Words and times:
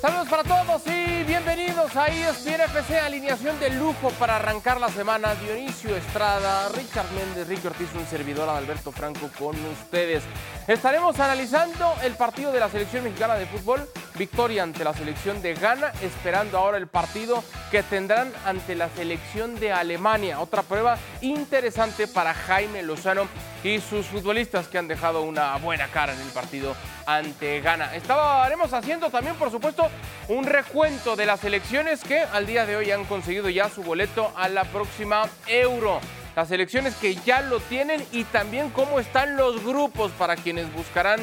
Saludos 0.00 0.28
para 0.28 0.44
todos 0.44 0.82
y 0.86 1.17
bienvenidos 1.44 1.94
a 1.94 2.08
ESPN 2.08 2.62
FC, 2.62 2.98
alineación 2.98 3.60
de 3.60 3.70
lujo 3.70 4.10
para 4.18 4.36
arrancar 4.36 4.80
la 4.80 4.88
semana. 4.88 5.36
Dionisio 5.36 5.94
Estrada, 5.94 6.68
Richard 6.70 7.06
Méndez, 7.12 7.46
Ricky 7.46 7.68
Ortiz, 7.68 7.88
un 7.94 8.06
servidor 8.06 8.48
Alberto 8.48 8.90
Franco 8.90 9.30
con 9.38 9.54
ustedes. 9.66 10.24
Estaremos 10.66 11.20
analizando 11.20 11.94
el 12.02 12.14
partido 12.14 12.50
de 12.50 12.58
la 12.58 12.68
selección 12.68 13.04
mexicana 13.04 13.34
de 13.36 13.46
fútbol, 13.46 13.88
victoria 14.16 14.64
ante 14.64 14.82
la 14.82 14.92
selección 14.94 15.40
de 15.40 15.54
Ghana, 15.54 15.92
esperando 16.02 16.58
ahora 16.58 16.76
el 16.76 16.88
partido 16.88 17.44
que 17.70 17.84
tendrán 17.84 18.32
ante 18.44 18.74
la 18.74 18.88
selección 18.88 19.60
de 19.60 19.72
Alemania. 19.72 20.40
Otra 20.40 20.62
prueba 20.62 20.98
interesante 21.20 22.08
para 22.08 22.34
Jaime 22.34 22.82
Lozano 22.82 23.28
y 23.62 23.80
sus 23.80 24.06
futbolistas 24.06 24.66
que 24.68 24.78
han 24.78 24.88
dejado 24.88 25.22
una 25.22 25.56
buena 25.56 25.88
cara 25.88 26.14
en 26.14 26.20
el 26.20 26.28
partido 26.28 26.74
ante 27.06 27.60
Ghana. 27.60 27.94
Estaremos 27.94 28.72
haciendo 28.72 29.08
también, 29.08 29.36
por 29.36 29.50
supuesto, 29.50 29.88
un 30.28 30.44
recuento 30.44 31.16
de 31.16 31.26
las 31.28 31.44
elecciones 31.44 32.04
que 32.04 32.20
al 32.20 32.46
día 32.46 32.64
de 32.64 32.74
hoy 32.74 32.90
han 32.90 33.04
conseguido 33.04 33.50
ya 33.50 33.68
su 33.68 33.82
boleto 33.82 34.32
a 34.34 34.48
la 34.48 34.64
próxima 34.64 35.28
Euro. 35.46 36.00
Las 36.34 36.50
elecciones 36.50 36.94
que 36.94 37.16
ya 37.16 37.42
lo 37.42 37.60
tienen 37.60 38.02
y 38.12 38.24
también 38.24 38.70
cómo 38.70 38.98
están 38.98 39.36
los 39.36 39.62
grupos 39.62 40.10
para 40.12 40.36
quienes 40.36 40.72
buscarán 40.72 41.20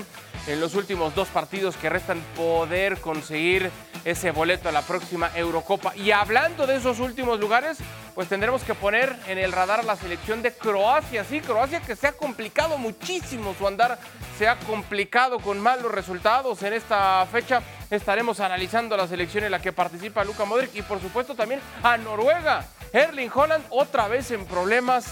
en 0.48 0.60
los 0.60 0.76
últimos 0.76 1.16
dos 1.16 1.28
partidos 1.30 1.76
que 1.76 1.90
restan 1.90 2.22
poder 2.36 3.00
conseguir 3.00 3.72
ese 4.04 4.32
boleto 4.32 4.70
a 4.70 4.72
la 4.72 4.84
próxima 4.84 5.32
Eurocopa. 5.36 5.96
Y 5.96 6.12
hablando 6.12 6.68
de 6.68 6.76
esos 6.76 7.00
últimos 7.00 7.40
lugares, 7.40 7.78
pues 8.14 8.30
tendremos 8.30 8.64
que 8.64 8.76
poner 8.76 9.16
en 9.28 9.38
el 9.38 9.52
radar 9.52 9.84
la 9.84 9.96
selección 9.96 10.42
de 10.42 10.54
Croacia. 10.54 11.24
Sí, 11.24 11.42
Croacia 11.42 11.82
que 11.82 11.96
se 11.96 12.08
ha 12.08 12.12
complicado 12.12 12.78
muchísimo 12.78 13.56
su 13.58 13.68
andar, 13.68 14.00
se 14.38 14.48
ha 14.48 14.58
complicado 14.60 15.40
con 15.40 15.60
malos 15.60 15.92
resultados 15.92 16.62
en 16.64 16.74
esta 16.74 17.26
fecha. 17.32 17.62
Estaremos 17.90 18.40
analizando 18.40 18.96
la 18.96 19.08
selección 19.08 19.44
en 19.44 19.52
la 19.52 19.62
que 19.62 19.74
participa 19.74 20.24
Luka 20.24 20.46
Modric 20.46 20.76
y 20.76 20.82
por 20.84 21.02
supuesto 21.02 21.36
también 21.36 21.60
a 21.82 21.98
Noruega. 21.98 22.66
Erling 22.94 23.32
Holland 23.34 23.66
otra 23.70 24.08
vez 24.08 24.32
en 24.32 24.46
problemas. 24.46 25.06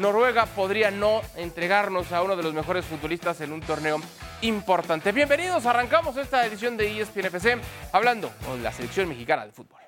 Noruega 0.00 0.46
podría 0.46 0.90
no 0.90 1.20
entregarnos 1.36 2.10
a 2.10 2.22
uno 2.22 2.34
de 2.34 2.42
los 2.42 2.54
mejores 2.54 2.86
futbolistas 2.86 3.38
en 3.42 3.52
un 3.52 3.60
torneo 3.60 4.00
importante. 4.40 5.12
Bienvenidos, 5.12 5.66
arrancamos 5.66 6.16
esta 6.16 6.46
edición 6.46 6.78
de 6.78 7.02
ESPN 7.02 7.26
FC 7.26 7.58
hablando 7.92 8.32
con 8.46 8.62
la 8.62 8.72
selección 8.72 9.10
mexicana 9.10 9.44
de 9.44 9.52
fútbol. 9.52 9.78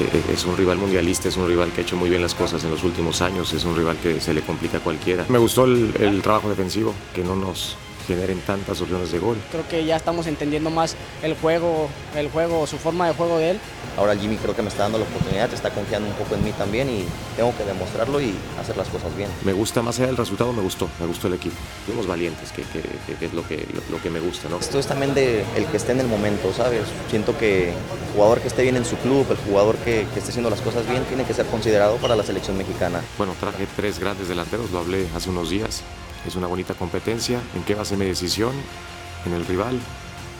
Eh, 0.00 0.24
es 0.32 0.46
un 0.46 0.56
rival 0.56 0.78
mundialista, 0.78 1.28
es 1.28 1.36
un 1.36 1.46
rival 1.46 1.70
que 1.72 1.82
ha 1.82 1.84
hecho 1.84 1.96
muy 1.96 2.08
bien 2.08 2.22
las 2.22 2.34
cosas 2.34 2.64
en 2.64 2.70
los 2.70 2.82
últimos 2.84 3.20
años, 3.20 3.52
es 3.52 3.64
un 3.66 3.76
rival 3.76 3.98
que 3.98 4.18
se 4.18 4.32
le 4.32 4.40
complica 4.40 4.78
a 4.78 4.80
cualquiera. 4.80 5.26
Me 5.28 5.38
gustó 5.38 5.66
el, 5.66 5.94
el 6.00 6.22
trabajo 6.22 6.48
defensivo, 6.48 6.94
que 7.14 7.22
no 7.22 7.36
nos 7.36 7.76
generen 8.08 8.40
tantas 8.40 8.80
opciones 8.80 9.12
de 9.12 9.18
gol. 9.18 9.36
Creo 9.52 9.68
que 9.68 9.84
ya 9.84 9.96
estamos 9.96 10.26
entendiendo 10.26 10.70
más 10.70 10.96
el 11.22 11.34
juego, 11.36 11.88
el 12.16 12.30
juego, 12.30 12.66
su 12.66 12.78
forma 12.78 13.06
de 13.06 13.14
juego 13.14 13.38
de 13.38 13.50
él. 13.50 13.60
Ahora 13.96 14.16
Jimmy 14.16 14.36
creo 14.36 14.56
que 14.56 14.62
me 14.62 14.68
está 14.68 14.84
dando 14.84 14.98
la 14.98 15.04
oportunidad, 15.04 15.52
está 15.52 15.70
confiando 15.70 16.08
un 16.08 16.14
poco 16.14 16.34
en 16.34 16.44
mí 16.44 16.52
también 16.52 16.88
y 16.88 17.04
tengo 17.36 17.54
que 17.56 17.64
demostrarlo 17.64 18.20
y 18.20 18.34
hacer 18.60 18.76
las 18.76 18.88
cosas 18.88 19.14
bien. 19.16 19.28
Me 19.44 19.52
gusta 19.52 19.82
más 19.82 19.98
allá 19.98 20.06
del 20.06 20.16
resultado, 20.16 20.52
me 20.52 20.62
gustó, 20.62 20.88
me 20.98 21.06
gustó 21.06 21.28
el 21.28 21.34
equipo. 21.34 21.56
Fuimos 21.84 22.06
valientes, 22.06 22.50
que, 22.52 22.62
que, 22.62 22.82
que 23.14 23.26
es 23.26 23.32
lo 23.34 23.46
que, 23.46 23.66
lo, 23.74 23.96
lo, 23.96 24.02
que 24.02 24.10
me 24.10 24.20
gusta. 24.20 24.48
¿no? 24.48 24.58
Esto 24.58 24.78
es 24.78 24.86
también 24.86 25.14
de 25.14 25.44
el 25.56 25.66
que 25.66 25.76
esté 25.76 25.92
en 25.92 26.00
el 26.00 26.06
momento, 26.08 26.52
¿sabes? 26.52 26.82
Siento 27.10 27.36
que 27.36 27.70
el 27.70 27.74
jugador 28.14 28.40
que 28.40 28.48
esté 28.48 28.62
bien 28.62 28.76
en 28.76 28.84
su 28.84 28.96
club, 28.96 29.26
el 29.30 29.36
jugador 29.36 29.76
que, 29.76 30.06
que 30.12 30.18
esté 30.18 30.30
haciendo 30.30 30.50
las 30.50 30.60
cosas 30.60 30.88
bien, 30.88 31.04
tiene 31.04 31.24
que 31.24 31.34
ser 31.34 31.46
considerado 31.46 31.96
para 31.96 32.16
la 32.16 32.22
selección 32.22 32.56
mexicana. 32.56 33.02
Bueno, 33.18 33.34
traje 33.38 33.66
tres 33.76 33.98
grandes 33.98 34.28
delanteros, 34.28 34.70
lo 34.70 34.78
hablé 34.78 35.06
hace 35.14 35.30
unos 35.30 35.50
días. 35.50 35.82
Es 36.26 36.36
una 36.36 36.46
bonita 36.46 36.74
competencia. 36.74 37.40
¿En 37.54 37.62
qué 37.62 37.74
base 37.74 37.96
mi 37.96 38.04
decisión? 38.04 38.52
En 39.26 39.32
el 39.32 39.46
rival, 39.46 39.78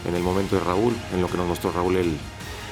en 0.07 0.15
el 0.15 0.23
momento 0.23 0.57
de 0.57 0.63
Raúl, 0.63 0.95
en 1.13 1.21
lo 1.21 1.29
que 1.29 1.37
nos 1.37 1.47
mostró 1.47 1.73
Raúl 1.73 1.97
el, 1.97 2.17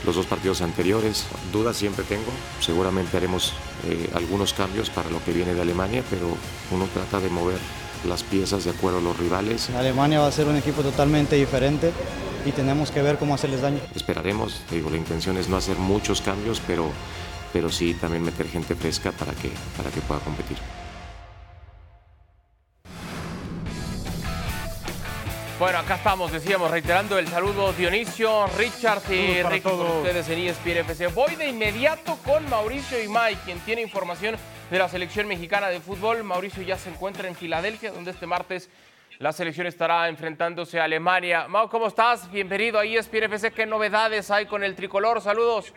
los 0.04 0.16
dos 0.16 0.26
partidos 0.26 0.62
anteriores. 0.62 1.26
Dudas 1.52 1.76
siempre 1.76 2.04
tengo. 2.04 2.30
Seguramente 2.60 3.16
haremos 3.16 3.52
eh, 3.86 4.10
algunos 4.14 4.52
cambios 4.52 4.90
para 4.90 5.10
lo 5.10 5.22
que 5.24 5.32
viene 5.32 5.54
de 5.54 5.60
Alemania, 5.60 6.02
pero 6.10 6.26
uno 6.70 6.86
trata 6.92 7.20
de 7.20 7.28
mover 7.30 7.58
las 8.06 8.22
piezas 8.22 8.64
de 8.64 8.70
acuerdo 8.70 8.98
a 8.98 9.02
los 9.02 9.18
rivales. 9.18 9.70
Alemania 9.70 10.20
va 10.20 10.28
a 10.28 10.32
ser 10.32 10.46
un 10.46 10.56
equipo 10.56 10.82
totalmente 10.82 11.36
diferente 11.36 11.92
y 12.44 12.52
tenemos 12.52 12.90
que 12.90 13.02
ver 13.02 13.18
cómo 13.18 13.34
hacerles 13.34 13.62
daño. 13.62 13.80
Esperaremos, 13.94 14.60
digo, 14.70 14.90
la 14.90 14.96
intención 14.96 15.36
es 15.36 15.48
no 15.48 15.56
hacer 15.56 15.76
muchos 15.76 16.20
cambios, 16.20 16.62
pero, 16.66 16.90
pero 17.52 17.70
sí 17.70 17.94
también 17.94 18.22
meter 18.22 18.48
gente 18.48 18.74
fresca 18.76 19.12
para 19.12 19.32
que, 19.32 19.50
para 19.76 19.90
que 19.90 20.00
pueda 20.00 20.20
competir. 20.20 20.56
Bueno, 25.58 25.78
acá 25.78 25.94
estamos, 25.94 26.32
decíamos, 26.32 26.70
reiterando 26.70 27.18
el 27.18 27.28
saludo 27.28 27.72
Dionisio, 27.72 28.46
Richard 28.58 29.00
y 29.10 29.42
Ricky 29.42 29.62
con 29.62 29.80
ustedes 29.80 30.28
en 30.28 30.40
ESPN 30.40 30.76
FC. 30.80 31.06
Voy 31.06 31.34
de 31.34 31.48
inmediato 31.48 32.18
con 32.26 32.46
Mauricio 32.50 33.02
y 33.02 33.08
Mike, 33.08 33.38
quien 33.46 33.58
tiene 33.60 33.80
información 33.80 34.36
de 34.70 34.78
la 34.78 34.86
selección 34.86 35.26
mexicana 35.26 35.68
de 35.68 35.80
fútbol. 35.80 36.22
Mauricio 36.24 36.62
ya 36.62 36.76
se 36.76 36.90
encuentra 36.90 37.26
en 37.26 37.34
Filadelfia, 37.34 37.90
donde 37.90 38.10
este 38.10 38.26
martes 38.26 38.68
la 39.18 39.32
selección 39.32 39.66
estará 39.66 40.10
enfrentándose 40.10 40.78
a 40.78 40.84
Alemania. 40.84 41.48
Mau, 41.48 41.70
¿cómo 41.70 41.86
estás? 41.86 42.30
Bienvenido 42.30 42.78
a 42.78 42.84
ESPN 42.84 43.22
FC. 43.22 43.50
¿Qué 43.50 43.64
novedades 43.64 44.30
hay 44.30 44.44
con 44.44 44.62
el 44.62 44.74
tricolor? 44.76 45.22
Saludos. 45.22 45.72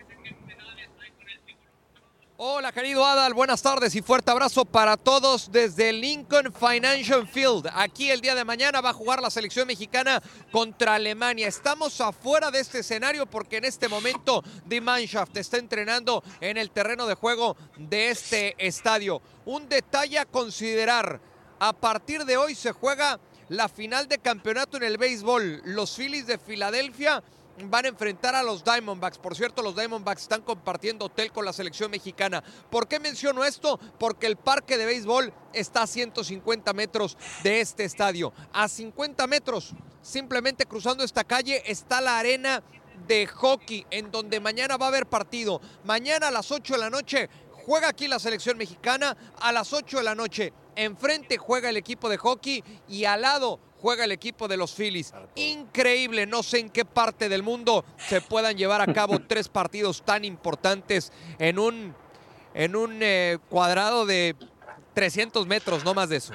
Hola 2.41 2.72
querido 2.72 3.05
Adal, 3.05 3.33
buenas 3.33 3.61
tardes 3.61 3.94
y 3.95 4.01
fuerte 4.01 4.31
abrazo 4.31 4.63
para 4.63 4.95
todos 4.95 5.51
desde 5.51 5.91
Lincoln 5.91 6.53
Financial 6.53 7.27
Field. 7.27 7.67
Aquí 7.73 8.09
el 8.11 8.22
día 8.22 8.33
de 8.33 8.45
mañana 8.45 8.79
va 8.79 8.91
a 8.91 8.94
jugar 8.94 9.22
la 9.22 9.29
selección 9.29 9.67
mexicana 9.67 10.23
contra 10.50 10.95
Alemania. 10.95 11.50
Estamos 11.50 12.00
afuera 12.00 12.50
de 12.50 12.61
este 12.61 12.79
escenario 12.79 13.25
porque 13.25 13.57
en 13.57 13.66
este 13.66 13.89
momento 13.89 14.41
Die 14.66 14.79
Mannschaft 14.79 15.35
está 15.35 15.57
entrenando 15.57 16.23
en 16.39 16.55
el 16.55 16.72
terreno 16.72 17.07
de 17.07 17.16
juego 17.16 17.57
de 17.75 18.09
este 18.09 18.56
estadio. 18.57 19.21
Un 19.44 19.67
detalle 19.67 20.17
a 20.17 20.23
considerar, 20.23 21.19
a 21.59 21.73
partir 21.73 22.23
de 22.23 22.38
hoy 22.38 22.56
se 22.56 22.71
juega 22.71 23.19
la 23.50 23.67
final 23.67 24.07
de 24.07 24.19
campeonato 24.19 24.77
en 24.77 24.83
el 24.83 24.97
béisbol. 24.97 25.61
Los 25.66 25.94
Phillies 25.94 26.25
de 26.25 26.38
Filadelfia 26.38 27.21
van 27.65 27.85
a 27.85 27.89
enfrentar 27.89 28.35
a 28.35 28.43
los 28.43 28.63
Diamondbacks. 28.63 29.17
Por 29.17 29.35
cierto, 29.35 29.61
los 29.61 29.75
Diamondbacks 29.75 30.23
están 30.23 30.41
compartiendo 30.41 31.05
hotel 31.05 31.31
con 31.31 31.45
la 31.45 31.53
selección 31.53 31.91
mexicana. 31.91 32.43
¿Por 32.69 32.87
qué 32.87 32.99
menciono 32.99 33.43
esto? 33.43 33.79
Porque 33.99 34.27
el 34.27 34.37
parque 34.37 34.77
de 34.77 34.85
béisbol 34.85 35.33
está 35.53 35.83
a 35.83 35.87
150 35.87 36.73
metros 36.73 37.17
de 37.43 37.61
este 37.61 37.83
estadio. 37.83 38.33
A 38.53 38.67
50 38.67 39.27
metros, 39.27 39.73
simplemente 40.01 40.65
cruzando 40.65 41.03
esta 41.03 41.23
calle, 41.23 41.63
está 41.65 42.01
la 42.01 42.19
arena 42.19 42.63
de 43.07 43.27
hockey, 43.27 43.85
en 43.89 44.11
donde 44.11 44.39
mañana 44.39 44.77
va 44.77 44.85
a 44.85 44.89
haber 44.89 45.07
partido. 45.07 45.61
Mañana 45.83 46.27
a 46.27 46.31
las 46.31 46.51
8 46.51 46.73
de 46.73 46.79
la 46.79 46.89
noche 46.89 47.29
juega 47.65 47.89
aquí 47.89 48.07
la 48.07 48.19
selección 48.19 48.57
mexicana. 48.57 49.15
A 49.39 49.51
las 49.51 49.73
8 49.73 49.97
de 49.97 50.03
la 50.03 50.15
noche, 50.15 50.53
enfrente 50.84 51.38
juega 51.38 51.69
el 51.69 51.78
equipo 51.78 52.09
de 52.09 52.17
hockey 52.17 52.63
y 52.88 53.06
al 53.06 53.22
lado 53.22 53.59
juega 53.81 54.06
el 54.06 54.12
equipo 54.12 54.47
de 54.47 54.57
los 54.57 54.73
Phillies. 54.73 55.13
Increíble, 55.35 56.25
no 56.25 56.44
sé 56.44 56.59
en 56.59 56.69
qué 56.69 56.85
parte 56.85 57.29
del 57.29 57.44
mundo 57.44 57.85
se 57.97 58.22
puedan 58.22 58.57
llevar 58.57 58.81
a 58.81 58.94
cabo 58.94 59.19
tres 59.28 59.50
partidos 59.50 60.03
tan 60.03 60.25
importantes 60.25 61.12
en 61.38 61.59
un, 61.59 61.95
en 62.53 62.75
un 62.75 63.00
eh, 63.01 63.38
cuadrado 63.50 64.06
de 64.06 64.35
300 64.94 65.47
metros, 65.47 65.84
no 65.84 65.94
más 65.94 66.09
de 66.09 66.18
eso. 66.18 66.34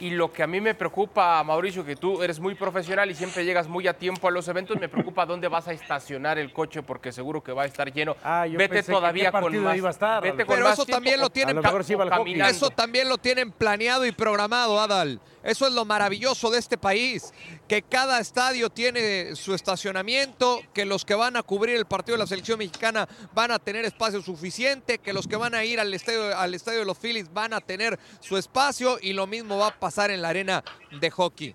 Y 0.00 0.10
lo 0.10 0.32
que 0.32 0.42
a 0.42 0.46
mí 0.48 0.60
me 0.60 0.74
preocupa, 0.74 1.42
Mauricio, 1.44 1.84
que 1.84 1.94
tú 1.94 2.20
eres 2.20 2.40
muy 2.40 2.56
profesional 2.56 3.08
y 3.10 3.14
siempre 3.14 3.44
llegas 3.44 3.68
muy 3.68 3.86
a 3.86 3.94
tiempo 3.96 4.26
a 4.26 4.30
los 4.32 4.48
eventos, 4.48 4.78
me 4.80 4.88
preocupa 4.88 5.24
dónde 5.24 5.46
vas 5.46 5.68
a 5.68 5.72
estacionar 5.72 6.36
el 6.36 6.52
coche 6.52 6.82
porque 6.82 7.12
seguro 7.12 7.42
que 7.44 7.52
va 7.52 7.62
a 7.62 7.66
estar 7.66 7.92
lleno. 7.92 8.16
Ah, 8.24 8.44
yo 8.46 8.58
vete 8.58 8.74
pensé 8.74 8.90
todavía 8.92 9.30
con 9.30 9.62
más. 9.62 9.76
iba 9.76 9.88
a 9.88 9.92
estar, 9.92 10.20
vete 10.22 10.44
con 10.44 10.54
Pero 10.56 10.64
más 10.66 10.74
eso 10.74 10.84
tiempo 10.84 10.96
también 10.96 11.20
lo 11.20 11.30
tienen 11.30 11.58
A 11.58 11.60
lo 11.60 11.62
mejor 11.62 11.84
sí 11.84 11.92
iba 11.92 12.02
al 12.02 12.10
hockey. 12.10 12.24
caminando. 12.24 12.50
Eso 12.56 12.70
también 12.70 13.08
lo 13.08 13.18
tienen 13.18 13.52
planeado 13.52 14.04
y 14.04 14.10
programado, 14.10 14.80
Adal. 14.80 15.20
Eso 15.44 15.66
es 15.66 15.74
lo 15.74 15.84
maravilloso 15.84 16.50
de 16.50 16.58
este 16.58 16.78
país, 16.78 17.34
que 17.68 17.82
cada 17.82 18.18
estadio 18.18 18.70
tiene 18.70 19.36
su 19.36 19.54
estacionamiento, 19.54 20.62
que 20.72 20.86
los 20.86 21.04
que 21.04 21.14
van 21.14 21.36
a 21.36 21.42
cubrir 21.42 21.76
el 21.76 21.84
partido 21.84 22.16
de 22.16 22.24
la 22.24 22.26
selección 22.26 22.58
mexicana 22.58 23.06
van 23.34 23.50
a 23.50 23.58
tener 23.58 23.84
espacio 23.84 24.22
suficiente, 24.22 24.98
que 24.98 25.12
los 25.12 25.28
que 25.28 25.36
van 25.36 25.54
a 25.54 25.62
ir 25.62 25.78
al 25.80 25.92
estadio, 25.92 26.36
al 26.36 26.54
estadio 26.54 26.78
de 26.78 26.86
los 26.86 26.96
Phillies 26.96 27.30
van 27.32 27.52
a 27.52 27.60
tener 27.60 27.98
su 28.20 28.38
espacio 28.38 28.98
y 29.02 29.12
lo 29.12 29.26
mismo 29.26 29.58
va 29.58 29.68
a 29.68 29.78
pasar 29.78 30.10
en 30.10 30.22
la 30.22 30.30
arena 30.30 30.64
de 30.98 31.10
hockey. 31.10 31.54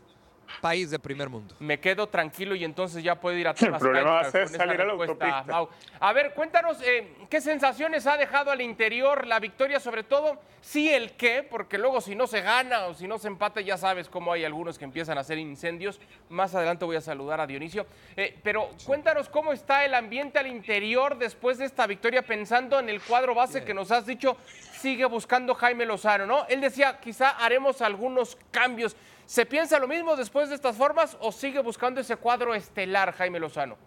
País 0.62 0.92
de 0.92 1.00
primer 1.00 1.30
mundo. 1.30 1.56
me 1.60 1.80
quedo 1.80 2.08
tranquilo 2.08 2.56
y 2.56 2.64
entonces 2.64 3.04
ya 3.04 3.16
puedo 3.20 3.38
ir 3.38 3.48
a 3.48 3.54
temas 3.56 3.80
problema 3.80 4.12
va 4.12 4.20
a 4.20 4.24
con 4.24 4.32
ser 4.32 4.48
salir 4.50 4.82
a 4.82 4.86
la 4.86 4.94
respuesta, 4.94 5.26
autopista. 5.26 5.54
Mau. 5.54 5.70
A 6.00 6.14
ver, 6.14 6.34
cuéntanos 6.34 6.82
eh, 6.84 7.14
qué 7.30 7.42
sensaciones 7.42 8.08
ha 8.08 8.18
dejado 8.18 8.52
al 8.52 8.62
interior 8.62 9.28
la 9.28 9.40
victoria, 9.40 9.80
sobre 9.80 10.04
todo, 10.04 10.40
sí 10.62 10.90
el 10.90 11.14
qué, 11.14 11.44
porque 11.44 11.78
luego 11.78 12.02
si 12.02 12.16
no 12.16 12.28
se 12.28 12.42
gana 12.42 12.86
o 12.86 12.94
si 12.94 13.08
no 13.08 13.18
se 13.18 13.28
empata, 13.28 13.62
ya 13.62 13.78
sabes 13.78 14.10
cómo 14.10 14.34
hay 14.34 14.46
algunos 14.46 14.78
que 14.78 14.86
empiezan 14.86 15.18
a 15.18 15.22
hacer 15.22 15.38
incendios. 15.38 16.00
Más 16.30 16.54
adelante 16.56 16.86
voy 16.86 16.96
a 16.96 17.02
saludar 17.02 17.40
a 17.40 17.48
Dionisio. 17.48 17.86
Eh, 18.16 18.38
pero 18.44 18.70
cuéntanos 18.86 19.30
cómo 19.30 19.54
está 19.54 19.86
el 19.86 19.94
ambiente 19.94 20.40
al 20.40 20.48
interior 20.48 21.18
después 21.18 21.58
de 21.58 21.66
esta 21.66 21.88
victoria, 21.88 22.22
pensando 22.22 22.80
en 22.80 22.90
el 22.90 23.02
cuadro 23.02 23.36
base 23.36 23.64
que 23.64 23.74
nos 23.74 23.92
has 23.92 24.06
dicho, 24.06 24.38
sigue 24.80 25.06
buscando 25.06 25.54
Jaime 25.56 25.86
Lozano, 25.86 26.26
¿no? 26.26 26.46
Él 26.48 26.62
decía, 26.62 27.00
quizá 27.00 27.30
haremos 27.32 27.82
algunos 27.82 28.38
cambios. 28.52 28.96
¿Se 29.30 29.46
piensa 29.46 29.78
lo 29.78 29.88
mismo 29.88 30.16
después 30.16 30.50
de 30.50 30.56
estas 30.56 30.76
formas 30.76 31.16
o 31.20 31.32
sigue 31.32 31.60
buscando 31.60 32.02
ese 32.02 32.16
cuadro 32.16 32.56
estelar 32.56 33.14
Jaime 33.14 33.40
Lozano? 33.40 33.78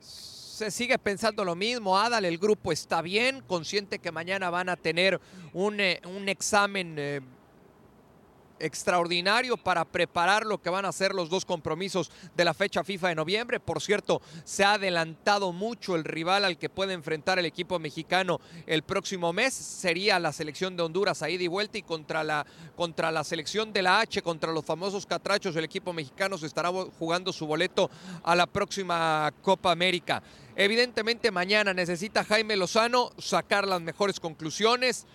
se 0.00 0.70
sigue 0.70 0.98
pensando 0.98 1.42
lo 1.42 1.56
mismo. 1.56 1.96
Adal, 1.96 2.26
el 2.26 2.36
grupo 2.36 2.72
está 2.72 3.00
bien, 3.00 3.40
consciente 3.46 3.98
que 3.98 4.12
mañana 4.12 4.50
van 4.50 4.68
a 4.68 4.76
tener 4.76 5.18
un, 5.54 5.80
eh, 5.80 6.02
un 6.04 6.28
examen 6.28 6.96
eh, 6.98 7.20
extraordinario 8.60 9.56
para 9.56 9.84
preparar 9.84 10.46
lo 10.46 10.60
que 10.60 10.70
van 10.70 10.84
a 10.84 10.92
ser 10.92 11.14
los 11.14 11.30
dos 11.30 11.44
compromisos 11.44 12.10
de 12.36 12.44
la 12.44 12.54
fecha 12.54 12.84
FIFA 12.84 13.08
de 13.08 13.14
noviembre. 13.14 13.60
Por 13.60 13.80
cierto, 13.80 14.22
se 14.44 14.64
ha 14.64 14.74
adelantado 14.74 15.52
mucho 15.52 15.96
el 15.96 16.04
rival 16.04 16.44
al 16.44 16.58
que 16.58 16.68
puede 16.68 16.92
enfrentar 16.92 17.38
el 17.38 17.46
equipo 17.46 17.78
mexicano 17.78 18.40
el 18.66 18.82
próximo 18.82 19.32
mes. 19.32 19.54
Sería 19.54 20.18
la 20.18 20.32
selección 20.32 20.76
de 20.76 20.82
Honduras 20.82 21.22
a 21.22 21.30
ida 21.30 21.42
y 21.42 21.48
vuelta 21.48 21.78
y 21.78 21.82
contra 21.82 22.22
la, 22.22 22.46
contra 22.76 23.10
la 23.10 23.24
selección 23.24 23.72
de 23.72 23.82
la 23.82 24.00
H, 24.00 24.22
contra 24.22 24.52
los 24.52 24.64
famosos 24.64 25.06
catrachos, 25.06 25.56
el 25.56 25.64
equipo 25.64 25.92
mexicano 25.92 26.38
se 26.38 26.46
estará 26.46 26.70
jugando 26.98 27.32
su 27.32 27.46
boleto 27.46 27.90
a 28.22 28.34
la 28.34 28.46
próxima 28.46 29.32
Copa 29.42 29.72
América. 29.72 30.22
Evidentemente 30.56 31.30
mañana 31.30 31.72
necesita 31.72 32.24
Jaime 32.24 32.56
Lozano 32.56 33.10
sacar 33.18 33.66
las 33.66 33.80
mejores 33.80 34.20
conclusiones 34.20 35.06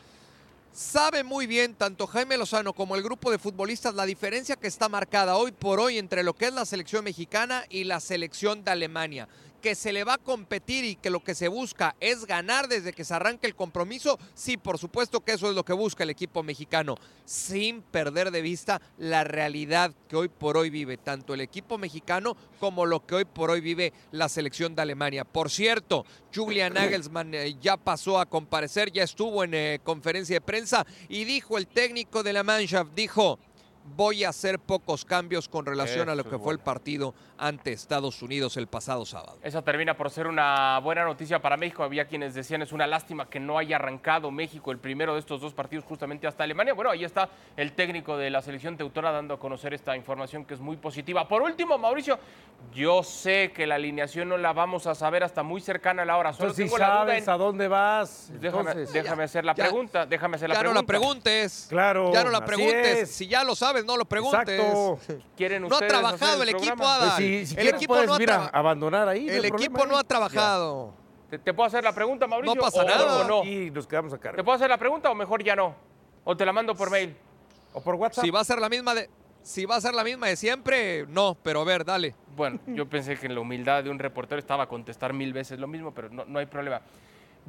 Sabe 0.75 1.23
muy 1.23 1.47
bien 1.47 1.73
tanto 1.73 2.05
Jaime 2.05 2.35
Lozano 2.35 2.73
como 2.73 2.97
el 2.97 3.01
grupo 3.01 3.31
de 3.31 3.39
futbolistas 3.39 3.95
la 3.95 4.05
diferencia 4.05 4.57
que 4.57 4.67
está 4.67 4.89
marcada 4.89 5.37
hoy 5.37 5.53
por 5.53 5.79
hoy 5.79 5.97
entre 5.97 6.21
lo 6.21 6.35
que 6.35 6.47
es 6.47 6.53
la 6.53 6.65
selección 6.65 7.05
mexicana 7.05 7.63
y 7.69 7.85
la 7.85 8.01
selección 8.01 8.61
de 8.65 8.71
Alemania 8.71 9.29
que 9.65 9.73
se 9.73 9.91
le 9.91 10.03
va 10.03 10.13
a 10.13 10.17
competir 10.19 10.85
y 10.85 10.95
que 10.95 11.09
lo 11.09 11.23
que 11.23 11.33
se 11.33 11.47
busca 11.47 11.95
es 11.99 12.27
ganar 12.27 12.67
desde 12.67 12.93
que 12.93 13.03
se 13.03 13.15
arranque 13.15 13.47
el 13.47 13.55
compromiso, 13.55 14.19
sí, 14.35 14.57
por 14.57 14.77
supuesto 14.77 15.21
que 15.21 15.31
eso 15.31 15.49
es 15.49 15.55
lo 15.55 15.65
que 15.65 15.73
busca 15.73 16.03
el 16.03 16.11
equipo 16.11 16.43
mexicano, 16.43 16.97
sin 17.25 17.81
perder 17.81 18.29
de 18.29 18.43
vista 18.43 18.79
la 18.99 19.23
realidad 19.23 19.91
que 20.07 20.17
hoy 20.17 20.27
por 20.27 20.55
hoy 20.55 20.69
vive 20.69 20.97
tanto 20.97 21.33
el 21.33 21.41
equipo 21.41 21.79
mexicano 21.79 22.37
como 22.59 22.85
lo 22.85 23.07
que 23.07 23.15
hoy 23.15 23.25
por 23.25 23.49
hoy 23.49 23.59
vive 23.59 23.91
la 24.11 24.29
selección 24.29 24.75
de 24.75 24.83
Alemania. 24.83 25.25
Por 25.25 25.49
cierto, 25.49 26.05
Julian 26.31 26.75
Nagelsmann 26.75 27.33
eh, 27.33 27.55
ya 27.59 27.75
pasó 27.75 28.19
a 28.19 28.27
comparecer, 28.27 28.91
ya 28.91 29.01
estuvo 29.01 29.43
en 29.43 29.55
eh, 29.55 29.79
conferencia 29.83 30.35
de 30.35 30.41
prensa 30.41 30.85
y 31.09 31.23
dijo 31.23 31.57
el 31.57 31.65
técnico 31.65 32.21
de 32.21 32.33
la 32.33 32.43
Mannschaft, 32.43 32.93
dijo, 32.93 33.39
voy 33.85 34.23
a 34.23 34.29
hacer 34.29 34.59
pocos 34.59 35.05
cambios 35.05 35.47
con 35.47 35.65
relación 35.65 36.09
a 36.09 36.15
lo 36.15 36.23
que 36.23 36.39
fue 36.39 36.53
el 36.53 36.59
partido 36.59 37.13
ante 37.37 37.71
Estados 37.71 38.21
Unidos 38.21 38.57
el 38.57 38.67
pasado 38.67 39.05
sábado. 39.05 39.37
Eso 39.43 39.61
termina 39.63 39.95
por 39.95 40.09
ser 40.09 40.27
una 40.27 40.79
buena 40.79 41.03
noticia 41.03 41.41
para 41.41 41.57
México. 41.57 41.83
Había 41.83 42.05
quienes 42.05 42.33
decían 42.33 42.61
es 42.61 42.71
una 42.71 42.87
lástima 42.87 43.29
que 43.29 43.39
no 43.39 43.57
haya 43.57 43.75
arrancado 43.75 44.31
México 44.31 44.71
el 44.71 44.79
primero 44.79 45.13
de 45.13 45.19
estos 45.19 45.41
dos 45.41 45.53
partidos 45.53 45.85
justamente 45.85 46.27
hasta 46.27 46.43
Alemania. 46.43 46.73
Bueno, 46.73 46.89
ahí 46.89 47.03
está 47.03 47.29
el 47.55 47.73
técnico 47.73 48.17
de 48.17 48.29
la 48.29 48.41
selección 48.41 48.77
teutora 48.77 49.11
dando 49.11 49.35
a 49.35 49.39
conocer 49.39 49.73
esta 49.73 49.95
información 49.95 50.45
que 50.45 50.55
es 50.55 50.59
muy 50.59 50.77
positiva. 50.77 51.27
Por 51.27 51.41
último, 51.41 51.77
Mauricio, 51.77 52.17
yo 52.73 53.03
sé 53.03 53.51
que 53.53 53.67
la 53.67 53.75
alineación 53.75 54.29
no 54.29 54.37
la 54.37 54.53
vamos 54.53 54.87
a 54.87 54.95
saber 54.95 55.23
hasta 55.23 55.43
muy 55.43 55.61
cercana 55.61 56.01
a 56.01 56.05
la 56.05 56.17
hora. 56.17 56.33
Solo 56.33 56.53
si 56.53 56.67
sabes 56.67 57.27
a 57.27 57.37
dónde 57.37 57.67
vas. 57.67 58.31
Déjame, 58.39 59.23
hacer 59.23 59.45
la 59.45 59.53
pregunta. 59.53 60.05
Déjame 60.05 60.35
hacer 60.37 60.49
la 60.49 60.55
ya 60.55 60.59
pregunta. 60.61 60.81
no 60.81 60.81
la 60.81 60.87
preguntes. 60.87 61.67
Claro. 61.69 62.13
Ya 62.13 62.23
no 62.23 62.31
la 62.31 62.43
preguntes. 62.43 63.11
Si 63.11 63.27
ya 63.27 63.43
lo 63.43 63.55
sabes 63.55 63.74
no 63.83 63.97
lo 63.97 64.05
preguntes. 64.05 64.59
no 64.59 65.75
ha 65.75 65.87
trabajado 65.87 66.43
el 66.43 66.49
equipo, 66.49 66.87
Adal. 66.87 67.13
Pues 67.17 67.49
si, 67.49 67.55
el 67.59 67.67
equipo 67.69 67.95
no 68.03 68.13
ha 68.13 68.45
abandonar 68.53 69.09
ahí. 69.09 69.27
El 69.27 69.45
equipo 69.45 69.85
no 69.85 69.97
ha 69.97 70.03
trabajado. 70.03 70.93
¿Te, 71.29 71.53
puedo 71.53 71.67
hacer 71.67 71.83
la 71.83 71.93
pregunta, 71.93 72.27
Mauricio? 72.27 72.55
No 72.55 72.61
pasa 72.61 72.83
nada. 72.83 73.23
no? 73.27 73.43
Y 73.43 73.71
nos 73.71 73.87
quedamos 73.87 74.13
a 74.13 74.17
cargo. 74.17 74.37
¿Te 74.37 74.43
puedo 74.43 74.55
hacer 74.55 74.69
la 74.69 74.77
pregunta 74.77 75.09
o 75.09 75.15
mejor 75.15 75.43
ya 75.43 75.55
no? 75.55 75.75
¿O 76.23 76.37
te 76.37 76.45
la 76.45 76.53
mando 76.53 76.75
por 76.75 76.89
mail? 76.89 77.15
¿O 77.73 77.81
por 77.81 77.95
WhatsApp? 77.95 78.23
Si 78.23 78.31
va 78.31 78.39
a 78.39 78.43
ser 78.43 78.59
la 78.59 78.69
misma 78.69 78.95
de, 78.95 79.09
si 79.41 79.65
va 79.65 79.75
a 79.75 79.81
ser 79.81 79.93
la 79.93 80.03
misma 80.03 80.27
de 80.27 80.35
siempre, 80.35 81.05
no, 81.07 81.35
pero 81.41 81.61
a 81.61 81.63
ver, 81.65 81.83
dale. 81.83 82.15
Bueno, 82.35 82.59
yo 82.67 82.87
pensé 82.87 83.17
que 83.17 83.27
en 83.27 83.35
la 83.35 83.41
humildad 83.41 83.83
de 83.83 83.89
un 83.89 83.99
reportero 83.99 84.39
estaba 84.39 84.63
a 84.63 84.67
contestar 84.67 85.13
mil 85.13 85.33
veces 85.33 85.59
lo 85.59 85.67
mismo, 85.67 85.93
pero 85.93 86.09
no, 86.09 86.25
no 86.25 86.39
hay 86.39 86.45
problema. 86.45 86.81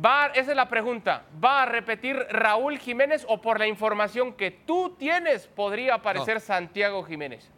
Va, 0.04 0.26
esa 0.26 0.50
es 0.50 0.56
la 0.56 0.68
pregunta. 0.68 1.24
¿Va 1.42 1.62
a 1.62 1.66
repetir 1.66 2.16
Raúl 2.30 2.78
Jiménez 2.78 3.24
o 3.28 3.40
por 3.40 3.58
la 3.58 3.66
información 3.66 4.34
que 4.34 4.50
tú 4.50 4.94
tienes 4.98 5.46
podría 5.46 5.94
aparecer 5.94 6.40
Santiago 6.40 7.02
Jiménez? 7.02 7.50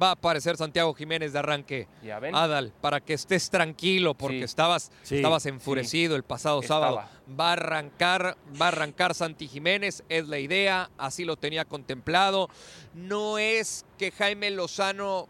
Va 0.00 0.10
a 0.10 0.12
aparecer 0.12 0.56
Santiago 0.56 0.94
Jiménez 0.94 1.32
de 1.32 1.38
arranque. 1.38 1.88
Adal, 2.32 2.72
para 2.80 3.00
que 3.00 3.14
estés 3.14 3.50
tranquilo 3.50 4.14
porque 4.14 4.44
estabas, 4.44 4.92
estabas 5.10 5.46
enfurecido 5.46 6.16
el 6.16 6.22
pasado 6.22 6.62
sábado. 6.62 7.02
Va 7.38 7.48
a 7.48 7.52
arrancar, 7.52 8.36
va 8.60 8.66
a 8.66 8.68
arrancar 8.68 9.14
Santi 9.14 9.48
Jiménez, 9.48 10.04
es 10.08 10.28
la 10.28 10.38
idea, 10.38 10.90
así 10.96 11.24
lo 11.24 11.36
tenía 11.36 11.64
contemplado. 11.64 12.48
No 12.94 13.38
es 13.38 13.84
que 13.98 14.12
Jaime 14.12 14.50
Lozano 14.50 15.28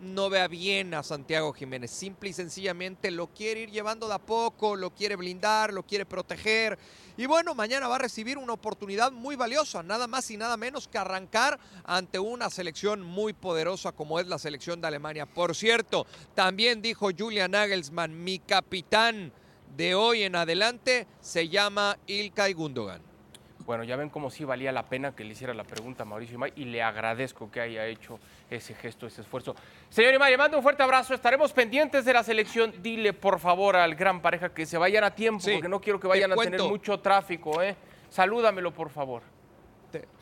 no 0.00 0.30
vea 0.30 0.48
bien 0.48 0.94
a 0.94 1.02
Santiago 1.02 1.52
Jiménez. 1.52 1.90
Simple 1.90 2.30
y 2.30 2.32
sencillamente 2.32 3.10
lo 3.10 3.28
quiere 3.28 3.60
ir 3.62 3.70
llevando 3.70 4.08
de 4.08 4.14
a 4.14 4.18
poco, 4.18 4.76
lo 4.76 4.90
quiere 4.90 5.16
blindar, 5.16 5.72
lo 5.72 5.82
quiere 5.82 6.06
proteger. 6.06 6.78
Y 7.16 7.26
bueno, 7.26 7.54
mañana 7.54 7.88
va 7.88 7.96
a 7.96 8.00
recibir 8.00 8.38
una 8.38 8.54
oportunidad 8.54 9.12
muy 9.12 9.36
valiosa, 9.36 9.82
nada 9.82 10.06
más 10.06 10.30
y 10.30 10.36
nada 10.36 10.56
menos 10.56 10.88
que 10.88 10.98
arrancar 10.98 11.58
ante 11.84 12.18
una 12.18 12.48
selección 12.48 13.02
muy 13.02 13.32
poderosa 13.32 13.92
como 13.92 14.18
es 14.18 14.26
la 14.26 14.38
selección 14.38 14.80
de 14.80 14.88
Alemania. 14.88 15.26
Por 15.26 15.54
cierto, 15.54 16.06
también 16.34 16.80
dijo 16.80 17.10
Julian 17.16 17.50
Nagelsmann, 17.50 18.24
mi 18.24 18.38
capitán 18.38 19.32
de 19.76 19.94
hoy 19.94 20.22
en 20.22 20.36
adelante 20.36 21.06
se 21.20 21.48
llama 21.48 21.98
Ilkay 22.06 22.54
Gundogan. 22.54 23.09
Bueno, 23.70 23.84
ya 23.84 23.94
ven 23.94 24.08
cómo 24.08 24.30
sí 24.30 24.42
valía 24.42 24.72
la 24.72 24.88
pena 24.88 25.14
que 25.14 25.22
le 25.22 25.30
hiciera 25.30 25.54
la 25.54 25.62
pregunta 25.62 26.02
a 26.02 26.04
Mauricio 26.04 26.34
Imay 26.34 26.52
y 26.56 26.64
le 26.64 26.82
agradezco 26.82 27.48
que 27.52 27.60
haya 27.60 27.86
hecho 27.86 28.18
ese 28.50 28.74
gesto, 28.74 29.06
ese 29.06 29.20
esfuerzo. 29.20 29.54
Señor 29.88 30.12
Imay, 30.12 30.32
le 30.32 30.38
mando 30.38 30.56
un 30.56 30.62
fuerte 30.64 30.82
abrazo. 30.82 31.14
Estaremos 31.14 31.52
pendientes 31.52 32.04
de 32.04 32.12
la 32.12 32.24
selección. 32.24 32.74
Dile, 32.82 33.12
por 33.12 33.38
favor, 33.38 33.76
al 33.76 33.94
gran 33.94 34.20
pareja 34.20 34.52
que 34.52 34.66
se 34.66 34.76
vayan 34.76 35.04
a 35.04 35.14
tiempo, 35.14 35.44
porque 35.44 35.68
no 35.68 35.80
quiero 35.80 36.00
que 36.00 36.08
vayan 36.08 36.32
a 36.32 36.34
tener 36.34 36.60
mucho 36.62 36.98
tráfico. 36.98 37.62
¿eh? 37.62 37.76
Salúdamelo, 38.08 38.74
por 38.74 38.90
favor. 38.90 39.22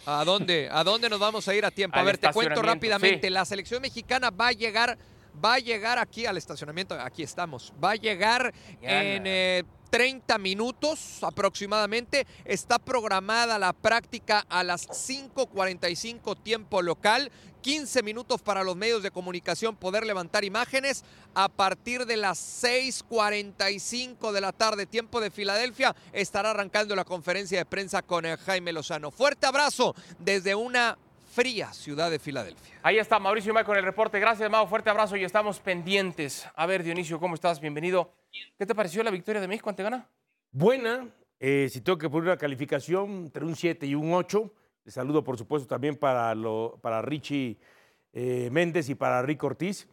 ¿A 0.05 0.27
dónde? 0.27 0.69
¿A 0.71 0.85
dónde 0.85 1.09
nos 1.09 1.19
vamos 1.19 1.49
a 1.49 1.55
ir 1.55 1.65
a 1.65 1.71
tiempo? 1.71 1.99
a 1.99 2.03
ver, 2.03 2.19
te 2.19 2.31
cuento 2.31 2.61
rápidamente. 2.61 3.31
La 3.31 3.47
selección 3.47 3.81
mexicana 3.81 4.29
va 4.29 4.49
a 4.49 4.53
llegar 4.53 4.99
va 5.45 5.55
a 5.55 5.59
llegar 5.59 5.99
aquí 5.99 6.27
al 6.27 6.37
estacionamiento, 6.37 6.95
aquí 7.01 7.23
estamos, 7.23 7.73
va 7.83 7.93
a 7.93 7.97
llegar 7.97 8.53
en 8.81 9.65
30 9.91 10.35
eh, 10.35 10.39
minutos 10.39 11.19
aproximadamente. 11.23 12.27
Está 12.45 12.79
programada 12.79 13.59
la 13.59 13.73
práctica 13.73 14.45
a 14.49 14.63
las 14.65 14.89
5.45 14.89 16.43
tiempo 16.43 16.83
local. 16.83 17.31
15 17.61 18.05
minutos 18.05 18.41
para 18.41 18.63
los 18.63 18.77
medios 18.77 19.03
de 19.03 19.11
comunicación 19.11 19.75
poder 19.77 20.07
levantar 20.07 20.45
imágenes. 20.45 21.05
A 21.35 21.49
partir 21.49 22.07
de 22.07 22.17
las 22.17 22.63
6.45 22.63 24.33
de 24.33 24.41
la 24.41 24.53
tarde, 24.53 24.87
tiempo 24.87 25.21
de 25.21 25.31
Filadelfia, 25.31 25.95
estará 26.13 26.51
arrancando 26.51 26.95
la 26.95 27.05
conferencia 27.05 27.59
de 27.59 27.67
prensa 27.67 28.03
con 28.03 28.25
eh, 28.27 28.37
Jaime 28.37 28.73
Lozano. 28.73 29.11
Fuerte 29.11 29.47
abrazo 29.47 29.95
desde 30.19 30.55
una 30.55 30.97
fría 31.29 31.73
ciudad 31.73 32.11
de 32.11 32.19
Filadelfia. 32.19 32.75
Ahí 32.83 32.99
está 32.99 33.19
Mauricio 33.19 33.53
May 33.53 33.65
con 33.65 33.77
el 33.77 33.85
reporte. 33.85 34.19
Gracias, 34.19 34.51
Mau. 34.51 34.67
Fuerte 34.67 34.91
abrazo 34.91 35.17
y 35.17 35.25
estamos 35.25 35.61
pendientes. 35.61 36.49
A 36.55 36.67
ver, 36.67 36.83
Dionisio, 36.83 37.21
¿cómo 37.21 37.35
estás? 37.35 37.61
Bienvenido. 37.61 38.13
¿Qué 38.59 38.67
te 38.67 38.75
pareció 38.75 39.03
la 39.03 39.11
victoria 39.11 39.41
de 39.41 39.49
México 39.49 39.71
ante 39.71 39.83
Ghana? 39.83 40.09
Buena. 40.51 41.09
Eh, 41.39 41.69
si 41.71 41.81
tengo 41.81 41.99
que 41.99 42.09
poner 42.11 42.31
una 42.31 42.37
calificación 42.37 43.25
entre 43.27 43.45
un 43.45 43.55
7 43.55 43.87
y 43.87 43.95
un 43.95 44.13
8, 44.13 44.53
le 44.85 44.91
saludo, 44.91 45.23
por 45.23 45.39
supuesto, 45.39 45.69
también 45.69 45.97
para, 45.97 46.35
lo, 46.35 46.79
para 46.83 47.03
Richie 47.03 47.59
eh, 48.13 48.49
Méndez 48.51 48.89
y 48.89 48.95
para 48.95 49.23
Rick 49.23 49.45
Ortiz. 49.45 49.87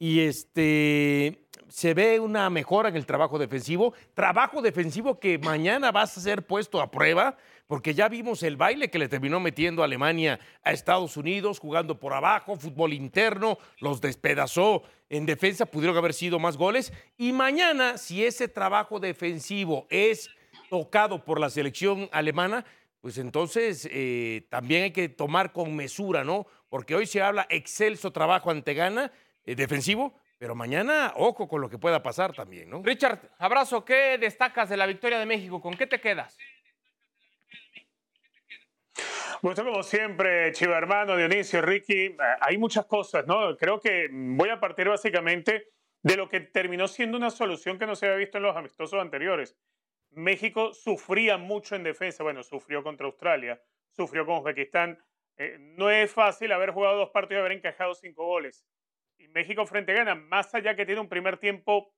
Y 0.00 0.20
este, 0.20 1.46
se 1.68 1.94
ve 1.94 2.18
una 2.18 2.50
mejora 2.50 2.88
en 2.88 2.96
el 2.96 3.06
trabajo 3.06 3.38
defensivo. 3.38 3.94
Trabajo 4.14 4.62
defensivo 4.62 5.20
que 5.20 5.38
mañana 5.38 5.92
va 5.92 6.02
a 6.02 6.06
ser 6.06 6.46
puesto 6.46 6.80
a 6.80 6.90
prueba 6.90 7.36
porque 7.66 7.94
ya 7.94 8.08
vimos 8.08 8.42
el 8.42 8.56
baile 8.56 8.90
que 8.90 8.98
le 8.98 9.08
terminó 9.08 9.38
metiendo 9.38 9.84
Alemania 9.84 10.40
a 10.64 10.72
Estados 10.72 11.16
Unidos, 11.16 11.60
jugando 11.60 12.00
por 12.00 12.14
abajo, 12.14 12.56
fútbol 12.56 12.92
interno, 12.92 13.58
los 13.78 14.00
despedazó 14.00 14.82
en 15.08 15.26
defensa, 15.26 15.66
pudieron 15.66 15.96
haber 15.96 16.12
sido 16.12 16.40
más 16.40 16.56
goles. 16.56 16.92
Y 17.16 17.32
mañana, 17.32 17.96
si 17.96 18.24
ese 18.24 18.48
trabajo 18.48 18.98
defensivo 18.98 19.86
es 19.88 20.30
tocado 20.68 21.24
por 21.24 21.38
la 21.38 21.50
selección 21.50 22.08
alemana, 22.10 22.64
pues 23.00 23.18
entonces 23.18 23.88
eh, 23.92 24.46
también 24.48 24.84
hay 24.84 24.90
que 24.90 25.08
tomar 25.08 25.52
con 25.52 25.76
mesura, 25.76 26.24
¿no? 26.24 26.46
Porque 26.70 26.96
hoy 26.96 27.06
se 27.06 27.22
habla 27.22 27.46
excelso 27.50 28.12
trabajo 28.12 28.50
ante 28.50 28.74
Gana, 28.74 29.12
eh, 29.12 29.29
defensivo, 29.54 30.20
pero 30.38 30.54
mañana, 30.54 31.12
ojo 31.16 31.46
con 31.48 31.60
lo 31.60 31.68
que 31.68 31.78
pueda 31.78 32.02
pasar 32.02 32.32
también, 32.32 32.70
¿no? 32.70 32.82
Richard, 32.82 33.30
abrazo, 33.38 33.84
¿qué 33.84 34.16
destacas 34.18 34.68
de 34.68 34.76
la 34.76 34.86
victoria 34.86 35.18
de 35.18 35.26
México? 35.26 35.60
¿Con 35.60 35.74
qué 35.74 35.86
te 35.86 36.00
quedas? 36.00 36.38
Bueno, 39.42 39.64
como 39.64 39.82
siempre, 39.82 40.52
Chiva 40.52 40.76
hermano, 40.76 41.16
Dionisio, 41.16 41.62
Ricky, 41.62 42.06
eh, 42.06 42.16
hay 42.40 42.58
muchas 42.58 42.84
cosas, 42.84 43.26
¿no? 43.26 43.56
Creo 43.56 43.80
que 43.80 44.08
voy 44.12 44.50
a 44.50 44.60
partir 44.60 44.88
básicamente 44.88 45.68
de 46.02 46.16
lo 46.16 46.28
que 46.28 46.40
terminó 46.40 46.88
siendo 46.88 47.16
una 47.16 47.30
solución 47.30 47.78
que 47.78 47.86
no 47.86 47.96
se 47.96 48.06
había 48.06 48.18
visto 48.18 48.36
en 48.36 48.44
los 48.44 48.56
amistosos 48.56 49.00
anteriores. 49.00 49.56
México 50.10 50.74
sufría 50.74 51.38
mucho 51.38 51.74
en 51.74 51.84
defensa, 51.84 52.22
bueno, 52.22 52.42
sufrió 52.42 52.82
contra 52.82 53.06
Australia, 53.06 53.62
sufrió 53.92 54.26
con 54.26 54.38
Uzbekistán. 54.38 55.02
Eh, 55.36 55.56
no 55.58 55.90
es 55.90 56.12
fácil 56.12 56.52
haber 56.52 56.72
jugado 56.72 56.98
dos 56.98 57.10
partidos 57.10 57.40
y 57.40 57.40
haber 57.40 57.52
encajado 57.52 57.94
cinco 57.94 58.26
goles. 58.26 58.66
Y 59.20 59.28
México 59.28 59.66
frente 59.66 59.92
a 59.92 59.96
Ghana, 59.96 60.14
más 60.14 60.54
allá 60.54 60.74
que 60.74 60.86
tiene 60.86 61.00
un 61.00 61.08
primer 61.08 61.36
tiempo 61.36 61.92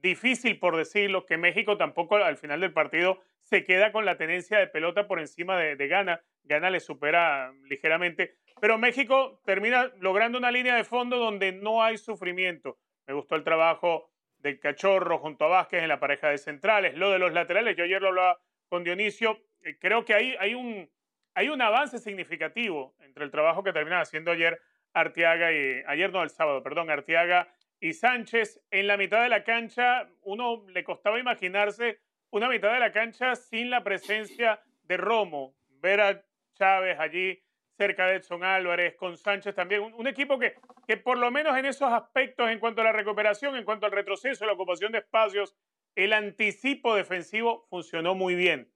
difícil, 0.00 0.58
por 0.58 0.76
decirlo, 0.76 1.26
que 1.26 1.36
México 1.36 1.76
tampoco 1.76 2.16
al 2.16 2.36
final 2.36 2.60
del 2.60 2.72
partido 2.72 3.20
se 3.42 3.64
queda 3.64 3.92
con 3.92 4.04
la 4.04 4.16
tenencia 4.16 4.58
de 4.58 4.66
pelota 4.66 5.06
por 5.06 5.20
encima 5.20 5.58
de, 5.58 5.76
de 5.76 5.88
Ghana. 5.88 6.22
Ghana 6.42 6.70
le 6.70 6.80
supera 6.80 7.52
ligeramente. 7.68 8.36
Pero 8.60 8.78
México 8.78 9.40
termina 9.44 9.92
logrando 10.00 10.38
una 10.38 10.50
línea 10.50 10.74
de 10.74 10.84
fondo 10.84 11.18
donde 11.18 11.52
no 11.52 11.82
hay 11.82 11.98
sufrimiento. 11.98 12.78
Me 13.06 13.14
gustó 13.14 13.36
el 13.36 13.44
trabajo 13.44 14.10
del 14.38 14.60
Cachorro 14.60 15.18
junto 15.18 15.46
a 15.46 15.48
Vázquez 15.48 15.82
en 15.82 15.88
la 15.88 16.00
pareja 16.00 16.28
de 16.28 16.38
centrales, 16.38 16.96
lo 16.96 17.10
de 17.10 17.18
los 17.18 17.32
laterales, 17.32 17.76
yo 17.76 17.84
ayer 17.84 18.00
lo 18.00 18.08
hablaba 18.08 18.38
con 18.68 18.84
Dionisio, 18.84 19.38
eh, 19.62 19.78
creo 19.78 20.04
que 20.04 20.14
hay, 20.14 20.54
un, 20.54 20.90
hay 21.34 21.48
un 21.48 21.62
avance 21.62 21.98
significativo 21.98 22.94
entre 23.00 23.24
el 23.24 23.30
trabajo 23.30 23.64
que 23.64 23.72
termina 23.72 24.00
haciendo 24.00 24.30
ayer 24.30 24.60
Arteaga 24.94 25.52
y, 25.52 25.82
ayer 25.86 26.10
no, 26.10 26.22
el 26.22 26.30
sábado, 26.30 26.62
perdón, 26.62 26.90
Arteaga 26.90 27.48
y 27.80 27.92
Sánchez. 27.92 28.62
En 28.70 28.86
la 28.86 28.96
mitad 28.96 29.22
de 29.22 29.28
la 29.28 29.44
cancha, 29.44 30.08
uno 30.22 30.64
le 30.68 30.84
costaba 30.84 31.18
imaginarse 31.18 32.00
una 32.30 32.48
mitad 32.48 32.72
de 32.72 32.80
la 32.80 32.92
cancha 32.92 33.36
sin 33.36 33.70
la 33.70 33.84
presencia 33.84 34.60
de 34.84 34.96
Romo, 34.96 35.54
ver 35.80 36.00
a 36.00 36.24
Chávez 36.54 36.98
allí 36.98 37.40
cerca 37.76 38.06
de 38.06 38.16
Edson 38.16 38.44
Álvarez, 38.44 38.94
con 38.96 39.16
Sánchez 39.16 39.54
también. 39.54 39.82
Un, 39.82 40.06
equipo 40.06 40.38
que, 40.38 40.54
que 40.86 40.96
por 40.96 41.18
lo 41.18 41.30
menos 41.30 41.56
en 41.56 41.66
esos 41.66 41.92
aspectos, 41.92 42.48
en 42.50 42.58
cuanto 42.58 42.80
a 42.80 42.84
la 42.84 42.92
recuperación, 42.92 43.56
en 43.56 43.64
cuanto 43.64 43.86
al 43.86 43.92
retroceso, 43.92 44.46
la 44.46 44.52
ocupación 44.52 44.92
de 44.92 44.98
espacios, 44.98 45.56
el 45.94 46.12
anticipo 46.12 46.94
defensivo 46.94 47.66
funcionó 47.70 48.14
muy 48.14 48.34
bien. 48.34 48.70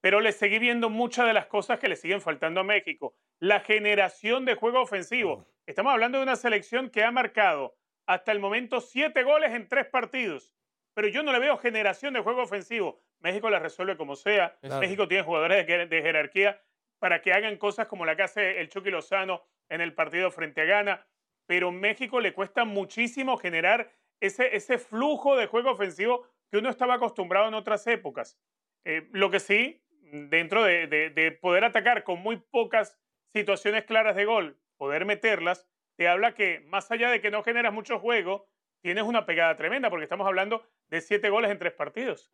Pero 0.00 0.20
le 0.20 0.32
seguí 0.32 0.58
viendo 0.58 0.88
muchas 0.88 1.26
de 1.26 1.34
las 1.34 1.46
cosas 1.46 1.78
que 1.78 1.88
le 1.88 1.96
siguen 1.96 2.20
faltando 2.20 2.60
a 2.60 2.64
México. 2.64 3.14
La 3.38 3.60
generación 3.60 4.44
de 4.44 4.54
juego 4.54 4.80
ofensivo. 4.80 5.46
Estamos 5.70 5.92
hablando 5.92 6.18
de 6.18 6.24
una 6.24 6.34
selección 6.34 6.90
que 6.90 7.04
ha 7.04 7.12
marcado 7.12 7.76
hasta 8.04 8.32
el 8.32 8.40
momento 8.40 8.80
siete 8.80 9.22
goles 9.22 9.52
en 9.52 9.68
tres 9.68 9.86
partidos. 9.86 10.52
Pero 10.94 11.06
yo 11.06 11.22
no 11.22 11.30
le 11.30 11.38
veo 11.38 11.56
generación 11.58 12.12
de 12.12 12.18
juego 12.22 12.42
ofensivo. 12.42 13.00
México 13.20 13.48
la 13.50 13.60
resuelve 13.60 13.96
como 13.96 14.16
sea. 14.16 14.58
México 14.80 15.06
tiene 15.06 15.22
jugadores 15.22 15.64
de, 15.64 15.86
de 15.86 16.02
jerarquía 16.02 16.60
para 16.98 17.22
que 17.22 17.32
hagan 17.32 17.56
cosas 17.56 17.86
como 17.86 18.04
la 18.04 18.16
que 18.16 18.24
hace 18.24 18.60
el 18.60 18.68
Chucky 18.68 18.90
Lozano 18.90 19.44
en 19.68 19.80
el 19.80 19.94
partido 19.94 20.32
frente 20.32 20.60
a 20.62 20.64
Ghana, 20.64 21.06
pero 21.46 21.70
México 21.70 22.18
le 22.18 22.34
cuesta 22.34 22.64
muchísimo 22.64 23.36
generar 23.36 23.92
ese, 24.18 24.56
ese 24.56 24.76
flujo 24.76 25.36
de 25.36 25.46
juego 25.46 25.70
ofensivo 25.70 26.26
que 26.50 26.58
uno 26.58 26.68
estaba 26.68 26.94
acostumbrado 26.94 27.46
en 27.46 27.54
otras 27.54 27.86
épocas. 27.86 28.40
Eh, 28.84 29.08
lo 29.12 29.30
que 29.30 29.38
sí, 29.38 29.84
dentro 30.02 30.64
de, 30.64 30.88
de, 30.88 31.30
poder 31.30 31.62
atacar 31.62 32.02
con 32.02 32.18
muy 32.18 32.38
pocas 32.38 32.98
situaciones 33.32 33.84
claras 33.84 34.16
de 34.16 34.24
gol, 34.24 34.58
poder 34.80 35.04
meterlas, 35.04 35.66
te 35.96 36.08
habla 36.08 36.34
que 36.34 36.60
más 36.60 36.90
allá 36.90 37.10
de 37.10 37.20
que 37.20 37.30
no 37.30 37.42
generas 37.42 37.70
mucho 37.70 37.98
juego, 37.98 38.46
tienes 38.80 39.04
una 39.04 39.26
pegada 39.26 39.54
tremenda, 39.54 39.90
porque 39.90 40.04
estamos 40.04 40.26
hablando 40.26 40.66
de 40.88 41.02
siete 41.02 41.28
goles 41.28 41.50
en 41.50 41.58
tres 41.58 41.74
partidos. 41.74 42.32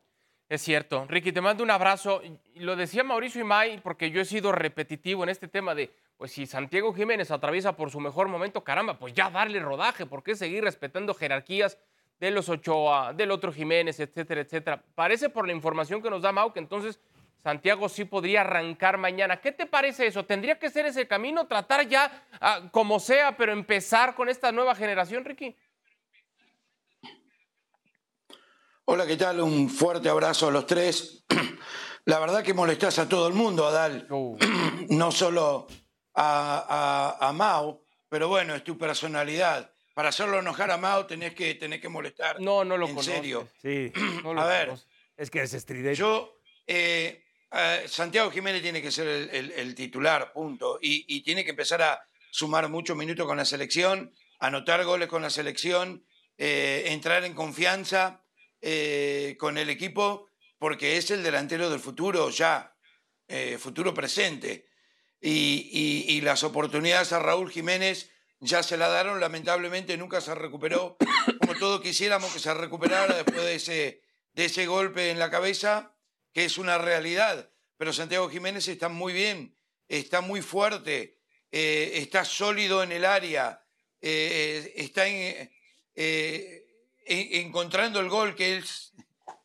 Es 0.49 0.62
cierto. 0.62 1.07
Ricky, 1.09 1.33
te 1.33 1.41
mando 1.41 1.65
un 1.65 1.73
abrazo. 1.73 2.23
Lo 2.55 2.76
decía 2.76 3.03
Mauricio 3.03 3.41
Imay, 3.41 3.81
porque 3.81 4.12
yo 4.12 4.21
he 4.21 4.25
sido 4.25 4.53
repetitivo 4.53 5.25
en 5.25 5.31
este 5.31 5.49
tema 5.49 5.75
de, 5.75 5.91
pues 6.17 6.31
si 6.31 6.47
Santiago 6.47 6.95
Jiménez 6.95 7.33
atraviesa 7.33 7.75
por 7.75 7.91
su 7.91 7.99
mejor 7.99 8.29
momento, 8.29 8.62
caramba, 8.62 8.97
pues 8.97 9.12
ya 9.12 9.29
darle 9.29 9.59
rodaje, 9.59 10.07
¿por 10.07 10.23
qué 10.23 10.37
seguir 10.37 10.62
respetando 10.62 11.15
jerarquías 11.15 11.81
de 12.21 12.31
los 12.31 12.49
Ochoa, 12.49 13.12
del 13.12 13.33
otro 13.33 13.53
Jiménez, 13.53 13.99
etcétera, 13.99 14.43
etcétera? 14.43 14.85
Parece 14.95 15.31
por 15.31 15.49
la 15.49 15.53
información 15.53 16.00
que 16.00 16.11
nos 16.11 16.23
da 16.23 16.31
Mau 16.31 16.53
que 16.53 16.61
entonces 16.61 17.00
Santiago 17.47 17.88
sí 17.88 18.05
podría 18.05 18.41
arrancar 18.41 18.99
mañana. 18.99 19.41
¿Qué 19.41 19.53
te 19.53 19.67
parece 19.67 20.09
eso? 20.09 20.25
¿Tendría 20.25 20.59
que 20.59 20.69
ser 20.69 20.85
ese 20.85 21.07
camino, 21.07 21.47
tratar 21.47 21.87
ya 21.87 22.26
ah, 22.41 22.62
como 22.73 22.99
sea, 22.99 23.37
pero 23.37 23.53
empezar 23.53 24.17
con 24.17 24.29
esta 24.29 24.50
nueva 24.50 24.75
generación, 24.75 25.25
Ricky? 25.25 25.55
Hola, 28.87 29.07
¿qué 29.07 29.17
tal? 29.17 29.41
Un 29.43 29.71
fuerte 29.71 30.09
abrazo 30.09 30.49
a 30.49 30.50
los 30.50 30.67
tres. 30.67 31.25
La 32.07 32.19
verdad 32.19 32.43
que 32.43 32.53
molestás 32.53 32.99
a 32.99 33.09
todo 33.09 33.29
el 33.29 33.35
mundo, 33.35 33.65
Adal. 33.65 34.09
Uh. 34.11 34.37
No 34.88 35.12
solo 35.12 35.69
a, 36.15 37.17
a, 37.21 37.33
Mao, 37.33 37.81
pero 38.09 38.26
bueno, 38.26 38.57
es 38.57 38.65
tu 38.65 38.76
personalidad. 38.76 39.71
Para 39.95 40.09
hacerlo 40.09 40.41
enojar 40.41 40.73
a 40.73 40.79
Mao 40.79 41.07
tenés 41.07 41.33
que, 41.33 41.55
tenés 41.55 41.81
que 41.81 41.88
molestar. 41.88 42.41
No, 42.41 42.65
no 42.65 42.76
lo 42.76 42.88
En 42.88 43.00
serio. 43.05 43.47
Sí. 43.62 43.93
a 44.37 44.45
ver. 44.47 44.73
Es 45.17 45.31
que 45.31 45.43
es 45.43 45.55
estridente. 45.55 45.95
Yo, 45.95 46.41
eh, 46.67 47.23
eh, 47.53 47.85
Santiago 47.88 48.31
Jiménez 48.31 48.62
tiene 48.62 48.83
que 48.83 48.91
ser 48.91 49.07
el, 49.09 49.75
titular, 49.75 50.33
punto. 50.33 50.79
Y, 50.81 51.21
tiene 51.23 51.45
que 51.45 51.50
empezar 51.50 51.83
a 51.83 52.00
sumar 52.31 52.69
muchos 52.69 52.97
minutos 52.97 53.26
con 53.26 53.37
la 53.37 53.45
selección, 53.45 54.12
anotar 54.38 54.85
goles 54.85 55.09
con 55.09 55.23
la 55.23 55.31
selección, 55.31 56.05
eh, 56.37 56.85
entrar 56.87 57.25
en 57.25 57.35
confianza 57.35 58.23
eh, 58.61 59.37
con 59.38 59.59
el 59.59 59.71
equipo 59.71 60.29
porque 60.59 60.97
es 60.97 61.11
el 61.11 61.23
delantero 61.23 61.71
del 61.71 61.81
futuro 61.81 62.31
ya, 62.31 62.75
futuro 63.59 63.93
presente. 63.93 64.67
Y, 65.21 66.21
las 66.23 66.45
oportunidades 66.45 67.12
a 67.12 67.19
Raúl 67.19 67.50
Jiménez 67.50 68.11
ya 68.41 68.62
se 68.62 68.76
la 68.76 68.88
daron, 68.88 69.21
lamentablemente 69.21 69.97
nunca 69.97 70.21
se 70.21 70.35
recuperó 70.35 70.97
como 71.41 71.59
todos 71.59 71.81
quisiéramos 71.81 72.33
que 72.33 72.38
se 72.38 72.53
recuperara 72.55 73.15
después 73.15 73.43
de 73.43 73.55
ese, 73.55 74.03
de 74.35 74.45
ese 74.47 74.67
golpe 74.67 75.11
en 75.11 75.19
la 75.19 75.31
cabeza, 75.31 75.96
que 76.37 76.45
es 76.45 76.59
una 76.59 76.76
realidad. 76.76 77.50
Pero 77.78 77.95
Santiago 77.95 78.28
Jiménez 78.28 78.69
está 78.69 78.90
muy 78.90 79.14
bien, 79.14 79.57
está 79.88 80.21
muy 80.21 80.43
fuerte, 80.43 81.16
eh, 81.50 81.93
está 81.95 82.26
sólido 82.26 82.83
en 82.83 82.93
el 82.93 83.07
área, 83.07 83.64
está 84.02 85.07
en, 85.09 85.50
encontrando 87.07 88.00
el 88.00 88.11
gol, 88.11 88.35
que 88.35 88.59
es 88.59 88.93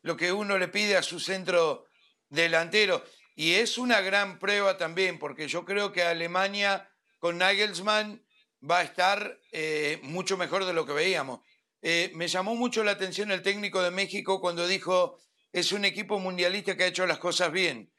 lo 0.02 0.18
que 0.18 0.32
uno 0.32 0.58
le 0.58 0.68
pide 0.68 0.98
a 0.98 1.02
su 1.02 1.18
centro 1.18 1.86
delantero. 2.28 3.02
Y 3.36 3.54
es 3.54 3.78
una 3.78 4.02
gran 4.02 4.38
prueba 4.38 4.76
también, 4.76 5.18
porque 5.18 5.48
yo 5.48 5.64
creo 5.64 5.92
que 5.92 6.02
Alemania 6.02 6.90
con 7.20 7.38
Nagelsmann 7.38 8.22
va 8.70 8.80
a 8.80 8.82
estar 8.82 9.40
eh, 9.50 9.98
mucho 10.02 10.36
mejor 10.36 10.66
de 10.66 10.74
lo 10.74 10.84
que 10.84 10.92
veíamos. 10.92 11.40
Eh, 11.80 12.12
me 12.14 12.28
llamó 12.28 12.54
mucho 12.54 12.84
la 12.84 12.90
atención 12.90 13.32
el 13.32 13.40
técnico 13.40 13.82
de 13.82 13.90
México 13.90 14.42
cuando 14.42 14.66
dijo, 14.66 15.18
es 15.52 15.72
un 15.72 15.84
equipo 15.84 16.18
mundialista 16.18 16.76
que 16.76 16.84
ha 16.84 16.88
hecho 16.88 17.06
las 17.06 17.18
cosas 17.18 17.52
bien. 17.52 17.92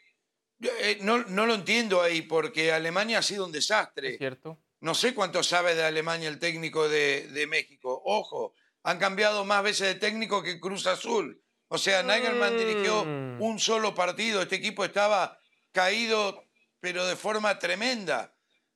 Eh, 0.62 0.98
no, 1.02 1.20
no, 1.26 1.46
lo 1.46 1.54
entiendo 1.54 2.02
ahí, 2.02 2.22
porque 2.22 2.72
Alemania 2.72 3.20
ha 3.20 3.24
sido 3.24 3.46
un 3.46 3.52
desastre. 3.52 4.18
cierto. 4.18 4.60
No 4.80 4.96
sé 4.96 5.14
cuánto 5.14 5.44
sabe 5.44 5.76
de 5.76 5.84
Alemania 5.84 6.28
el 6.28 6.40
técnico 6.40 6.90
de, 6.90 7.28
de 7.30 7.48
México. 7.48 8.02
Ojo, 8.06 8.54
han 8.84 9.00
cambiado 9.00 9.46
más 9.46 9.64
veces 9.64 9.88
de 9.88 9.96
técnico 9.96 10.44
que 10.44 10.60
Cruz 10.60 10.88
Azul. 10.88 11.42
O 11.70 11.78
sea, 11.78 12.04
Nagelman 12.04 12.58
dirigió 12.58 13.04
mm. 13.04 13.42
un 13.42 13.60
solo 13.60 13.96
partido. 13.96 14.42
Este 14.42 14.58
equipo 14.58 14.86
estaba 14.86 15.40
caído, 15.72 16.46
pero 16.80 17.06
de 17.08 17.16
forma 17.16 17.58
tremenda. 17.58 18.36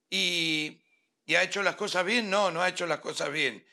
Y, 0.09 0.81
ha 1.29 1.43
hecho 1.43 1.61
las 1.61 1.75
cosas 1.75 2.05
bien. 2.05 2.29
No, 2.29 2.49
no 2.51 2.61
ha 2.61 2.69
hecho 2.69 2.87
las 2.87 2.99
cosas 2.99 3.31
bien. 3.31 3.63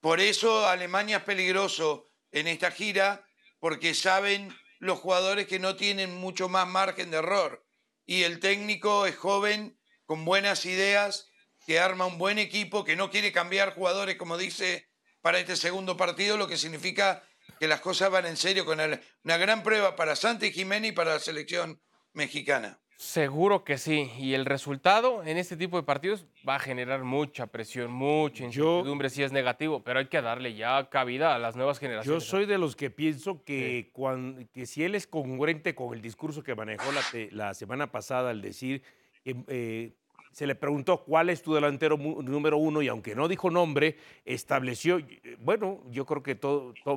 Por 0.00 0.20
eso 0.20 0.66
Alemania 0.66 1.18
es 1.18 1.22
peligroso 1.22 2.10
en 2.30 2.48
esta 2.48 2.70
gira, 2.70 3.24
porque 3.64 3.94
saben 3.94 4.54
los 4.78 4.98
jugadores 4.98 5.46
que 5.46 5.58
no 5.58 5.74
tienen 5.74 6.14
mucho 6.14 6.50
más 6.50 6.68
margen 6.68 7.10
de 7.10 7.16
error. 7.16 7.64
Y 8.04 8.24
el 8.24 8.38
técnico 8.38 9.06
es 9.06 9.16
joven, 9.16 9.80
con 10.04 10.26
buenas 10.26 10.66
ideas, 10.66 11.30
que 11.66 11.80
arma 11.80 12.04
un 12.04 12.18
buen 12.18 12.38
equipo, 12.38 12.84
que 12.84 12.94
no 12.94 13.08
quiere 13.08 13.32
cambiar 13.32 13.74
jugadores, 13.74 14.16
como 14.16 14.36
dice 14.36 14.90
para 15.22 15.38
este 15.38 15.56
segundo 15.56 15.96
partido, 15.96 16.36
lo 16.36 16.46
que 16.46 16.58
significa 16.58 17.26
que 17.58 17.66
las 17.66 17.80
cosas 17.80 18.10
van 18.10 18.26
en 18.26 18.36
serio 18.36 18.66
con 18.66 18.80
una 19.22 19.36
gran 19.38 19.62
prueba 19.62 19.96
para 19.96 20.14
Santi 20.14 20.52
Jiménez 20.52 20.90
y 20.90 20.94
para 20.94 21.14
la 21.14 21.18
selección 21.18 21.80
mexicana. 22.12 22.82
Seguro 22.96 23.64
que 23.64 23.76
sí. 23.78 24.10
Y 24.18 24.34
el 24.34 24.44
resultado 24.44 25.24
en 25.24 25.36
este 25.36 25.56
tipo 25.56 25.76
de 25.76 25.82
partidos 25.82 26.26
va 26.48 26.56
a 26.56 26.58
generar 26.58 27.02
mucha 27.04 27.46
presión, 27.46 27.90
mucha 27.90 28.44
incertidumbre 28.44 29.10
si 29.10 29.22
es 29.22 29.32
negativo, 29.32 29.82
pero 29.82 29.98
hay 29.98 30.06
que 30.06 30.22
darle 30.22 30.54
ya 30.54 30.88
cabida 30.90 31.34
a 31.34 31.38
las 31.38 31.56
nuevas 31.56 31.78
generaciones. 31.78 32.22
Yo 32.22 32.28
soy 32.28 32.46
de 32.46 32.58
los 32.58 32.76
que 32.76 32.90
pienso 32.90 33.44
que, 33.44 33.90
cuando, 33.92 34.42
que 34.52 34.66
si 34.66 34.84
él 34.84 34.94
es 34.94 35.06
congruente 35.06 35.74
con 35.74 35.94
el 35.94 36.02
discurso 36.02 36.42
que 36.42 36.54
manejó 36.54 36.90
la, 36.92 37.02
la 37.30 37.54
semana 37.54 37.90
pasada 37.90 38.30
al 38.30 38.40
decir 38.40 38.82
que 39.24 39.36
eh, 39.48 39.92
se 40.34 40.46
le 40.46 40.54
preguntó 40.54 41.04
cuál 41.04 41.30
es 41.30 41.42
tu 41.42 41.54
delantero 41.54 41.96
número 41.96 42.58
uno 42.58 42.82
y 42.82 42.88
aunque 42.88 43.14
no 43.14 43.28
dijo 43.28 43.50
nombre, 43.50 43.96
estableció, 44.24 44.98
bueno, 45.38 45.80
yo 45.90 46.04
creo 46.04 46.22
que 46.22 46.38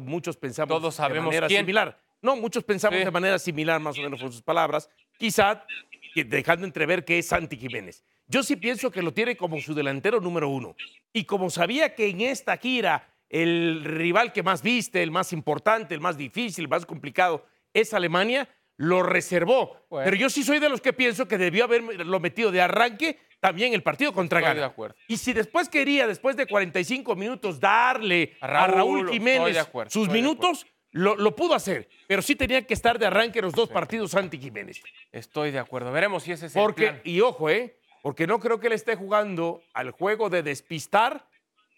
muchos 0.02 0.38
pensamos 0.38 0.98
de 0.98 1.22
manera 1.22 1.48
similar. 1.48 2.00
No, 2.22 2.36
muchos 2.36 2.64
pensamos 2.64 3.00
de 3.00 3.12
manera 3.12 3.40
similar, 3.40 3.80
más 3.80 3.98
o 3.98 4.02
menos 4.02 4.22
con 4.22 4.32
sus 4.32 4.42
palabras, 4.42 4.90
quizá 5.18 5.66
dejando 6.16 6.66
entrever 6.66 7.06
que 7.06 7.20
es 7.20 7.28
Santi 7.28 7.58
Jiménez. 7.58 8.04
Yo 8.28 8.44
sí 8.44 8.56
pienso 8.56 8.92
que 8.92 9.02
lo 9.02 9.14
tiene 9.14 9.38
como 9.38 9.60
su 9.62 9.74
delantero 9.74 10.20
número 10.20 10.50
uno. 10.50 10.76
Y 11.14 11.24
como 11.24 11.50
sabía 11.50 11.96
que 11.96 12.10
en 12.10 12.22
esta 12.22 12.58
gira 12.58 13.08
el 13.30 13.84
rival 13.84 14.34
que 14.34 14.44
más 14.44 14.62
viste, 14.62 15.04
el 15.04 15.12
más 15.12 15.34
importante, 15.34 15.94
el 15.94 16.02
más 16.02 16.18
difícil, 16.18 16.66
el 16.66 16.70
más 16.70 16.86
complicado, 16.86 17.46
es 17.74 17.94
Alemania, 17.94 18.50
lo 18.78 19.04
reservó. 19.04 19.86
Bueno. 19.90 20.06
Pero 20.06 20.18
yo 20.18 20.30
sí 20.30 20.44
soy 20.44 20.60
de 20.60 20.70
los 20.70 20.82
que 20.82 20.94
pienso 20.94 21.28
que 21.28 21.38
debió 21.38 21.66
haberlo 21.66 22.20
metido 22.20 22.52
de 22.52 22.62
arranque 22.62 23.20
también 23.40 23.74
el 23.74 23.84
partido 23.84 24.14
contra 24.14 24.40
Estoy 24.40 24.56
de 24.56 24.64
acuerdo. 24.64 24.96
Y 25.08 25.18
si 25.18 25.34
después 25.34 25.70
quería, 25.70 26.08
después 26.08 26.36
de 26.36 26.48
45 26.48 27.16
minutos, 27.16 27.60
darle 27.60 28.36
A 28.42 28.64
a 28.64 28.68
Raúl, 28.68 29.12
Jiménez 29.12 29.58
acuerdo, 29.58 29.92
sus 29.92 30.10
minutos, 30.10 30.66
lo, 30.98 31.16
lo 31.16 31.36
pudo 31.36 31.54
hacer. 31.54 31.88
Pero 32.08 32.22
sí 32.22 32.36
tenía 32.36 32.66
que 32.66 32.74
estar 32.74 32.98
de 33.00 33.06
arranque 33.06 33.42
los 33.42 33.54
dos 33.54 33.70
partidos 33.70 34.16
anti 34.16 34.38
Jiménez. 34.38 34.82
Estoy 35.12 35.52
de 35.52 35.60
acuerdo. 35.60 35.92
Veremos 35.92 36.24
si 36.24 36.32
ese 36.32 36.48
es 36.48 36.56
el 36.56 36.74
plan. 36.74 37.02
y 37.04 37.22
ojo, 37.22 37.50
¿eh? 37.50 37.78
Porque 38.02 38.26
no 38.28 38.40
creo 38.40 38.60
que 38.60 38.68
él 38.68 38.74
esté 38.74 38.96
jugando 38.96 39.62
al 39.74 39.92
juego 39.92 40.30
de 40.30 40.44
despistar. 40.44 41.28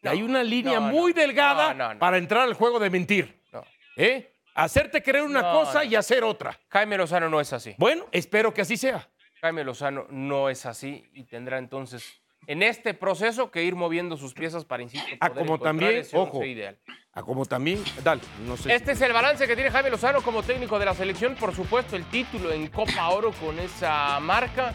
No, 0.02 0.12
hay 0.12 0.22
una 0.22 0.44
línea 0.44 0.80
no, 0.80 0.88
muy 0.88 1.12
delgada 1.12 1.74
no, 1.74 2.00
para 2.00 2.18
entrar 2.18 2.44
al 2.44 2.54
juego 2.54 2.80
de 2.80 2.90
mentir. 2.90 3.42
No. 3.52 3.64
¿Eh? 3.98 4.34
Hacerte 4.56 5.02
creer 5.04 5.26
una 5.26 5.52
cosa 5.52 5.84
y 5.84 5.96
hacer 5.96 6.24
otra. 6.24 6.58
Jaime 6.70 6.98
Lozano 6.98 7.30
no 7.30 7.42
es 7.42 7.52
así. 7.54 7.76
Bueno, 7.78 8.06
espero 8.12 8.54
que 8.54 8.62
así 8.62 8.78
sea. 8.78 9.10
Jaime 9.42 9.64
Lozano 9.64 10.06
no 10.10 10.50
es 10.50 10.66
así 10.66 11.10
y 11.14 11.24
tendrá 11.24 11.58
entonces 11.58 12.22
en 12.48 12.64
este 12.64 12.94
proceso 12.94 13.52
que 13.52 13.64
ir 13.64 13.76
moviendo 13.76 14.18
sus 14.18 14.34
piezas 14.34 14.66
para, 14.66 14.82
insisto, 14.84 15.08
Ah, 15.20 15.30
poder 15.30 15.46
como 15.46 15.56
encontrar 15.56 15.92
también, 15.92 16.06
ojo. 16.14 16.44
ideal. 16.44 16.78
Como 17.22 17.46
también, 17.46 17.84
dale, 18.04 18.22
no 18.48 18.58
sé. 18.58 18.74
Este 18.74 18.94
es 18.94 19.02
el 19.02 19.14
balance 19.14 19.48
que 19.48 19.56
tiene 19.56 19.72
Jaime 19.72 19.90
Lozano 19.90 20.22
como 20.22 20.44
técnico 20.44 20.80
de 20.80 20.86
la 20.86 20.94
selección. 20.94 21.36
Por 21.36 21.56
supuesto, 21.56 21.96
el 21.96 22.06
título 22.06 22.52
en 22.52 22.68
Copa 22.68 23.10
Oro 23.10 23.32
con 23.34 23.58
esa 23.60 24.20
marca. 24.20 24.74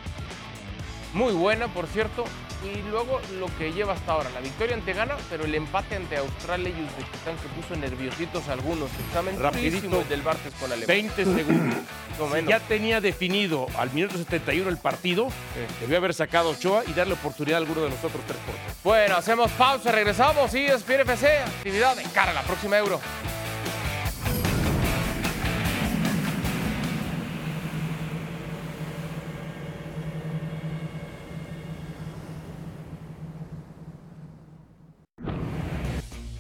Muy 1.15 1.33
buena, 1.33 1.69
por 1.69 1.87
cierto. 1.87 2.25
Y 2.65 2.81
luego 2.89 3.21
lo 3.39 3.47
que 3.59 3.73
lleva 3.73 3.93
hasta 3.93 4.13
ahora, 4.13 4.31
la 4.31 4.41
victoria 4.41 4.75
ante 4.75 4.95
Ghana, 4.95 5.17
pero 5.29 5.45
el 5.45 5.55
empate 5.55 5.97
ante 5.97 6.17
Australia 6.17 6.71
y 6.71 6.83
Uzbekistán 6.83 7.37
que 7.37 7.49
puso 7.61 7.77
nerviositos 7.77 8.49
a 8.49 8.55
algunos. 8.55 8.89
Examen 9.07 9.35
el 9.35 10.09
del 10.09 10.23
con 10.59 10.73
Alemania. 10.73 10.87
20 10.87 11.25
segundos. 11.25 11.79
No 12.17 12.29
Si 12.29 12.33
menos. 12.35 12.49
ya 12.49 12.61
tenía 12.61 13.01
definido 13.01 13.67
al 13.77 13.91
minuto 13.93 14.17
71 14.17 14.71
el 14.71 14.79
partido, 14.79 15.27
debió 15.81 15.97
haber 15.97 16.15
sacado 16.15 16.51
Ochoa 16.51 16.85
y 16.87 16.93
darle 16.93 17.15
oportunidad 17.15 17.57
a 17.57 17.63
alguno 17.63 17.81
de 17.83 17.91
los 17.91 17.99
otros 18.05 18.23
tres. 18.25 18.39
Bueno, 18.85 19.17
hacemos 19.17 19.51
pausa, 19.51 19.91
regresamos 19.91 20.55
y 20.55 20.65
es 20.65 20.89
FC, 20.89 21.39
actividad 21.41 21.97
de 21.97 22.05
cara 22.05 22.31
a 22.31 22.35
la 22.35 22.43
próxima 22.43 22.79
Euro. 22.79 23.01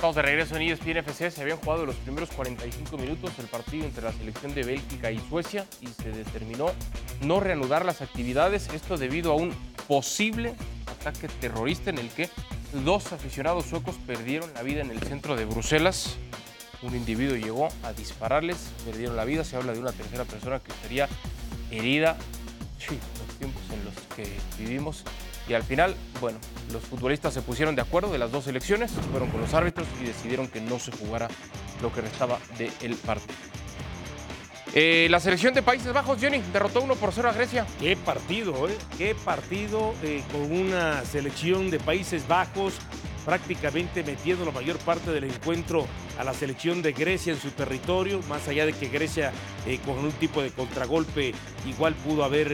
Estamos 0.04 0.16
de 0.16 0.22
regreso 0.22 0.56
en 0.56 0.62
ESPN 0.70 0.98
FC. 0.98 1.30
Se 1.30 1.40
habían 1.40 1.56
jugado 1.56 1.86
los 1.86 1.96
primeros 1.96 2.28
45 2.32 2.98
minutos 2.98 3.30
el 3.38 3.46
partido 3.46 3.86
entre 3.86 4.04
la 4.04 4.12
selección 4.12 4.54
de 4.54 4.62
Bélgica 4.62 5.10
y 5.10 5.18
Suecia 5.30 5.64
y 5.80 5.86
se 5.86 6.10
determinó 6.10 6.66
no 7.22 7.40
reanudar 7.40 7.86
las 7.86 8.02
actividades. 8.02 8.68
Esto 8.74 8.98
debido 8.98 9.32
a 9.32 9.36
un 9.36 9.54
posible 9.88 10.56
ataque 11.00 11.28
terrorista 11.40 11.88
en 11.88 11.96
el 11.96 12.10
que 12.10 12.28
dos 12.84 13.14
aficionados 13.14 13.64
suecos 13.64 13.94
perdieron 14.06 14.52
la 14.52 14.62
vida 14.62 14.82
en 14.82 14.90
el 14.90 15.00
centro 15.00 15.36
de 15.36 15.46
Bruselas. 15.46 16.16
Un 16.82 16.94
individuo 16.94 17.38
llegó 17.38 17.70
a 17.82 17.94
dispararles, 17.94 18.58
perdieron 18.84 19.16
la 19.16 19.24
vida. 19.24 19.42
Se 19.42 19.56
habla 19.56 19.72
de 19.72 19.78
una 19.78 19.92
tercera 19.92 20.26
persona 20.26 20.60
que 20.60 20.70
estaría 20.70 21.08
herida. 21.70 22.18
Sí, 22.78 22.98
los 23.26 23.38
tiempos 23.38 23.62
en 23.72 23.82
los 23.86 23.94
que 24.14 24.30
vivimos. 24.58 25.02
Y 25.48 25.54
al 25.54 25.62
final, 25.62 25.94
bueno, 26.20 26.38
los 26.72 26.82
futbolistas 26.82 27.34
se 27.34 27.42
pusieron 27.42 27.76
de 27.76 27.82
acuerdo 27.82 28.10
de 28.10 28.18
las 28.18 28.32
dos 28.32 28.44
selecciones, 28.44 28.92
fueron 29.10 29.30
con 29.30 29.40
los 29.40 29.52
árbitros 29.52 29.86
y 30.00 30.06
decidieron 30.06 30.48
que 30.48 30.60
no 30.60 30.78
se 30.78 30.92
jugara 30.92 31.28
lo 31.82 31.92
que 31.92 32.00
restaba 32.00 32.38
del 32.58 32.94
partido. 32.96 33.34
Eh, 34.76 35.06
la 35.08 35.20
selección 35.20 35.54
de 35.54 35.62
Países 35.62 35.92
Bajos, 35.92 36.18
Johnny, 36.20 36.42
derrotó 36.52 36.82
1 36.82 36.96
por 36.96 37.12
0 37.12 37.28
a 37.28 37.32
Grecia. 37.32 37.64
Qué 37.78 37.96
partido, 37.96 38.68
¿eh? 38.68 38.76
Qué 38.98 39.14
partido 39.14 39.94
eh, 40.02 40.20
con 40.32 40.50
una 40.50 41.04
selección 41.04 41.70
de 41.70 41.78
Países 41.78 42.26
Bajos 42.26 42.74
prácticamente 43.24 44.02
metiendo 44.02 44.44
la 44.44 44.50
mayor 44.50 44.76
parte 44.78 45.12
del 45.12 45.24
encuentro 45.24 45.86
a 46.18 46.24
la 46.24 46.34
selección 46.34 46.82
de 46.82 46.92
Grecia 46.92 47.32
en 47.32 47.40
su 47.40 47.52
territorio, 47.52 48.20
más 48.28 48.48
allá 48.48 48.66
de 48.66 48.72
que 48.72 48.88
Grecia 48.88 49.32
eh, 49.64 49.78
con 49.86 49.96
un 49.98 50.12
tipo 50.12 50.42
de 50.42 50.50
contragolpe 50.50 51.32
igual 51.66 51.94
pudo 51.94 52.24
haber 52.24 52.50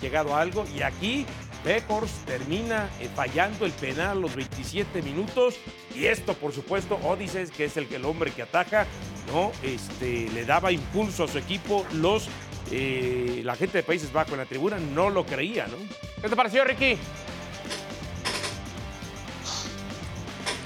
llegado 0.00 0.34
a 0.34 0.40
algo. 0.40 0.64
Y 0.74 0.80
aquí 0.80 1.26
Beckhorst 1.64 2.24
termina 2.26 2.88
eh, 3.00 3.08
fallando 3.14 3.66
el 3.66 3.72
penal 3.72 4.10
a 4.10 4.14
los 4.14 4.34
27 4.34 5.02
minutos. 5.02 5.56
Y 5.94 6.06
esto, 6.06 6.34
por 6.34 6.52
supuesto, 6.52 6.96
Odises, 7.04 7.50
que 7.50 7.64
es 7.64 7.76
el, 7.76 7.92
el 7.92 8.04
hombre 8.04 8.30
que 8.30 8.42
ataca, 8.42 8.86
¿no? 9.32 9.52
Este, 9.62 10.28
le 10.30 10.44
daba 10.44 10.72
impulso 10.72 11.24
a 11.24 11.28
su 11.28 11.38
equipo. 11.38 11.84
Los, 11.94 12.28
eh, 12.70 13.42
la 13.44 13.56
gente 13.56 13.78
de 13.78 13.84
Países 13.84 14.12
Bajos 14.12 14.32
en 14.32 14.38
la 14.38 14.46
tribuna 14.46 14.78
no 14.78 15.10
lo 15.10 15.26
creía, 15.26 15.66
¿no? 15.66 15.76
¿Qué 16.20 16.28
te 16.28 16.36
pareció, 16.36 16.64
Ricky? 16.64 16.96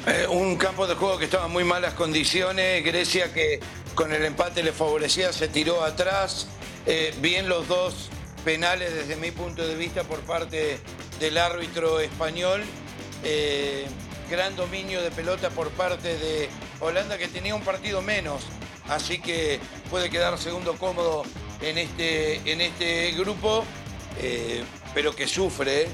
Eh, 0.05 0.27
un 0.29 0.57
campo 0.57 0.89
de 0.89 0.97
juego 0.97 1.17
que 1.17 1.27
estaba 1.27 1.47
en 1.47 1.53
muy 1.53 1.63
malas 1.63 1.95
condiciones. 1.95 2.85
Grecia 2.85 3.33
que 3.33 3.61
con 3.95 4.13
el 4.13 4.25
empate 4.25 4.63
le 4.63 4.73
favorecía, 4.73 5.33
se 5.33 5.49
tiró 5.49 5.85
atrás. 5.85 6.49
Eh, 6.87 7.15
bien 7.21 7.49
los 7.49 7.69
dos 7.69 8.11
penales 8.45 8.95
desde 8.95 9.17
mi 9.17 9.31
punto 9.31 9.67
de 9.67 9.75
vista 9.75 10.03
por 10.05 10.21
parte 10.21 10.79
del 11.21 11.39
árbitro 11.39 12.01
español. 12.01 12.63
Eh, 13.25 13.87
gran 14.31 14.57
dominio 14.57 15.03
de 15.03 15.11
pelota 15.11 15.51
por 15.51 15.71
parte 15.71 16.17
de 16.19 16.49
Holanda 16.81 17.19
que 17.19 17.29
tenía 17.29 17.55
un 17.55 17.63
partido 17.63 18.03
menos. 18.03 18.43
Así 18.89 19.21
que 19.21 19.61
puede 19.91 20.11
quedar 20.11 20.37
segundo 20.39 20.75
cómodo 20.77 21.23
en 21.61 21.79
este, 21.79 22.51
en 22.51 22.61
este 22.61 23.13
grupo, 23.13 23.65
eh, 24.21 24.65
pero 24.95 25.15
que 25.15 25.29
sufre. 25.29 25.83
¿eh? 25.83 25.89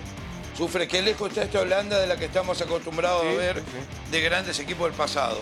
Sufre, 0.57 0.89
qué 0.89 1.03
lejos 1.03 1.29
está 1.29 1.43
esta 1.43 1.61
Holanda 1.61 1.99
de 2.01 2.07
la 2.07 2.17
que 2.17 2.25
estamos 2.25 2.61
acostumbrados 2.63 3.23
Sí, 3.23 3.29
a 3.29 3.33
ver 3.35 3.57
sí, 3.59 4.11
de 4.11 4.21
grandes 4.23 4.59
equipos 4.59 4.89
del 4.89 4.97
pasado. 4.97 5.41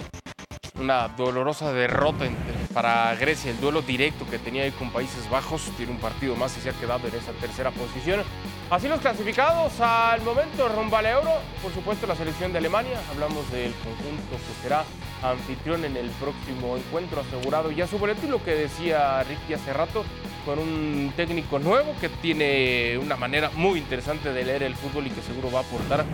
Una 0.79 1.09
dolorosa 1.09 1.73
derrota 1.73 2.27
entre- 2.27 2.56
para 2.77 3.15
Grecia, 3.15 3.51
el 3.51 3.59
duelo 3.59 3.81
directo 3.81 4.27
que 4.29 4.39
tenía 4.39 4.65
ahí 4.65 4.71
con 4.71 4.91
Países 4.91 5.31
Bajos. 5.31 5.63
Tiene 5.79 5.93
un 5.93 5.99
partido 5.99 6.37
más 6.37 6.59
y 6.59 6.61
se 6.61 6.69
ha 6.69 6.75
quedado 6.75 7.09
en 7.09 7.15
esa 7.15 7.33
tercera 7.33 7.71
posición. 7.71 8.23
Así 8.69 8.87
los 8.87 9.01
clasificados 9.01 9.81
al 9.81 10.21
momento 10.21 10.69
rumbo 10.69 10.95
al 10.99 11.07
Euro. 11.07 11.31
Por 11.63 11.73
supuesto, 11.73 12.07
la 12.07 12.15
selección 12.15 12.53
de 12.53 12.59
Alemania. 12.59 13.01
Hablamos 13.11 13.51
del 13.51 13.73
conjunto 13.77 14.37
que 14.37 14.63
será 14.63 14.85
anfitrión 15.23 15.87
en 15.87 15.97
el 15.97 16.11
próximo 16.21 16.77
encuentro 16.77 17.23
asegurado 17.23 17.71
ya 17.71 17.87
su 17.87 17.97
boleto. 17.97 18.27
Y 18.27 18.29
lo 18.29 18.45
que 18.45 18.51
decía 18.51 19.23
Ricky 19.23 19.55
hace 19.55 19.73
rato, 19.73 20.05
con 20.45 20.59
un 20.59 21.15
técnico 21.17 21.59
nuevo 21.59 21.95
que 21.99 22.11
tiene 22.11 22.99
una 22.99 23.17
manera 23.17 23.51
muy 23.55 23.79
interesante 23.79 24.35
de 24.35 24.45
leer 24.45 24.63
el 24.65 24.77
fútbol 24.77 25.07
y 25.07 25.11
que 25.11 25.23
seguro 25.23 25.51
va 25.51 25.61
a 25.61 25.63
aportar 25.63 26.05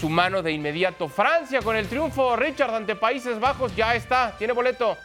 su 0.00 0.08
mano 0.08 0.42
de 0.42 0.50
inmediato. 0.52 1.10
Francia 1.10 1.60
con 1.60 1.76
el 1.76 1.86
triunfo, 1.88 2.36
Richard, 2.36 2.74
ante 2.74 2.96
Países 2.96 3.38
Bajos, 3.38 3.76
ya 3.76 3.94
está, 3.94 4.34
tiene 4.38 4.54
boleto. 4.54 4.96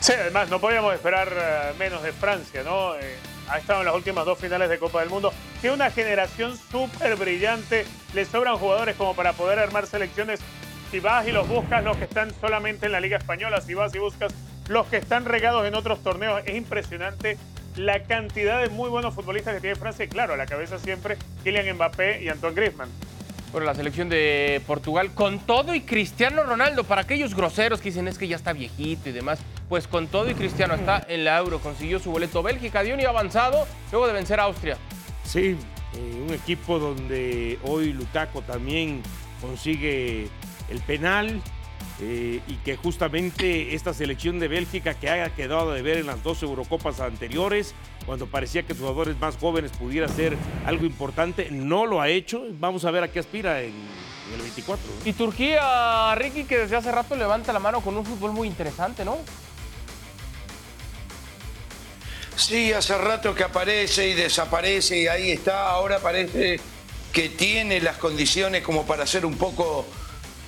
Sí, 0.00 0.12
además 0.12 0.48
no 0.48 0.60
podíamos 0.60 0.94
esperar 0.94 1.28
eh, 1.32 1.72
menos 1.78 2.02
de 2.02 2.12
Francia, 2.12 2.62
¿no? 2.62 2.94
Eh, 2.96 3.16
ha 3.48 3.58
estado 3.58 3.80
en 3.80 3.86
las 3.86 3.94
últimas 3.94 4.24
dos 4.24 4.38
finales 4.38 4.68
de 4.70 4.78
Copa 4.78 5.00
del 5.00 5.10
Mundo. 5.10 5.32
Tiene 5.60 5.74
una 5.74 5.90
generación 5.90 6.56
súper 6.56 7.16
brillante. 7.16 7.84
Le 8.14 8.24
sobran 8.24 8.56
jugadores 8.56 8.96
como 8.96 9.14
para 9.14 9.32
poder 9.32 9.58
armar 9.58 9.86
selecciones. 9.86 10.40
Si 10.90 11.00
vas 11.00 11.26
y 11.26 11.32
los 11.32 11.48
buscas, 11.48 11.84
los 11.84 11.96
que 11.96 12.04
están 12.04 12.32
solamente 12.40 12.86
en 12.86 12.92
la 12.92 13.00
Liga 13.00 13.18
Española, 13.18 13.60
si 13.60 13.74
vas 13.74 13.94
y 13.94 13.98
buscas 13.98 14.32
los 14.68 14.86
que 14.86 14.96
están 14.96 15.24
regados 15.24 15.66
en 15.66 15.74
otros 15.74 16.02
torneos, 16.02 16.42
es 16.46 16.54
impresionante 16.54 17.36
la 17.76 18.02
cantidad 18.04 18.60
de 18.60 18.68
muy 18.68 18.88
buenos 18.88 19.14
futbolistas 19.14 19.54
que 19.54 19.60
tiene 19.60 19.76
Francia. 19.76 20.04
Y 20.04 20.08
claro, 20.08 20.34
a 20.34 20.36
la 20.36 20.46
cabeza 20.46 20.78
siempre 20.78 21.16
Kylian 21.42 21.74
Mbappé 21.74 22.22
y 22.22 22.28
Antoine 22.28 22.54
Griezmann. 22.54 22.88
Bueno, 23.52 23.66
la 23.66 23.74
selección 23.74 24.08
de 24.08 24.62
Portugal 24.64 25.12
con 25.12 25.40
todo 25.40 25.74
y 25.74 25.80
Cristiano 25.80 26.44
Ronaldo, 26.44 26.84
para 26.84 27.00
aquellos 27.00 27.34
groseros 27.34 27.80
que 27.80 27.88
dicen 27.88 28.06
es 28.06 28.16
que 28.16 28.28
ya 28.28 28.36
está 28.36 28.52
viejito 28.52 29.08
y 29.08 29.12
demás, 29.12 29.40
pues 29.68 29.88
con 29.88 30.06
todo 30.06 30.30
y 30.30 30.34
Cristiano 30.34 30.74
está 30.74 31.04
en 31.08 31.24
la 31.24 31.36
Euro, 31.38 31.58
consiguió 31.58 31.98
su 31.98 32.12
boleto. 32.12 32.44
Bélgica 32.44 32.82
dio 32.82 32.94
un 32.94 33.04
avanzado 33.04 33.66
luego 33.90 34.06
de 34.06 34.12
vencer 34.12 34.38
a 34.38 34.44
Austria. 34.44 34.76
Sí, 35.24 35.56
eh, 35.94 36.22
un 36.24 36.32
equipo 36.32 36.78
donde 36.78 37.58
hoy 37.64 37.92
Lukaku 37.92 38.42
también 38.42 39.02
consigue 39.40 40.28
el 40.68 40.80
penal 40.86 41.42
eh, 42.00 42.40
y 42.46 42.54
que 42.64 42.76
justamente 42.76 43.74
esta 43.74 43.92
selección 43.92 44.38
de 44.38 44.46
Bélgica 44.46 44.94
que 44.94 45.10
haya 45.10 45.34
quedado 45.34 45.72
de 45.72 45.82
ver 45.82 45.98
en 45.98 46.06
las 46.06 46.22
dos 46.22 46.44
Eurocopas 46.44 47.00
anteriores, 47.00 47.74
cuando 48.10 48.26
parecía 48.26 48.64
que 48.64 48.74
sus 48.74 48.80
jugadores 48.80 49.16
más 49.20 49.36
jóvenes 49.36 49.70
pudiera 49.70 50.08
ser 50.08 50.36
algo 50.66 50.84
importante, 50.84 51.46
no 51.52 51.86
lo 51.86 52.00
ha 52.00 52.08
hecho. 52.08 52.42
Vamos 52.58 52.84
a 52.84 52.90
ver 52.90 53.04
a 53.04 53.12
qué 53.12 53.20
aspira 53.20 53.60
en, 53.62 53.68
en 53.68 54.34
el 54.34 54.40
24. 54.40 54.84
¿no? 54.84 55.08
Y 55.08 55.12
Turquía, 55.12 56.12
Ricky, 56.16 56.42
que 56.42 56.58
desde 56.58 56.74
hace 56.74 56.90
rato 56.90 57.14
levanta 57.14 57.52
la 57.52 57.60
mano 57.60 57.80
con 57.80 57.96
un 57.96 58.04
fútbol 58.04 58.32
muy 58.32 58.48
interesante, 58.48 59.04
¿no? 59.04 59.18
Sí, 62.34 62.72
hace 62.72 62.98
rato 62.98 63.32
que 63.32 63.44
aparece 63.44 64.08
y 64.08 64.14
desaparece 64.14 65.02
y 65.02 65.06
ahí 65.06 65.30
está. 65.30 65.70
Ahora 65.70 66.00
parece 66.00 66.58
que 67.12 67.28
tiene 67.28 67.80
las 67.80 67.96
condiciones 67.98 68.64
como 68.64 68.86
para 68.86 69.04
hacer 69.04 69.24
un 69.24 69.36
poco 69.36 69.86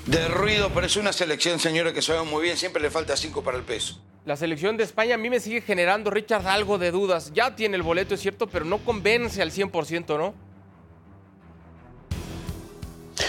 de 0.07 0.29
ruido, 0.29 0.71
pero 0.75 0.87
es 0.87 0.97
una 0.97 1.13
selección, 1.13 1.59
señores, 1.59 1.93
que 1.93 2.03
sabemos 2.03 2.29
muy 2.29 2.43
bien, 2.43 2.57
siempre 2.57 2.83
le 2.83 2.91
falta 2.91 3.17
cinco 3.17 3.43
para 3.43 3.57
el 3.57 3.65
peso. 3.65 4.01
La 4.25 4.37
selección 4.37 4.77
de 4.77 4.85
España 4.85 5.17
a 5.17 5.19
mí 5.19 5.31
me 5.31 5.41
sigue 5.41 5.61
generando, 5.61 6.11
Richard, 6.11 6.47
algo 6.47 6.79
de 6.79 6.91
dudas. 6.93 7.33
Ya 7.35 7.57
tiene 7.57 7.77
el 7.77 7.83
boleto, 7.83 8.15
es 8.15 8.21
cierto, 8.21 8.47
pero 8.47 8.65
no 8.65 8.79
convence 8.79 9.43
al 9.43 9.51
100%, 9.51 10.17
¿no? 10.17 10.35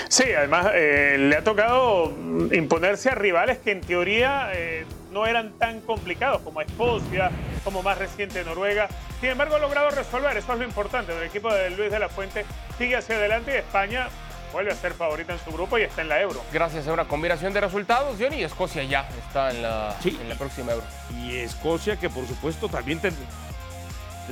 Sí, 0.07 0.25
además 0.37 0.67
eh, 0.75 1.15
le 1.17 1.35
ha 1.35 1.43
tocado 1.43 2.13
imponerse 2.51 3.09
a 3.09 3.15
rivales 3.15 3.57
que 3.57 3.71
en 3.71 3.81
teoría 3.81 4.51
eh, 4.53 4.85
no 5.11 5.25
eran 5.25 5.57
tan 5.57 5.81
complicados 5.81 6.41
como 6.41 6.61
Escocia, 6.61 7.31
como 7.63 7.81
más 7.81 7.97
reciente 7.97 8.43
Noruega. 8.43 8.87
Sin 9.19 9.29
embargo, 9.29 9.55
ha 9.55 9.59
logrado 9.59 9.89
resolver, 9.89 10.37
eso 10.37 10.53
es 10.53 10.59
lo 10.59 10.65
importante. 10.65 11.17
El 11.17 11.23
equipo 11.23 11.51
de 11.51 11.71
Luis 11.71 11.89
de 11.89 11.97
la 11.97 12.09
Fuente 12.09 12.45
sigue 12.77 12.95
hacia 12.95 13.15
adelante 13.15 13.53
y 13.53 13.57
España 13.57 14.09
vuelve 14.53 14.71
a 14.71 14.75
ser 14.75 14.93
favorita 14.93 15.33
en 15.33 15.39
su 15.39 15.51
grupo 15.51 15.77
y 15.77 15.81
está 15.81 16.01
en 16.03 16.09
la 16.09 16.21
Euro. 16.21 16.41
Gracias 16.53 16.87
a 16.87 16.93
una 16.93 17.05
combinación 17.05 17.51
de 17.53 17.59
resultados, 17.61 18.15
Johnny, 18.19 18.43
Escocia 18.43 18.83
ya 18.83 19.09
está 19.25 19.51
en 19.51 19.61
la, 19.63 19.95
Sí. 20.01 20.17
en 20.21 20.29
la 20.29 20.35
próxima 20.35 20.71
Euro. 20.71 20.85
Y 21.19 21.35
Escocia, 21.37 21.97
que 21.97 22.09
por 22.09 22.25
supuesto 22.27 22.69
también, 22.69 22.99
ter- 22.99 23.13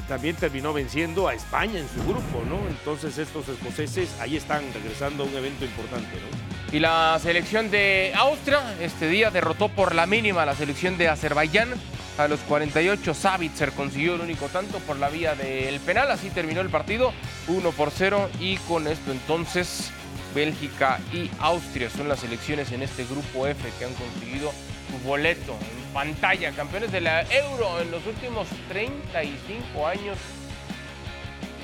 también 0.07 0.35
terminó 0.37 0.71
venciendo 0.71 1.27
a 1.27 1.33
España 1.33 1.79
en 1.79 1.89
su 1.89 2.01
grupo, 2.03 2.43
¿no? 2.47 2.57
Entonces 2.69 3.17
estos 3.17 3.49
escoceses 3.49 4.09
ahí 4.21 4.37
están 4.37 4.63
regresando 4.73 5.23
a 5.23 5.25
un 5.25 5.35
evento 5.35 5.65
importante, 5.65 6.07
¿no? 6.15 6.51
Y 6.75 6.79
la 6.79 7.19
selección 7.21 7.69
de 7.69 8.13
Austria 8.15 8.61
este 8.79 9.09
día 9.09 9.29
derrotó 9.31 9.67
por 9.67 9.93
la 9.93 10.05
mínima 10.05 10.43
a 10.43 10.45
la 10.45 10.55
selección 10.55 10.97
de 10.97 11.09
Azerbaiyán. 11.09 11.69
A 12.17 12.27
los 12.27 12.39
48 12.41 13.13
Savitzer 13.13 13.71
consiguió 13.71 14.15
el 14.15 14.21
único 14.21 14.45
tanto 14.47 14.77
por 14.79 14.97
la 14.97 15.09
vía 15.09 15.33
del 15.35 15.79
penal. 15.81 16.09
Así 16.11 16.29
terminó 16.29 16.61
el 16.61 16.69
partido 16.69 17.11
1 17.47 17.71
por 17.71 17.91
0 17.91 18.29
y 18.39 18.55
con 18.57 18.87
esto 18.87 19.11
entonces 19.11 19.91
Bélgica 20.33 20.99
y 21.13 21.29
Austria 21.39 21.89
son 21.89 22.07
las 22.07 22.19
selecciones 22.19 22.71
en 22.71 22.81
este 22.81 23.05
grupo 23.05 23.47
F 23.47 23.69
que 23.77 23.85
han 23.85 23.93
conseguido 23.93 24.51
su 24.89 25.07
boleto 25.07 25.53
en 25.53 25.93
pantalla. 25.93 26.51
Campeones 26.51 26.91
de 26.91 27.01
la 27.01 27.21
Euro 27.23 27.81
en 27.81 27.91
los 27.91 28.05
últimos 28.05 28.47
35 28.69 29.87
años. 29.87 30.17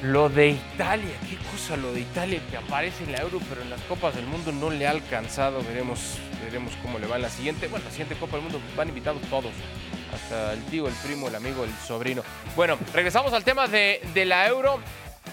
Lo 0.04 0.30
de 0.30 0.50
Italia, 0.50 1.16
qué 1.28 1.38
cosa 1.52 1.76
lo 1.76 1.92
de 1.92 2.02
Italia 2.02 2.40
que 2.52 2.58
aparece 2.58 3.04
en 3.04 3.14
la 3.14 3.18
Euro, 3.20 3.40
pero 3.50 3.64
en 3.64 3.72
las 3.72 3.82
Copas 3.82 4.16
del 4.16 4.28
Mundo 4.28 4.52
no 4.52 4.70
le 4.70 4.86
ha 4.86 4.92
alcanzado. 4.92 5.64
Veremos, 5.64 6.20
veremos 6.44 6.74
cómo 6.84 7.00
le 7.00 7.08
va 7.08 7.16
en 7.16 7.24
la 7.24 7.30
siguiente. 7.30 7.68
Bueno, 7.68 7.86
la 7.86 7.92
siguiente 7.92 8.16
Copa 8.16 8.34
del 8.34 8.44
Mundo 8.44 8.62
van 8.76 8.90
invitados 8.90 9.22
todos. 9.24 9.52
Hasta 10.14 10.54
el 10.54 10.64
tío, 10.66 10.88
el 10.88 10.94
primo, 10.94 11.28
el 11.30 11.36
amigo, 11.36 11.64
el 11.64 11.72
sobrino. 11.88 12.24
Bueno, 12.56 12.78
regresamos 12.94 13.34
al 13.34 13.44
tema 13.44 13.68
de, 13.68 14.02
de 14.14 14.26
la 14.26 14.48
Euro. 14.48 14.80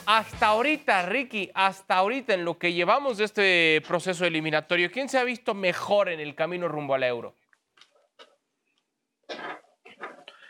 Hasta 0.07 0.47
ahorita, 0.49 1.03
Ricky, 1.07 1.51
hasta 1.55 1.97
ahorita 1.97 2.35
en 2.35 2.45
lo 2.45 2.59
que 2.59 2.73
llevamos 2.73 3.19
de 3.19 3.25
este 3.25 3.83
proceso 3.87 4.25
eliminatorio, 4.25 4.91
¿quién 4.91 5.09
se 5.09 5.19
ha 5.19 5.25
visto 5.25 5.55
mejor 5.55 6.09
en 6.09 6.21
el 6.21 6.35
camino 6.35 6.69
rumbo 6.69 6.95
a 6.95 6.99
la 6.99 7.09
Euro? 7.09 7.37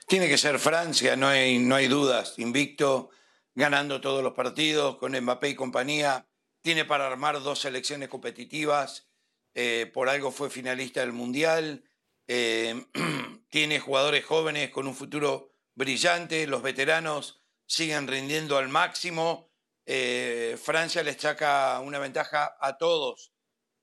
Tiene 0.07 0.29
que 0.29 0.39
ser 0.39 0.59
Francia, 0.59 1.17
no 1.17 1.29
hay, 1.29 1.59
no 1.59 1.77
hay 1.77 1.89
dudas. 1.89 2.39
Invicto, 2.39 3.11
ganando 3.55 4.01
todos 4.01 4.23
los 4.23 4.35
partidos, 4.35 4.97
con 4.97 5.13
Mbappé 5.19 5.51
y 5.51 5.55
compañía. 5.55 6.27
Tiene 6.61 6.85
para 6.85 7.07
armar 7.07 7.41
dos 7.43 7.61
selecciones 7.61 8.09
competitivas. 8.09 9.09
eh, 9.55 9.91
por 9.95 10.09
algo 10.09 10.33
fue 10.33 10.51
finalista 10.51 11.01
del 11.01 11.13
Mundial. 11.13 11.85
eh, 12.27 12.85
tiene 13.51 13.79
jugadores 13.79 14.25
jóvenes 14.25 14.71
con 14.71 14.87
un 14.89 14.95
futuro 14.95 15.53
brillante. 15.75 16.47
Los 16.47 16.63
veteranos 16.63 17.44
siguen 17.67 18.07
rindiendo 18.09 18.57
al 18.59 18.69
máximo. 18.69 19.51
Eh, 19.87 20.57
Francia 20.63 21.03
les 21.03 21.17
saca 21.17 21.79
una 21.81 21.99
ventaja 21.99 22.57
a 22.61 22.77
todos 22.79 23.33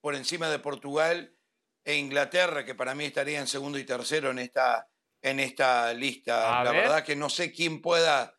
por 0.02 0.16
encima 0.16 0.50
de 0.50 0.60
Portugal 0.60 1.36
e 1.84 1.96
Inglaterra, 1.96 2.66
que 2.66 2.76
para 2.76 2.96
mí 2.96 3.06
estaría 3.06 3.40
en 3.40 3.48
segundo 3.48 3.78
y 3.78 3.84
tercero 3.84 4.32
en 4.32 4.40
esta, 4.40 4.88
en 5.22 5.40
esta 5.40 5.94
lista. 5.94 6.60
A 6.60 6.64
La 6.64 6.72
ver. 6.72 6.82
verdad 6.84 7.04
que 7.04 7.16
no 7.16 7.30
sé 7.30 7.52
quién 7.52 7.82
pueda 7.82 8.36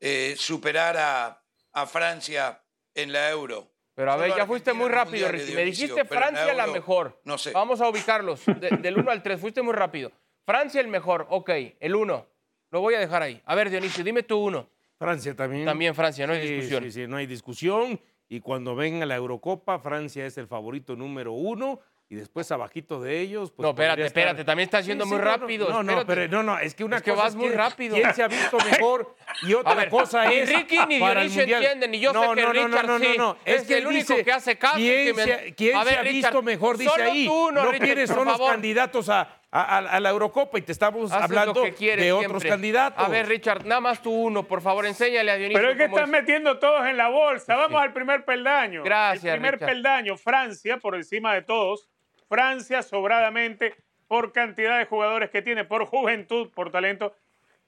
eh, 0.00 0.34
superar 0.38 0.96
a, 0.96 1.42
a 1.72 1.86
Francia 1.86 2.62
en 2.94 3.12
la 3.12 3.30
Euro. 3.30 3.70
Pero 3.94 4.10
a 4.10 4.14
Solo 4.14 4.26
ver, 4.28 4.36
ya 4.36 4.46
fuiste 4.46 4.72
muy 4.72 4.88
rápido, 4.88 5.28
Ricky. 5.28 5.52
Me 5.52 5.64
dijiste 5.66 5.96
la 6.02 6.04
Francia 6.06 6.54
la 6.54 6.66
mejor. 6.66 7.20
No 7.24 7.36
sé. 7.36 7.50
Vamos 7.52 7.80
a 7.82 7.88
ubicarlos. 7.90 8.40
De- 8.46 8.70
del 8.78 8.98
1 8.98 9.10
al 9.10 9.22
3, 9.22 9.38
fuiste 9.38 9.60
muy 9.60 9.74
rápido. 9.74 10.10
Francia 10.46 10.80
el 10.80 10.88
mejor, 10.88 11.26
ok. 11.28 11.50
El 11.78 11.94
1. 11.94 12.26
Lo 12.70 12.80
voy 12.80 12.94
a 12.94 12.98
dejar 13.00 13.20
ahí. 13.22 13.42
A 13.44 13.54
ver, 13.54 13.68
Dionisio, 13.68 14.02
dime 14.02 14.22
tú 14.22 14.38
uno. 14.38 14.70
Francia 15.02 15.34
también. 15.36 15.64
También 15.64 15.94
Francia, 15.94 16.26
no 16.26 16.32
hay 16.32 16.46
Sí, 16.46 16.54
discusión. 16.54 16.84
Sí, 16.84 16.92
sí, 16.92 17.06
no 17.06 17.16
hay 17.16 17.26
discusión. 17.26 18.00
Y 18.28 18.40
cuando 18.40 18.74
venga 18.74 19.04
la 19.04 19.16
Eurocopa, 19.16 19.78
Francia 19.78 20.24
es 20.24 20.38
el 20.38 20.46
favorito 20.46 20.96
número 20.96 21.32
uno. 21.32 21.80
Y 22.08 22.14
después, 22.14 22.50
abajito 22.52 23.00
de 23.00 23.20
ellos. 23.20 23.50
Pues 23.52 23.64
No, 23.64 23.70
espérate, 23.70 24.02
estar- 24.02 24.06
espérate, 24.06 24.44
también 24.44 24.66
estás 24.66 24.84
yendo 24.84 25.06
muy 25.06 25.16
no, 25.16 25.24
rápido, 25.24 25.70
No, 25.70 25.82
no, 25.82 26.04
pero 26.06 26.28
no, 26.28 26.42
no, 26.42 26.58
es 26.58 26.74
que 26.74 26.84
una 26.84 26.98
Es 26.98 27.02
que 27.02 27.10
cosa 27.12 27.22
vas 27.22 27.34
muy 27.34 27.46
quién- 27.46 27.58
rápido. 27.58 27.94
¿Quién 27.96 28.12
se 28.14 28.22
ha 28.22 28.28
visto 28.28 28.58
mejor? 28.82 29.16
Y 29.44 29.54
otra 29.54 29.74
ver, 29.74 29.88
cosa 29.88 30.26
ni 30.26 30.34
es. 30.34 30.48
Ricky 30.54 30.76
ni 30.88 31.00
para 31.00 31.22
el 31.22 31.30
Dionisio 31.30 31.56
entienden, 31.56 31.94
y 31.94 32.00
yo 32.00 32.12
sé 32.12 32.18
no, 32.18 32.34
que 32.34 32.42
no, 32.42 32.52
no, 32.52 32.66
Richard 32.66 32.86
no, 32.86 32.98
no, 32.98 33.04
sí. 33.04 33.14
no. 33.16 33.36
Es 33.46 33.62
que 33.62 33.78
el 33.78 33.86
único 33.86 34.12
dice, 34.12 34.24
que 34.24 34.32
hace 34.32 34.58
caso 34.58 34.76
¿Quién, 34.76 35.06
que 35.06 35.14
me- 35.14 35.24
se, 35.24 35.54
quién 35.54 35.78
ver, 35.78 35.88
se 35.88 35.94
ha 35.98 36.02
Richard, 36.02 36.12
visto 36.32 36.42
mejor? 36.42 36.76
Dice 36.76 36.90
solo 36.90 37.04
ahí. 37.10 37.24
tú 37.26 37.50
no 37.50 37.72
Richard, 37.72 37.96
por 37.96 38.08
son 38.08 38.24
los 38.26 38.36
favor. 38.36 38.52
candidatos 38.52 39.08
a, 39.08 39.40
a- 39.60 39.78
a 39.78 40.00
la 40.00 40.08
Eurocopa 40.10 40.58
y 40.58 40.62
te 40.62 40.72
estamos 40.72 41.12
Haces 41.12 41.24
hablando 41.24 41.52
lo 41.60 41.64
que 41.66 41.74
quieres 41.74 42.02
de 42.04 42.10
otros 42.12 42.30
siempre. 42.30 42.48
candidatos. 42.48 43.04
A 43.04 43.08
ver, 43.08 43.28
Richard, 43.28 43.66
nada 43.66 43.82
más 43.82 44.00
tú 44.00 44.10
uno, 44.10 44.44
por 44.44 44.62
favor, 44.62 44.86
enséñale 44.86 45.30
a 45.30 45.36
Dionisio. 45.36 45.60
Pero 45.60 45.72
es 45.72 45.76
que 45.76 45.84
están 45.84 46.10
metiendo 46.10 46.58
todos 46.58 46.86
en 46.86 46.96
la 46.96 47.08
bolsa. 47.10 47.54
Vamos 47.54 47.82
al 47.82 47.92
primer 47.92 48.24
peldaño. 48.24 48.82
Gracias, 48.82 49.24
El 49.24 49.32
primer 49.40 49.54
Richard. 49.54 49.68
peldaño, 49.68 50.16
Francia, 50.16 50.78
por 50.78 50.94
encima 50.94 51.34
de 51.34 51.42
todos. 51.42 51.86
Francia, 52.28 52.82
sobradamente, 52.82 53.74
por 54.08 54.32
cantidad 54.32 54.78
de 54.78 54.86
jugadores 54.86 55.28
que 55.30 55.42
tiene, 55.42 55.64
por 55.64 55.84
juventud, 55.84 56.50
por 56.54 56.70
talento. 56.70 57.14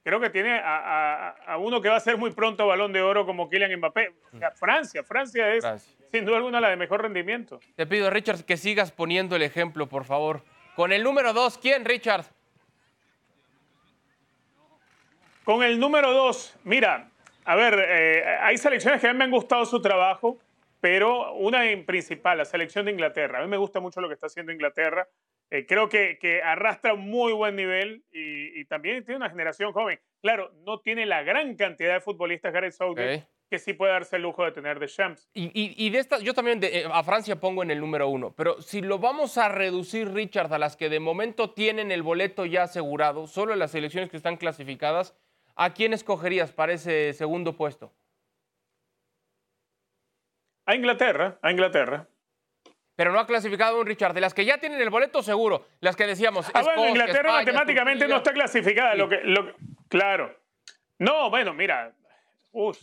Creo 0.03 0.19
que 0.19 0.29
tiene 0.29 0.57
a, 0.59 0.77
a- 0.77 1.29
a 1.53 1.57
uno 1.57 1.81
que 1.81 1.89
va 1.89 1.95
a 1.97 1.99
ser 1.99 2.17
muy 2.17 2.31
pronto 2.31 2.65
balón 2.67 2.93
de 2.93 3.01
oro 3.01 3.25
como 3.25 3.49
Kylian 3.49 3.75
Mbappé. 3.77 4.11
O 4.33 4.37
sea, 4.39 4.51
Francia, 4.51 5.03
Francia 5.03 5.51
es 5.53 5.61
Francia. 5.63 5.95
sin 6.11 6.25
duda 6.25 6.37
alguna 6.37 6.59
la 6.61 6.69
de 6.69 6.75
mejor 6.77 7.01
rendimiento. 7.03 7.59
Te 7.75 7.85
pido, 7.87 8.09
Richard, 8.09 8.43
que 8.43 8.57
sigas 8.57 8.91
poniendo 8.91 9.35
el 9.35 9.41
ejemplo, 9.43 9.87
por 9.87 10.05
favor. 10.05 10.43
Con 10.75 10.91
el 10.91 11.03
número 11.03 11.33
2, 11.33 11.57
¿quién, 11.57 11.85
Richard? 11.85 12.25
Con 15.45 15.63
el 15.63 15.79
número 15.79 16.11
dos, 16.11 16.57
mira, 16.63 17.11
a 17.45 17.55
ver, 17.55 17.75
eh, 17.87 18.23
hay 18.41 18.57
selecciones 18.57 18.99
que 18.99 19.07
a 19.07 19.13
mí 19.13 19.19
me 19.19 19.25
han 19.25 19.31
gustado 19.31 19.63
su 19.65 19.79
trabajo, 19.79 20.39
pero 20.81 21.33
una 21.35 21.69
en 21.69 21.85
principal, 21.85 22.39
la 22.39 22.45
selección 22.45 22.85
de 22.85 22.91
Inglaterra. 22.91 23.39
A 23.39 23.41
mí 23.43 23.47
me 23.47 23.57
gusta 23.57 23.79
mucho 23.79 24.01
lo 24.01 24.07
que 24.07 24.15
está 24.15 24.25
haciendo 24.25 24.51
Inglaterra. 24.51 25.07
Eh, 25.51 25.67
creo 25.67 25.87
que, 25.87 26.17
que 26.19 26.41
arrastra 26.41 26.95
un 26.95 27.07
muy 27.07 27.31
buen 27.31 27.55
nivel 27.55 28.03
y, 28.11 28.59
y 28.59 28.65
también 28.65 29.05
tiene 29.05 29.17
una 29.17 29.29
generación 29.29 29.71
joven. 29.71 29.99
Claro, 30.19 30.51
no 30.65 30.79
tiene 30.79 31.05
la 31.05 31.21
gran 31.21 31.55
cantidad 31.55 31.93
de 31.93 32.01
futbolistas 32.01 32.51
Gareth 32.51 32.73
Southgate. 32.73 33.27
Que 33.49 33.59
sí 33.59 33.73
puede 33.73 33.91
darse 33.93 34.15
el 34.15 34.23
lujo 34.23 34.43
de 34.43 34.51
tener 34.51 34.79
de 34.79 34.87
Champs. 34.87 35.29
Y, 35.33 35.45
y- 35.53 35.75
y 35.77 35.89
de 35.91 35.99
estas, 35.99 36.21
yo 36.21 36.33
también 36.33 36.59
de- 36.59 36.79
eh, 36.79 36.85
a 36.91 37.03
Francia 37.03 37.39
pongo 37.39 37.61
en 37.63 37.71
el 37.71 37.79
número 37.79 38.07
uno, 38.09 38.33
pero 38.35 38.61
si 38.61 38.81
lo 38.81 38.97
vamos 38.99 39.37
a 39.37 39.49
reducir, 39.49 40.11
Richard, 40.13 40.51
a 40.53 40.57
las 40.57 40.75
que 40.75 40.89
de 40.89 40.99
momento 40.99 41.51
tienen 41.51 41.91
el 41.91 42.01
boleto 42.03 42.45
ya 42.45 42.63
asegurado, 42.63 43.27
solo 43.27 43.55
las 43.55 43.71
selecciones 43.71 44.09
que 44.09 44.17
están 44.17 44.37
clasificadas, 44.37 45.15
¿a 45.55 45.73
quién 45.73 45.93
escogerías 45.93 46.51
para 46.51 46.73
ese 46.73 47.13
segundo 47.13 47.55
puesto? 47.55 47.93
A 50.65 50.75
Inglaterra, 50.75 51.37
a 51.41 51.51
Inglaterra. 51.51 52.07
Pero 52.95 53.11
no 53.11 53.19
ha 53.19 53.27
clasificado 53.27 53.79
un 53.79 53.85
Richard. 53.85 54.13
De 54.13 54.21
las 54.21 54.33
que 54.33 54.45
ya 54.45 54.57
tienen 54.57 54.79
el 54.81 54.89
boleto, 54.89 55.21
seguro. 55.21 55.67
Las 55.81 55.95
que 55.95 56.07
decíamos. 56.07 56.49
Ah, 56.53 56.63
bueno, 56.63 56.87
Inglaterra 56.87 57.41
España, 57.41 57.53
matemáticamente 57.59 58.07
no 58.07 58.15
está 58.17 58.33
clasificada. 58.33 58.93
Sí. 58.93 58.97
Lo 58.97 59.09
que, 59.09 59.19
lo 59.23 59.53
claro. 59.89 60.33
No, 60.97 61.29
bueno, 61.29 61.53
mira. 61.53 61.93
uf. 62.53 62.77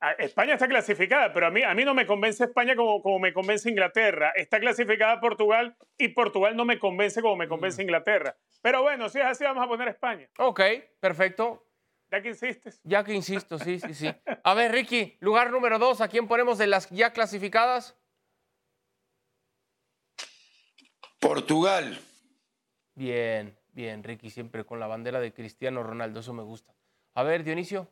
A- 0.00 0.12
España 0.12 0.54
está 0.54 0.68
clasificada, 0.68 1.32
pero 1.32 1.46
a 1.46 1.50
mí, 1.50 1.62
a 1.62 1.74
mí 1.74 1.84
no 1.84 1.92
me 1.92 2.06
convence 2.06 2.44
España 2.44 2.76
como, 2.76 3.02
como 3.02 3.18
me 3.18 3.32
convence 3.32 3.68
Inglaterra. 3.68 4.32
Está 4.36 4.60
clasificada 4.60 5.20
Portugal 5.20 5.76
y 5.96 6.08
Portugal 6.08 6.56
no 6.56 6.64
me 6.64 6.78
convence 6.78 7.20
como 7.20 7.36
me 7.36 7.46
Mm. 7.46 7.48
convence 7.48 7.82
Inglaterra. 7.82 8.36
Pero 8.62 8.82
bueno, 8.82 9.08
si 9.08 9.18
es 9.18 9.24
así, 9.26 9.44
vamos 9.44 9.64
a 9.64 9.68
poner 9.68 9.88
España. 9.88 10.28
Ok, 10.38 10.60
perfecto. 11.00 11.64
Ya 12.10 12.22
que 12.22 12.28
insistes. 12.28 12.80
Ya 12.84 13.04
que 13.04 13.12
insisto, 13.12 13.58
sí, 13.58 13.80
sí, 13.80 13.92
sí. 13.92 14.10
A 14.44 14.54
ver, 14.54 14.72
Ricky, 14.72 15.16
lugar 15.20 15.50
número 15.50 15.78
dos, 15.78 16.00
¿a 16.00 16.08
quién 16.08 16.26
ponemos 16.28 16.56
de 16.58 16.66
las 16.68 16.88
ya 16.90 17.12
clasificadas? 17.12 17.96
Portugal. 21.20 21.98
Bien, 22.94 23.56
bien, 23.72 24.02
Ricky, 24.02 24.30
siempre 24.30 24.64
con 24.64 24.80
la 24.80 24.86
bandera 24.86 25.20
de 25.20 25.32
Cristiano 25.32 25.82
Ronaldo, 25.82 26.20
eso 26.20 26.32
me 26.32 26.42
gusta. 26.42 26.72
A 27.14 27.22
ver, 27.24 27.44
Dionisio. 27.44 27.90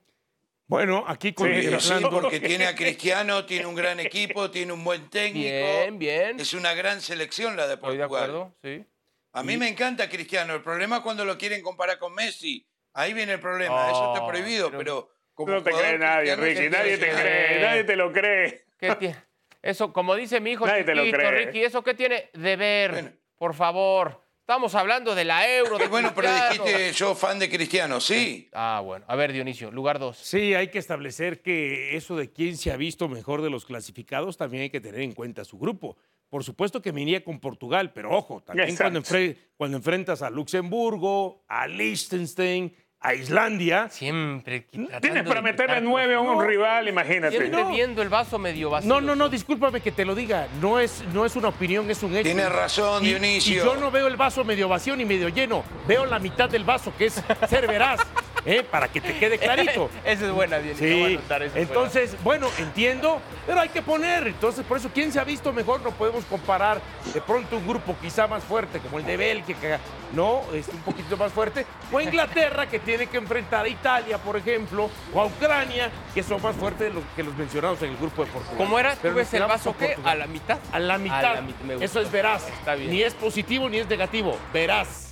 Bueno, 0.68 1.04
aquí 1.06 1.28
Sí, 1.28 1.34
Sí, 1.36 1.68
contemplando. 1.70 2.10
porque 2.10 2.40
tiene 2.40 2.66
a 2.66 2.74
Cristiano, 2.74 3.44
tiene 3.46 3.66
un 3.66 3.74
gran 3.76 4.00
equipo, 4.00 4.50
tiene 4.50 4.72
un 4.72 4.82
buen 4.82 5.08
técnico. 5.10 5.48
Bien, 5.48 5.98
bien. 5.98 6.40
Es 6.40 6.54
una 6.54 6.74
gran 6.74 7.00
selección 7.00 7.56
la 7.56 7.66
de 7.68 7.74
Estoy 7.74 7.96
Portugal. 7.98 7.98
de 7.98 8.04
acuerdo, 8.04 8.56
sí. 8.62 8.84
A 9.32 9.42
mí 9.42 9.56
me 9.56 9.68
encanta 9.68 10.08
Cristiano. 10.08 10.54
El 10.54 10.62
problema 10.62 10.96
es 10.96 11.02
cuando 11.02 11.24
lo 11.24 11.36
quieren 11.38 11.62
comparar 11.62 11.98
con 11.98 12.14
Messi. 12.14 12.66
Ahí 12.94 13.12
viene 13.12 13.34
el 13.34 13.40
problema. 13.40 13.90
Eso 13.90 14.12
está 14.12 14.24
Oh, 14.24 14.28
prohibido, 14.28 14.70
pero- 14.70 14.78
pero 14.78 15.10
como 15.34 15.52
No 15.52 15.62
te 15.62 15.70
cree 15.70 15.98
nadie, 15.98 16.34
Ricky. 16.34 16.68
Nadie 16.70 16.96
te 16.98 17.10
cree. 17.10 17.60
Nadie 17.60 17.84
te 17.84 17.94
lo 17.96 18.10
cree. 18.12 18.64
¿Qué 18.80 19.14
Eso, 19.62 19.92
como 19.92 20.14
dice 20.14 20.40
mi 20.40 20.52
hijo 20.52 20.66
Nadie 20.66 20.84
te 20.84 20.94
lo 20.94 21.02
chiquito, 21.02 21.18
cree. 21.18 21.30
Ricky, 21.46 21.62
¿eso 21.64 21.82
qué 21.84 21.92
tiene? 21.94 22.30
Deber, 22.32 22.90
Bueno. 22.92 23.10
por 23.36 23.54
favor. 23.54 24.22
Estamos 24.48 24.76
hablando 24.76 25.16
de 25.16 25.24
la 25.24 25.52
Euro. 25.56 25.76
De 25.76 25.88
bueno, 25.88 26.12
pero 26.14 26.28
dijiste 26.32 26.92
yo 26.92 27.16
fan 27.16 27.36
de 27.40 27.50
Cristiano, 27.50 28.00
sí. 28.00 28.48
Ah, 28.52 28.80
bueno. 28.84 29.04
A 29.08 29.16
ver, 29.16 29.32
Dionisio, 29.32 29.72
lugar 29.72 29.98
dos. 29.98 30.18
Sí, 30.18 30.54
hay 30.54 30.68
que 30.68 30.78
establecer 30.78 31.42
que 31.42 31.96
eso 31.96 32.14
de 32.14 32.30
quién 32.30 32.56
se 32.56 32.70
ha 32.70 32.76
visto 32.76 33.08
mejor 33.08 33.42
de 33.42 33.50
los 33.50 33.64
clasificados 33.64 34.36
también 34.36 34.62
hay 34.62 34.70
que 34.70 34.80
tener 34.80 35.00
en 35.00 35.14
cuenta 35.14 35.44
su 35.44 35.58
grupo. 35.58 35.96
Por 36.28 36.44
supuesto 36.44 36.80
que 36.80 36.92
venía 36.92 37.24
con 37.24 37.40
Portugal, 37.40 37.92
pero 37.92 38.12
ojo, 38.12 38.40
también 38.40 38.76
cuando, 38.76 39.00
Exacto. 39.00 39.18
enfre- 39.18 39.36
cuando 39.56 39.78
enfrentas 39.78 40.22
a 40.22 40.30
Luxemburgo, 40.30 41.42
a 41.48 41.66
Liechtenstein, 41.66 42.72
a 43.00 43.14
Islandia. 43.14 43.88
Siempre 43.90 44.66
Tienes 45.00 45.22
para 45.24 45.42
meterle 45.42 45.80
nueve 45.80 46.14
a 46.14 46.20
un 46.20 46.44
rival, 46.44 46.88
imagínate. 46.88 47.36
Siempre 47.36 47.62
No. 47.62 47.70
viendo 47.70 48.02
el 48.02 48.08
vaso 48.08 48.38
medio 48.38 48.70
vacío. 48.70 48.88
No, 48.88 49.00
no, 49.00 49.14
no, 49.14 49.28
discúlpame 49.28 49.80
que 49.80 49.92
te 49.92 50.04
lo 50.04 50.14
diga. 50.14 50.48
No 50.60 50.80
es, 50.80 51.04
no 51.12 51.24
es 51.24 51.36
una 51.36 51.48
opinión, 51.48 51.88
es 51.90 52.02
un 52.02 52.14
hecho. 52.16 52.24
Tienes 52.24 52.50
razón, 52.50 53.04
Y- 53.04 53.08
Dionisio. 53.10 53.62
Y 53.62 53.64
yo 53.66 53.76
no 53.76 53.90
veo 53.90 54.06
el 54.08 54.16
vaso 54.16 54.44
medio 54.44 54.68
vacío 54.68 54.96
ni 54.96 55.04
medio 55.04 55.28
lleno. 55.28 55.62
Veo 55.86 56.04
la 56.06 56.18
mitad 56.18 56.48
del 56.48 56.64
vaso, 56.64 56.92
que 56.96 57.06
es 57.06 57.14
ser 57.48 57.66
veraz, 57.68 58.00
¿eh? 58.46 58.62
para 58.62 58.88
que 58.88 59.00
te 59.00 59.18
quede 59.18 59.38
clarito. 59.38 59.90
Esa 60.04 60.26
es 60.26 60.32
buena, 60.32 60.56
a 60.56 60.60
Sí, 60.74 61.18
entonces, 61.54 62.16
bueno, 62.22 62.48
entiendo, 62.58 63.20
pero 63.46 63.60
hay 63.60 63.68
que 63.68 63.82
poner. 63.82 64.28
Entonces, 64.28 64.64
por 64.64 64.78
eso, 64.78 64.90
¿quién 64.94 65.12
se 65.12 65.20
ha 65.20 65.24
visto 65.24 65.52
mejor? 65.52 65.82
No 65.82 65.90
podemos 65.90 66.24
comparar 66.24 66.80
de 67.12 67.20
pronto 67.20 67.56
un 67.56 67.66
grupo 67.66 67.96
quizá 68.00 68.26
más 68.26 68.44
fuerte, 68.44 68.78
como 68.78 68.98
el 68.98 69.04
de 69.04 69.16
Bélgica, 69.16 69.78
¿no? 70.14 70.42
Es 70.54 70.68
un 70.68 70.80
poquito 70.80 71.16
más 71.16 71.32
fuerte. 71.32 71.66
O 71.92 72.00
Inglaterra, 72.00 72.68
que 72.68 72.78
tiene 72.78 73.06
que 73.08 73.16
enfrentar 73.18 73.64
a 73.64 73.68
Italia, 73.68 74.18
por 74.18 74.36
ejemplo, 74.36 74.88
o 75.12 75.20
a 75.20 75.26
Ucrania, 75.26 75.90
que 76.14 76.22
son 76.22 76.40
más 76.40 76.54
fuertes 76.56 76.88
de 76.88 76.94
los, 76.94 77.04
que 77.16 77.22
los 77.22 77.36
mencionados 77.36 77.82
en 77.82 77.90
el 77.90 77.96
grupo 77.96 78.24
de 78.24 78.30
Portugal. 78.30 78.56
¿Cómo 78.56 78.78
era? 78.78 78.92
¿Tú 78.94 78.98
Pero 79.02 79.14
ves 79.16 79.32
nos 79.32 79.34
el 79.42 79.48
vaso 79.48 79.76
qué? 79.76 79.96
¿A 80.04 80.14
la 80.14 80.26
mitad? 80.26 80.58
A 80.72 80.78
la 80.78 80.98
mitad. 80.98 81.34
la 81.34 81.42
mit- 81.42 81.58
me 81.64 81.74
gustó. 81.74 81.84
Eso 81.84 82.00
es 82.00 82.10
veraz. 82.10 82.48
Está 82.48 82.74
bien. 82.74 82.90
Ni 82.90 83.02
es 83.02 83.14
positivo 83.14 83.68
ni 83.68 83.78
es 83.78 83.88
negativo. 83.88 84.38
Verás. 84.52 85.05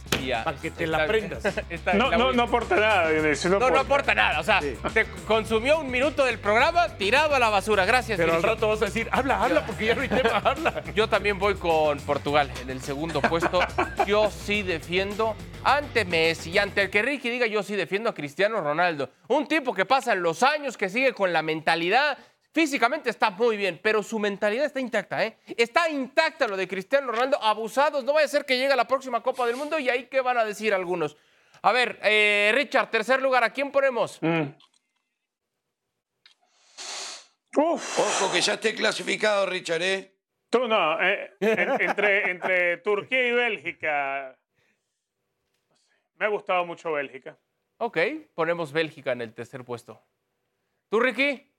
Para 0.44 0.56
que 0.58 0.70
te 0.70 0.86
la 0.86 1.06
bien, 1.06 1.30
No, 1.94 2.10
no, 2.10 2.32
no 2.32 2.42
aporta 2.44 2.76
nada, 2.76 3.10
Dionisio. 3.10 3.50
No, 3.50 3.58
No, 3.58 3.70
no 3.70 3.80
aporta. 3.80 4.12
aporta 4.12 4.14
nada. 4.14 4.40
O 4.40 4.42
sea, 4.44 4.60
te 4.92 5.06
consumió 5.26 5.78
un 5.80 5.90
minuto 5.90 6.24
del 6.24 6.38
programa 6.38 6.88
tirado 6.96 7.34
a 7.34 7.38
la 7.38 7.48
basura. 7.48 7.84
Gracias, 7.84 8.16
Pero 8.18 8.32
al 8.34 8.38
Dionisio. 8.40 8.54
rato 8.54 8.68
vas 8.68 8.82
a 8.82 8.84
decir, 8.86 9.08
habla, 9.12 9.42
habla, 9.42 9.66
porque 9.66 9.86
ya 9.86 9.94
no 9.94 10.02
hay 10.02 10.08
tema, 10.08 10.36
habla. 10.44 10.82
Yo 10.94 11.08
también 11.08 11.38
voy 11.38 11.54
con 11.54 11.98
Portugal 12.00 12.50
en 12.62 12.70
el 12.70 12.80
segundo 12.80 13.20
puesto. 13.20 13.60
Yo 14.06 14.30
sí 14.30 14.62
defiendo 14.62 15.36
ante 15.64 16.04
Messi 16.04 16.50
y 16.50 16.58
ante 16.58 16.82
el 16.82 16.90
que 16.90 17.02
Ricky 17.02 17.30
diga 17.30 17.46
yo 17.46 17.62
sí 17.62 17.74
defiendo 17.76 18.10
a 18.10 18.14
Cristiano 18.14 18.60
Ronaldo. 18.60 19.10
Un 19.28 19.46
tipo 19.48 19.72
que 19.74 19.84
pasan 19.84 20.22
los 20.22 20.42
años, 20.42 20.76
que 20.76 20.88
sigue 20.88 21.12
con 21.12 21.32
la 21.32 21.42
mentalidad. 21.42 22.18
Físicamente 22.54 23.10
está 23.10 23.30
muy 23.30 23.56
bien, 23.56 23.80
pero 23.82 24.00
su 24.00 24.16
mentalidad 24.20 24.64
está 24.66 24.78
intacta, 24.78 25.24
¿eh? 25.24 25.36
Está 25.56 25.88
intacta 25.90 26.46
lo 26.46 26.56
de 26.56 26.68
Cristiano 26.68 27.10
Ronaldo. 27.10 27.36
Abusados, 27.42 28.04
no 28.04 28.12
vaya 28.12 28.26
a 28.26 28.28
ser 28.28 28.46
que 28.46 28.56
llegue 28.56 28.72
a 28.72 28.76
la 28.76 28.86
próxima 28.86 29.20
Copa 29.24 29.44
del 29.44 29.56
Mundo 29.56 29.76
y 29.80 29.88
ahí 29.90 30.06
qué 30.06 30.20
van 30.20 30.38
a 30.38 30.44
decir 30.44 30.72
algunos. 30.72 31.16
A 31.62 31.72
ver, 31.72 31.98
eh, 32.04 32.52
Richard, 32.54 32.90
tercer 32.90 33.20
lugar, 33.20 33.42
¿a 33.42 33.52
quién 33.52 33.72
ponemos? 33.72 34.18
Mm. 34.22 34.42
Uf, 37.56 37.98
Ojo 37.98 38.32
que 38.32 38.40
ya 38.40 38.54
esté 38.54 38.74
clasificado, 38.74 39.46
Richard, 39.46 39.82
¿eh? 39.82 40.14
tú 40.50 40.66
no. 40.68 41.00
eh, 41.02 41.32
en- 41.40 41.80
entre, 41.80 42.30
entre 42.30 42.76
Turquía 42.78 43.26
y 43.28 43.32
Bélgica. 43.32 44.36
Me 46.16 46.26
ha 46.26 46.28
gustado 46.28 46.64
mucho 46.64 46.92
Bélgica. 46.92 47.36
Ok, 47.78 47.98
ponemos 48.34 48.72
Bélgica 48.72 49.10
en 49.12 49.22
el 49.22 49.34
tercer 49.34 49.64
puesto. 49.64 50.00
¿Tú, 50.88 51.00
Ricky? 51.00 51.50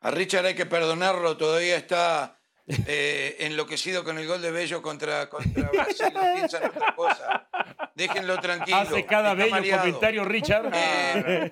A 0.00 0.10
Richard 0.10 0.46
hay 0.46 0.54
que 0.54 0.66
perdonarlo, 0.66 1.36
todavía 1.36 1.76
está 1.76 2.38
eh, 2.86 3.36
enloquecido 3.40 4.04
con 4.04 4.18
el 4.18 4.26
gol 4.26 4.40
de 4.42 4.50
Bello 4.52 4.80
contra, 4.82 5.28
contra 5.28 5.68
Brasil, 5.72 6.06
no 6.14 6.20
piensa 6.34 6.58
en 6.58 6.64
otra 6.68 6.94
cosa. 6.94 7.48
Déjenlo 7.94 8.38
tranquilo. 8.40 8.76
Hace 8.78 9.04
cada 9.06 9.32
está 9.32 9.42
bello 9.44 9.50
mareado. 9.50 9.80
comentario, 9.82 10.24
Richard. 10.24 10.70
Eh, 10.72 11.50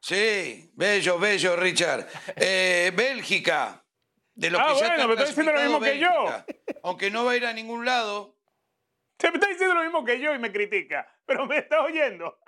sí, 0.00 0.70
bello, 0.74 1.18
bello, 1.18 1.56
Richard. 1.56 2.06
Eh, 2.36 2.92
Bélgica. 2.94 3.82
De 4.34 4.50
lo 4.50 4.58
Ah, 4.60 4.66
que 4.68 4.80
ya 4.80 4.86
bueno, 4.88 4.94
está 4.94 5.06
me 5.06 5.12
está 5.14 5.24
diciendo 5.26 5.52
lo 5.52 5.60
mismo 5.62 5.80
que 5.80 5.98
yo. 5.98 6.44
Aunque 6.82 7.10
no 7.10 7.24
va 7.24 7.32
a 7.32 7.36
ir 7.36 7.46
a 7.46 7.52
ningún 7.52 7.84
lado. 7.84 8.36
Se 9.18 9.30
me 9.30 9.36
está 9.36 9.48
diciendo 9.48 9.74
lo 9.74 9.82
mismo 9.82 10.04
que 10.04 10.20
yo 10.20 10.34
y 10.34 10.38
me 10.38 10.52
critica, 10.52 11.06
pero 11.24 11.46
me 11.46 11.58
está 11.58 11.80
oyendo. 11.82 12.38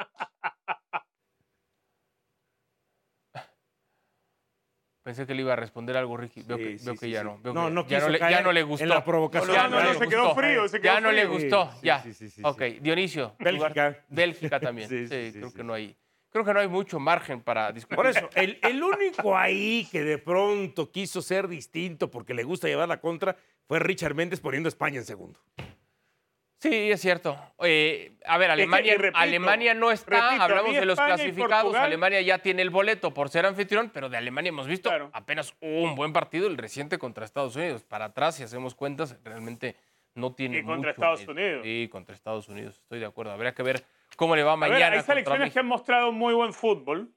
Pensé 5.08 5.26
que 5.26 5.32
le 5.34 5.40
iba 5.40 5.54
a 5.54 5.56
responder 5.56 5.96
algo, 5.96 6.18
Ricky. 6.18 6.42
Veo 6.42 6.58
que, 6.58 6.76
Sí, 6.76 6.84
veo 6.84 6.92
sí, 6.92 7.00
que 7.00 7.06
sí, 7.06 7.12
ya 7.12 7.20
sí. 7.20 7.24
no. 7.24 7.38
veo 7.42 7.54
No, 7.54 7.64
que 7.68 7.70
no 7.72 7.86
ya, 7.88 8.00
no 8.00 8.08
le, 8.10 8.18
ya 8.18 8.40
no 8.42 8.52
le 8.52 8.60
en 8.60 8.68
gustó. 8.68 8.84
la 8.84 9.02
provocación. 9.02 9.54
Ya 9.54 9.62
No, 9.62 9.68
no, 9.70 9.82
le 9.86 9.92
no, 9.94 9.98
se 9.98 10.06
quedó 10.06 10.24
gustó. 10.26 10.40
frío, 10.42 10.68
se 10.68 10.76
Ya 10.76 10.82
quedó 10.82 11.00
no 11.00 11.12
le 11.12 11.22
frío. 11.26 11.32
gustó, 11.32 11.70
Sí, 11.72 11.78
ya. 11.86 12.02
sí, 12.02 12.12
sí, 12.12 12.28
sí, 12.28 12.42
ok. 12.44 12.62
Dionisio. 12.82 13.34
Bélgica. 13.38 14.04
Bélgica 14.10 14.60
también. 14.60 14.86
Sí, 14.90 15.06
Sí, 15.06 15.14
sí, 15.14 15.30
sí, 15.32 15.38
creo 15.38 15.48
sí. 15.48 15.56
que 15.56 15.64
no 15.64 15.72
hay. 15.72 15.96
Creo 16.28 16.44
que 16.44 16.52
no 16.52 16.60
hay 16.60 16.68
mucho 16.68 17.00
margen 17.00 17.40
para 17.40 17.72
discutir. 17.72 17.96
Por 17.96 18.06
eso, 18.06 18.28
el, 18.34 18.58
el 18.62 18.82
único 18.82 19.34
ahí 19.34 19.88
que 19.90 20.04
de 20.04 20.18
pronto 20.18 20.92
quiso 20.92 21.22
ser 21.22 21.48
distinto 21.48 22.10
porque 22.10 22.34
le 22.34 22.44
gusta 22.44 22.68
llevar 22.68 22.86
la 22.86 23.00
contra 23.00 23.34
fue 23.66 23.78
Richard 23.78 24.14
Méndez 24.14 24.40
poniendo 24.40 24.66
a 24.66 24.68
España 24.68 24.98
en 24.98 25.06
segundo. 25.06 25.40
Sí, 26.60 26.90
es 26.90 27.00
cierto. 27.00 27.38
Eh, 27.62 28.16
a 28.26 28.36
ver, 28.36 28.50
Alemania, 28.50 28.94
repito, 28.98 29.16
Alemania 29.18 29.74
no 29.74 29.92
está. 29.92 30.26
repito, 30.28 30.42
hablamos 30.42 30.74
de 30.74 30.84
los 30.86 30.98
clasificados. 30.98 31.62
Portugal- 31.62 31.84
Alemania 31.86 32.20
ya 32.20 32.38
tiene 32.38 32.62
el 32.62 32.70
boleto 32.70 33.14
por 33.14 33.28
ser 33.28 33.46
anfitrión, 33.46 33.90
pero 33.94 34.08
de 34.08 34.16
Alemania 34.16 34.48
hemos 34.48 34.66
visto 34.66 34.88
Claro. 34.88 35.10
apenas 35.12 35.54
un 35.60 35.94
buen 35.94 36.12
partido, 36.12 36.48
el 36.48 36.58
reciente 36.58 36.98
contra 36.98 37.24
Estados 37.24 37.54
Unidos. 37.54 37.84
Para 37.84 38.06
atrás, 38.06 38.34
si 38.36 38.42
hacemos 38.42 38.74
cuentas, 38.74 39.16
realmente 39.22 39.76
no 40.14 40.34
tiene 40.34 40.58
Y 40.58 40.62
contra 40.64 40.76
mucho 40.78 40.90
Estados. 40.90 41.28
Unidos. 41.28 41.60
Sí, 41.62 41.88
contra 41.92 42.14
Estados 42.16 42.48
Unidos. 42.48 42.76
Estoy 42.80 42.98
de 42.98 43.06
acuerdo. 43.06 43.30
Habría 43.30 43.54
que 43.54 43.62
ver 43.62 43.84
cómo 44.16 44.34
le 44.34 44.42
va 44.42 44.54
A 44.54 44.56
mañana. 44.56 44.78
ver, 44.90 44.98
hay 44.98 45.02
selecciones 45.04 45.40
México. 45.40 45.54
que 45.54 45.60
han 45.60 45.66
mostrado 45.66 46.10
muy 46.10 46.34
buen 46.34 46.52
fútbol. 46.52 47.12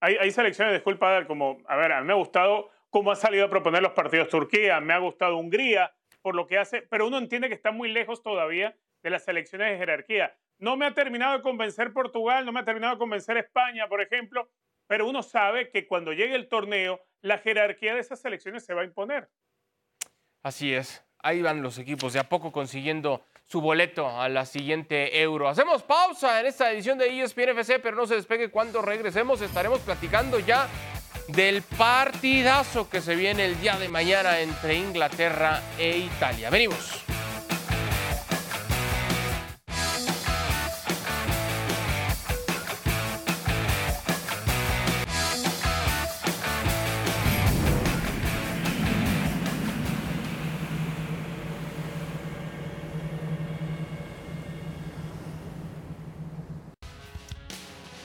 Hay, 0.00 0.16
hay 0.18 0.30
selecciones, 0.30 0.72
disculpa, 0.74 1.26
como, 1.26 1.58
a 1.68 1.76
ver, 1.76 1.92
a 1.92 2.00
mí 2.00 2.06
me 2.06 2.12
ha 2.14 2.16
gustado 2.16 2.70
cómo 2.90 3.12
ha 3.12 3.16
salido 3.16 3.44
a 3.44 3.50
proponer 3.50 3.82
los 3.82 3.92
partidos 3.92 4.28
Turquía, 4.28 4.80
me 4.80 4.94
ha 4.94 4.98
gustado 4.98 5.36
Hungría, 5.36 5.92
por 6.22 6.34
lo 6.34 6.46
que 6.46 6.58
hace, 6.58 6.82
pero 6.82 7.06
uno 7.06 7.18
entiende 7.18 7.48
que 7.48 7.54
está 7.54 7.72
muy 7.72 7.90
lejos 7.90 8.22
todavía 8.22 8.76
de 9.02 9.10
las 9.10 9.24
selecciones 9.24 9.70
de 9.70 9.78
jerarquía. 9.78 10.36
No 10.58 10.76
me 10.76 10.86
ha 10.86 10.94
terminado 10.94 11.36
de 11.36 11.42
convencer 11.42 11.92
Portugal, 11.92 12.46
no 12.46 12.52
me 12.52 12.60
ha 12.60 12.64
terminado 12.64 12.94
de 12.94 12.98
convencer 12.98 13.36
España, 13.36 13.88
por 13.88 14.00
ejemplo, 14.00 14.48
pero 14.86 15.08
uno 15.08 15.22
sabe 15.22 15.70
que 15.70 15.86
cuando 15.86 16.12
llegue 16.12 16.34
el 16.34 16.48
torneo, 16.48 17.00
la 17.20 17.38
jerarquía 17.38 17.94
de 17.94 18.00
esas 18.00 18.20
selecciones 18.20 18.64
se 18.64 18.74
va 18.74 18.82
a 18.82 18.84
imponer. 18.84 19.28
Así 20.42 20.74
es. 20.74 21.04
Ahí 21.18 21.40
van 21.40 21.62
los 21.62 21.78
equipos 21.78 22.12
de 22.12 22.18
a 22.18 22.28
poco 22.28 22.50
consiguiendo 22.50 23.24
su 23.44 23.60
boleto 23.60 24.08
a 24.08 24.28
la 24.28 24.44
siguiente 24.44 25.20
Euro. 25.20 25.48
Hacemos 25.48 25.82
pausa 25.82 26.40
en 26.40 26.46
esta 26.46 26.72
edición 26.72 26.98
de 26.98 27.20
ESPN 27.20 27.50
FC, 27.50 27.78
pero 27.78 27.96
no 27.96 28.06
se 28.06 28.16
despegue 28.16 28.50
cuando 28.50 28.82
regresemos. 28.82 29.40
Estaremos 29.40 29.80
platicando 29.80 30.40
ya 30.40 30.68
del 31.28 31.62
partidazo 31.62 32.88
que 32.88 33.00
se 33.00 33.14
viene 33.14 33.44
el 33.44 33.60
día 33.60 33.76
de 33.76 33.88
mañana 33.88 34.40
entre 34.40 34.74
Inglaterra 34.74 35.62
e 35.78 35.98
Italia. 35.98 36.50
Venimos. 36.50 37.11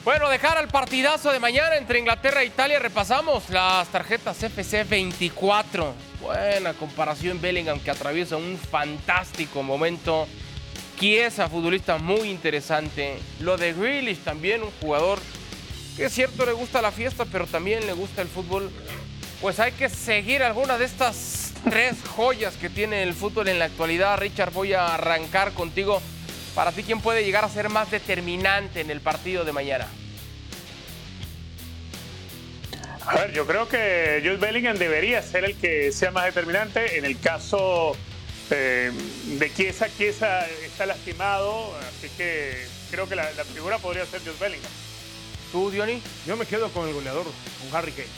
Bueno, 0.08 0.30
de 0.30 0.38
cara 0.38 0.60
al 0.60 0.68
partidazo 0.68 1.30
de 1.32 1.38
mañana 1.38 1.76
entre 1.76 1.98
Inglaterra 1.98 2.40
e 2.40 2.46
Italia, 2.46 2.78
repasamos 2.78 3.50
las 3.50 3.86
tarjetas 3.88 4.42
FC 4.42 4.84
24. 4.84 5.92
Buena 6.22 6.72
comparación 6.72 7.38
Bellingham 7.42 7.78
que 7.78 7.90
atraviesa 7.90 8.38
un 8.38 8.56
fantástico 8.56 9.62
momento. 9.62 10.26
Chiesa, 10.98 11.46
futbolista 11.50 11.98
muy 11.98 12.30
interesante. 12.30 13.18
Lo 13.40 13.58
de 13.58 13.74
Grealish 13.74 14.24
también, 14.24 14.62
un 14.62 14.70
jugador 14.80 15.18
que 15.98 16.06
es 16.06 16.12
cierto 16.14 16.46
le 16.46 16.52
gusta 16.52 16.80
la 16.80 16.90
fiesta, 16.90 17.26
pero 17.30 17.46
también 17.46 17.86
le 17.86 17.92
gusta 17.92 18.22
el 18.22 18.28
fútbol. 18.28 18.70
Pues 19.42 19.60
hay 19.60 19.72
que 19.72 19.90
seguir 19.90 20.42
alguna 20.42 20.78
de 20.78 20.86
estas 20.86 21.52
tres 21.68 21.96
joyas 22.16 22.54
que 22.54 22.70
tiene 22.70 23.02
el 23.02 23.12
fútbol 23.12 23.48
en 23.48 23.58
la 23.58 23.66
actualidad. 23.66 24.16
Richard, 24.16 24.54
voy 24.54 24.72
a 24.72 24.94
arrancar 24.94 25.52
contigo. 25.52 26.00
Para 26.54 26.72
ti, 26.72 26.82
¿quién 26.82 27.00
puede 27.00 27.24
llegar 27.24 27.44
a 27.44 27.48
ser 27.48 27.68
más 27.68 27.90
determinante 27.90 28.80
en 28.80 28.90
el 28.90 29.00
partido 29.00 29.44
de 29.44 29.52
mañana? 29.52 29.86
A 33.06 33.14
ver, 33.14 33.32
yo 33.32 33.46
creo 33.46 33.68
que 33.68 34.20
Jude 34.22 34.36
Bellingham 34.36 34.76
debería 34.76 35.22
ser 35.22 35.44
el 35.44 35.56
que 35.56 35.92
sea 35.92 36.10
más 36.10 36.26
determinante. 36.26 36.98
En 36.98 37.04
el 37.04 37.18
caso 37.18 37.96
eh, 38.50 38.92
de 39.24 39.54
Chiesa, 39.54 39.88
Chiesa 39.96 40.46
está 40.48 40.84
lastimado, 40.84 41.74
así 41.78 42.08
que 42.16 42.66
creo 42.90 43.08
que 43.08 43.16
la, 43.16 43.32
la 43.32 43.44
figura 43.44 43.78
podría 43.78 44.04
ser 44.04 44.20
Jude 44.20 44.36
Bellingham. 44.38 44.70
¿Tú, 45.52 45.70
Diony? 45.70 46.02
Yo 46.26 46.36
me 46.36 46.44
quedo 46.44 46.70
con 46.70 46.86
el 46.86 46.94
goleador, 46.94 47.24
con 47.24 47.76
Harry 47.76 47.92
Kane. 47.92 48.08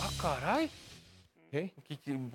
Ah, 0.00 0.10
caray. 0.20 0.70
¿Qué? 1.54 1.72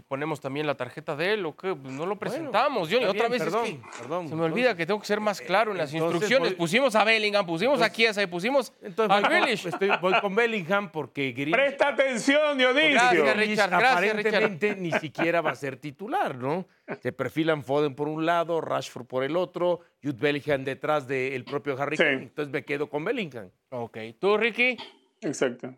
Ponemos 0.07 0.39
también 0.39 0.65
la 0.65 0.75
tarjeta 0.75 1.13
de 1.13 1.33
él 1.33 1.45
o 1.45 1.53
qué, 1.53 1.75
Pues 1.75 1.93
no 1.93 2.05
lo 2.05 2.15
presentamos, 2.17 2.87
Johnny. 2.87 3.03
está 3.03 3.09
Otra 3.11 3.27
bien, 3.27 3.31
vez 3.31 3.41
es 3.41 3.47
perdón, 3.47 3.65
que 3.65 3.97
perdón. 4.01 4.29
se 4.29 4.35
me 4.37 4.43
olvida 4.43 4.75
que 4.77 4.85
tengo 4.85 4.97
que 5.01 5.05
ser 5.07 5.19
más 5.19 5.41
claro 5.41 5.71
en 5.73 5.77
las 5.77 5.93
entonces 5.93 6.13
instrucciones. 6.21 6.49
voy- 6.51 6.57
Pusimos 6.57 6.95
a 6.95 7.03
Bellingham, 7.03 7.45
pusimos 7.45 7.81
a 7.81 7.91
Chiesa 7.91 8.23
y 8.23 8.27
pusimos 8.27 8.71
Entonces 8.81 9.17
a 9.17 9.19
Grealish. 9.27 9.65
estoy- 9.65 9.91
voy 9.99 10.13
con 10.21 10.33
Bellingham 10.35 10.89
porque 10.89 11.33
Grealish, 11.33 11.53
Presta 11.53 11.89
atención, 11.89 12.57
Dionisio. 12.57 12.91
Gracias, 12.93 13.23
Grealish 13.23 13.49
Richard, 13.49 13.69
gracias, 13.71 13.91
aparentemente 14.13 14.75
ni 14.77 14.91
siquiera 14.93 15.41
va 15.41 15.51
a 15.51 15.55
ser 15.55 15.75
titular, 15.75 16.35
¿no? 16.37 16.65
Se 17.01 17.11
perfilan 17.11 17.61
Foden 17.65 17.95
por 17.95 18.07
un 18.07 18.25
lado, 18.25 18.61
Rashford 18.61 19.05
por 19.05 19.25
el 19.25 19.35
otro, 19.35 19.81
Jude 20.01 20.17
Bellingham 20.17 20.63
detrás 20.63 21.09
del 21.09 21.43
propio 21.43 21.75
Harry 21.77 21.97
Sí. 21.97 22.03
Kane. 22.03 22.23
Entonces 22.23 22.53
me 22.53 22.63
quedo 22.63 22.89
con 22.89 23.03
Bellingham. 23.03 23.49
Ok, 23.71 23.97
¿tú, 24.17 24.37
Ricky? 24.37 24.77
Exacto. 25.19 25.75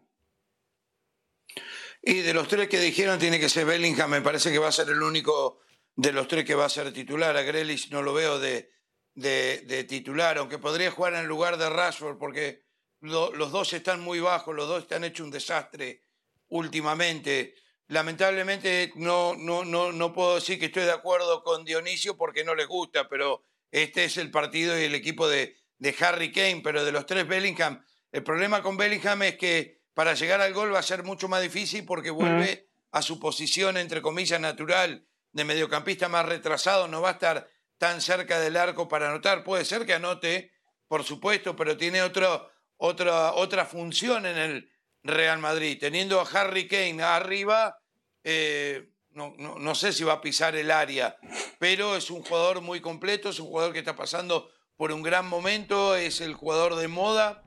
Y 2.04 2.22
de 2.22 2.34
los 2.34 2.48
tres 2.48 2.68
que 2.68 2.80
dijeron 2.80 3.20
tiene 3.20 3.40
que 3.40 3.50
ser 3.50 3.66
Bellingham, 3.66 4.10
me 4.10 4.22
parece 4.22 4.52
que 4.52 4.58
va 4.60 4.70
a 4.70 4.72
ser 4.72 4.90
el 4.90 5.02
único 5.04 5.60
de 5.96 6.12
los 6.12 6.28
tres 6.28 6.46
que 6.46 6.56
va 6.56 6.66
a 6.66 6.70
ser 6.70 6.92
titular. 6.92 7.38
A 7.38 7.44
Grealish 7.44 7.90
no 7.92 8.02
lo 8.02 8.14
veo 8.14 8.40
de, 8.40 8.72
de- 9.14 9.84
titular, 9.88 10.38
aunque 10.38 10.58
podría 10.58 10.90
jugar 10.92 11.14
en 11.16 11.28
lugar 11.28 11.58
de 11.58 11.70
Rashford 11.70 12.18
porque 12.18 12.64
lo- 13.02 13.32
los 13.36 13.52
dos 13.52 13.74
están 13.74 14.00
muy 14.02 14.20
bajos, 14.20 14.56
los 14.56 14.68
dos 14.68 14.84
están 14.84 15.04
hecho 15.04 15.24
un 15.24 15.32
desastre 15.32 16.04
últimamente. 16.48 17.56
Lamentablemente 17.88 18.92
no, 18.96 19.36
no, 19.36 19.66
no, 19.66 19.92
no 19.92 20.14
puedo 20.14 20.36
decir 20.36 20.58
que 20.60 20.68
estoy 20.68 20.84
de 20.84 20.92
acuerdo 20.92 21.44
con 21.44 21.66
Dionisio 21.66 22.18
porque 22.18 22.44
no 22.44 22.56
les 22.56 22.68
gusta, 22.68 23.08
pero 23.10 23.44
este 23.70 24.06
es 24.06 24.18
el 24.18 24.32
partido 24.32 24.80
y 24.80 24.84
el 24.86 24.96
equipo 24.96 25.28
de, 25.28 25.58
de 25.78 25.96
Harry 26.00 26.32
Kane, 26.32 26.62
pero 26.64 26.84
de 26.86 26.92
los 26.94 27.06
tres 27.06 27.28
Bellingham, 27.28 27.84
el 28.12 28.24
problema 28.24 28.64
con 28.64 28.78
Bellingham 28.78 29.22
es 29.24 29.38
que 29.38 29.81
para 29.94 30.14
llegar 30.14 30.42
al 30.42 30.54
gol 30.54 30.74
va 30.74 30.80
a 30.80 30.84
ser 30.84 31.04
mucho 31.04 31.28
más 31.28 31.42
difícil 31.42 31.86
porque 31.86 32.10
vuelve 32.12 32.70
a 32.92 33.02
su 33.02 33.20
posición, 33.20 33.78
entre 33.78 34.02
comillas, 34.02 34.40
natural 34.40 35.06
de 35.32 35.46
mediocampista 35.46 36.10
más 36.10 36.26
retrasado, 36.26 36.88
no 36.88 37.02
va 37.02 37.10
a 37.10 37.14
estar 37.14 37.48
tan 37.78 38.02
cerca 38.02 38.40
del 38.40 38.58
arco 38.58 38.88
para 38.88 39.10
anotar. 39.10 39.44
Puede 39.44 39.66
ser 39.66 39.86
que 39.86 39.94
anote, 39.94 40.52
por 40.88 41.04
supuesto, 41.04 41.56
pero 41.56 41.78
tiene 41.78 42.02
otro, 42.02 42.50
otra, 42.78 43.34
otra 43.34 43.66
función 43.66 44.26
en 44.26 44.38
el 44.38 44.72
Real 45.04 45.40
Madrid. 45.40 45.78
Teniendo 45.80 46.20
a 46.20 46.24
Harry 46.30 46.68
Kane 46.68 47.02
arriba, 47.02 47.78
eh, 48.24 48.90
no, 49.12 49.34
no- 49.38 49.58
no 49.58 49.76
sé 49.76 49.94
si 49.94 50.04
va 50.04 50.14
a 50.14 50.22
pisar 50.22 50.56
el 50.56 50.70
área, 50.70 51.18
pero 51.60 51.96
es 51.96 52.12
un 52.12 52.22
jugador 52.24 52.62
muy 52.62 52.82
completo, 52.82 53.30
es 53.30 53.40
un 53.40 53.48
jugador 53.48 53.74
que 53.74 53.80
está 53.80 53.96
pasando 53.96 54.50
por 54.78 54.92
un 54.92 55.02
gran 55.02 55.28
momento, 55.28 55.96
es 55.96 56.22
el 56.22 56.34
jugador 56.34 56.76
de 56.76 56.88
moda 56.88 57.44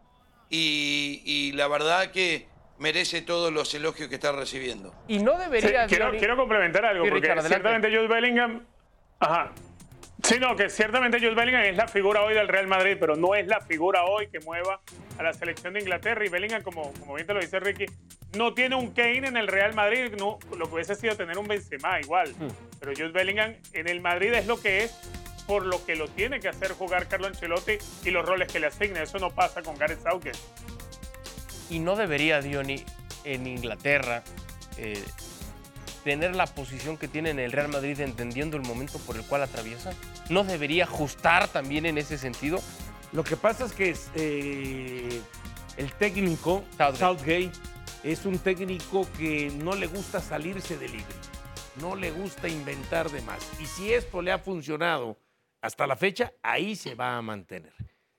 y, 0.54 1.22
y 1.24 1.52
la 1.52 1.68
verdad 1.68 2.10
que 2.12 2.46
merece 2.78 3.22
todos 3.22 3.52
los 3.52 3.72
elogios 3.74 4.08
que 4.08 4.14
está 4.16 4.32
recibiendo. 4.32 4.94
Y 5.08 5.18
no 5.18 5.32
Sí, 5.32 5.38
debería. 5.44 5.86
quiero, 5.86 6.06
Johnny- 6.06 6.18
quiero 6.18 6.36
complementar 6.36 6.84
algo, 6.84 7.04
Sí, 7.04 7.10
porque 7.10 7.28
Richard, 7.28 7.46
ciertamente 7.48 7.88
Jude 7.88 8.08
Bellingham. 8.08 8.64
Ajá. 9.20 9.52
Sí, 10.22 10.36
no, 10.40 10.56
que 10.56 10.70
ciertamente 10.70 11.18
Jude 11.18 11.34
Bellingham 11.34 11.62
es 11.64 11.76
la 11.76 11.86
figura 11.86 12.22
hoy 12.22 12.32
del 12.34 12.48
Real 12.48 12.66
Madrid, 12.66 12.96
pero 12.98 13.14
no 13.14 13.34
es 13.34 13.46
la 13.46 13.60
figura 13.60 14.04
hoy 14.04 14.28
que 14.28 14.40
mueva 14.40 14.80
a 15.18 15.22
la 15.22 15.32
selección 15.34 15.74
de 15.74 15.80
Inglaterra. 15.80 16.24
Y 16.24 16.30
Bellingham, 16.30 16.62
como, 16.62 16.92
como 16.94 17.14
bien 17.14 17.26
te 17.26 17.34
lo 17.34 17.40
dice 17.40 17.60
Ricky, 17.60 17.84
no 18.36 18.54
tiene 18.54 18.74
un 18.74 18.92
Kane 18.94 19.26
en 19.28 19.36
el 19.36 19.48
Real 19.48 19.74
Madrid, 19.74 20.12
no, 20.18 20.38
lo 20.56 20.66
que 20.68 20.74
hubiese 20.76 20.94
sido 20.94 21.14
tener 21.16 21.36
un 21.36 21.46
Benzema 21.46 22.00
igual. 22.00 22.30
Hmm. 22.38 22.48
Pero 22.80 22.92
Jude 22.92 23.10
Bellingham 23.12 23.54
en 23.74 23.88
el 23.88 24.00
Madrid 24.00 24.32
es 24.32 24.46
lo 24.46 24.58
que 24.60 24.84
es 24.84 24.98
por 25.46 25.66
lo 25.66 25.84
que 25.84 25.96
lo 25.96 26.08
tiene 26.08 26.40
que 26.40 26.48
hacer 26.48 26.72
jugar 26.72 27.08
Carlo 27.08 27.26
Ancelotti 27.26 27.78
y 28.04 28.10
los 28.10 28.24
roles 28.24 28.50
que 28.52 28.60
le 28.60 28.66
asigna. 28.66 29.02
Eso 29.02 29.18
no 29.18 29.30
pasa 29.30 29.62
con 29.62 29.76
Gareth 29.76 30.02
Southgate. 30.02 30.38
Y 31.70 31.78
no 31.78 31.96
debería 31.96 32.40
Diony 32.40 32.84
en 33.24 33.46
Inglaterra 33.46 34.22
eh, 34.76 35.02
tener 36.04 36.36
la 36.36 36.46
posición 36.46 36.96
que 36.96 37.08
tiene 37.08 37.30
en 37.30 37.38
el 37.38 37.52
Real 37.52 37.68
Madrid 37.68 37.98
entendiendo 38.00 38.56
el 38.56 38.62
momento 38.62 38.98
por 39.00 39.16
el 39.16 39.22
cual 39.24 39.42
atraviesa. 39.42 39.92
No 40.28 40.44
debería 40.44 40.84
ajustar 40.84 41.48
también 41.48 41.86
en 41.86 41.98
ese 41.98 42.18
sentido. 42.18 42.60
Lo 43.12 43.24
que 43.24 43.36
pasa 43.36 43.64
es 43.64 43.72
que 43.72 43.90
es, 43.90 44.10
eh, 44.14 45.20
el 45.76 45.92
técnico, 45.92 46.64
Southgate. 46.76 46.98
Southgate. 46.98 47.52
es 48.02 48.26
un 48.26 48.38
técnico 48.38 49.08
que 49.16 49.50
no 49.50 49.74
le 49.74 49.86
gusta 49.86 50.20
salirse 50.20 50.76
de 50.76 50.88
libre, 50.88 51.14
no 51.80 51.96
le 51.96 52.10
gusta 52.10 52.48
inventar 52.48 53.10
de 53.10 53.22
más. 53.22 53.38
Y 53.60 53.66
si 53.66 53.92
esto 53.92 54.20
le 54.20 54.32
ha 54.32 54.38
funcionado 54.38 55.16
hasta 55.64 55.86
la 55.86 55.96
fecha, 55.96 56.32
ahí 56.42 56.76
se 56.76 56.94
va 56.94 57.16
a 57.16 57.22
mantener. 57.22 57.72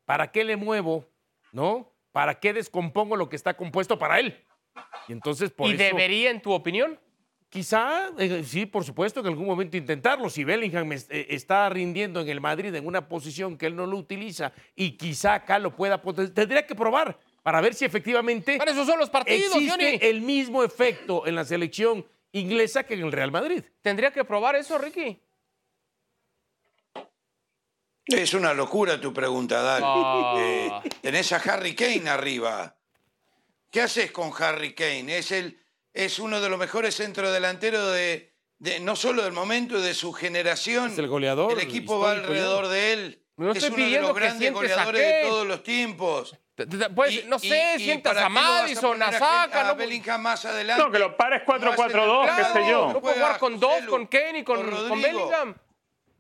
¿Para 0.04 0.32
qué 0.32 0.44
le 0.44 0.56
muevo? 0.56 1.06
¿No? 1.52 1.92
¿Para 2.12 2.40
qué 2.40 2.54
descompongo 2.54 3.16
lo 3.16 3.30
que 3.30 3.36
está 3.36 3.56
compuesto 3.56 4.00
para 4.00 4.20
él? 4.20 4.44
Y 5.08 5.12
entonces, 5.14 5.52
por 5.52 5.70
y 5.70 5.74
eso, 5.74 5.84
debería, 5.84 6.32
en 6.32 6.42
tu 6.42 6.52
opinión. 6.52 7.00
Quizá, 7.50 8.10
eh, 8.18 8.44
sí, 8.44 8.66
por 8.66 8.84
supuesto, 8.84 9.20
en 9.20 9.28
algún 9.28 9.46
momento 9.46 9.78
intentarlo. 9.78 10.30
Si 10.30 10.44
Bellingham 10.44 10.92
es- 10.92 11.08
eh, 11.10 11.28
está 11.30 11.70
rindiendo 11.70 12.20
en 12.20 12.28
el 12.30 12.42
Madrid 12.42 12.74
en 12.74 12.86
una 12.88 13.08
posición 13.08 13.58
que 13.58 13.68
él 13.68 13.76
no 13.76 13.86
lo 13.86 13.96
utiliza 13.98 14.52
y 14.76 14.98
quizá 14.98 15.36
acá 15.36 15.60
lo 15.60 15.76
pueda 15.76 16.02
tendría 16.34 16.66
que 16.66 16.76
probar 16.76 17.18
para 17.44 17.62
ver 17.62 17.74
si 17.76 17.86
efectivamente 17.86 18.58
Para 18.58 18.72
eso 18.72 18.86
son 18.86 18.98
los 19.00 19.10
partidos, 19.10 19.56
existe 19.56 19.70
Johnny. 19.72 20.00
el 20.02 20.22
mismo 20.22 20.64
efecto 20.64 21.26
en 21.28 21.36
la 21.36 21.46
selección 21.46 22.06
inglesa 22.32 22.84
que 22.84 22.96
en 22.96 23.02
el 23.02 23.12
Real 23.12 23.32
Madrid. 23.32 23.64
Tendría 23.82 24.12
que 24.12 24.26
probar 24.26 24.56
eso, 24.56 24.78
Ricky. 24.78 25.22
Es 28.06 28.34
una 28.34 28.54
locura 28.54 29.00
tu 29.02 29.12
pregunta, 29.14 29.62
Dal. 29.62 29.84
Eh, 30.38 30.72
tenés 31.02 31.32
a 31.32 31.38
Harry 31.38 31.74
Kane 31.76 32.10
arriba. 32.10 32.76
¿Qué 33.72 33.82
haces 33.82 34.12
con 34.12 34.32
Harry 34.40 34.74
Kane? 34.74 35.18
Es, 35.18 35.32
el, 35.32 35.60
es 35.94 36.20
uno 36.20 36.40
de 36.40 36.50
los 36.50 36.60
mejores 36.60 36.96
centrodelanteros 36.96 37.94
de, 37.94 38.34
de- 38.60 38.80
no 38.80 38.96
solo 38.96 39.24
del 39.24 39.34
momento, 39.34 39.82
de 39.82 39.94
su 39.94 40.14
generación. 40.14 40.92
Es 40.92 41.00
el 41.00 41.08
goleador 41.08 41.52
El 41.54 41.60
equipo 41.60 42.00
va 42.00 42.12
alrededor 42.12 42.68
de 42.68 42.94
él. 42.94 43.22
No 43.38 43.52
es 43.52 43.58
estoy 43.58 43.70
uno 43.70 43.78
de 43.78 43.84
pidiendo 43.84 44.08
los 44.10 44.18
que 44.18 44.24
grandes 44.24 44.54
goleadores 44.54 45.02
de 45.02 45.22
todos 45.30 45.48
los 45.48 45.64
tiempos. 45.64 46.38
Pues, 46.96 47.26
no 47.26 47.38
sé, 47.38 47.74
y 47.76 47.80
sientas 47.80 48.14
¿para 48.14 48.28
a 48.28 48.30
Madison, 48.30 49.02
a 49.04 49.12
Saka. 49.12 49.72
a 49.72 49.76
no- 49.76 50.18
más 50.20 50.46
adelante. 50.46 50.82
No, 50.86 50.90
que 50.90 51.00
lo 51.00 51.18
pares 51.18 51.42
4-4-2, 51.46 51.76
Como 51.76 52.36
qué 52.38 52.44
sé 52.54 52.70
yo. 52.70 52.94
No 52.94 53.02
puede 53.02 53.16
jugar 53.16 53.40
con 53.40 53.60
dos, 53.60 53.82
con 53.90 54.06
Kane 54.08 54.40
y 54.40 54.44
con, 54.46 54.72
con. 54.88 55.02
Bellingham. 55.02 55.56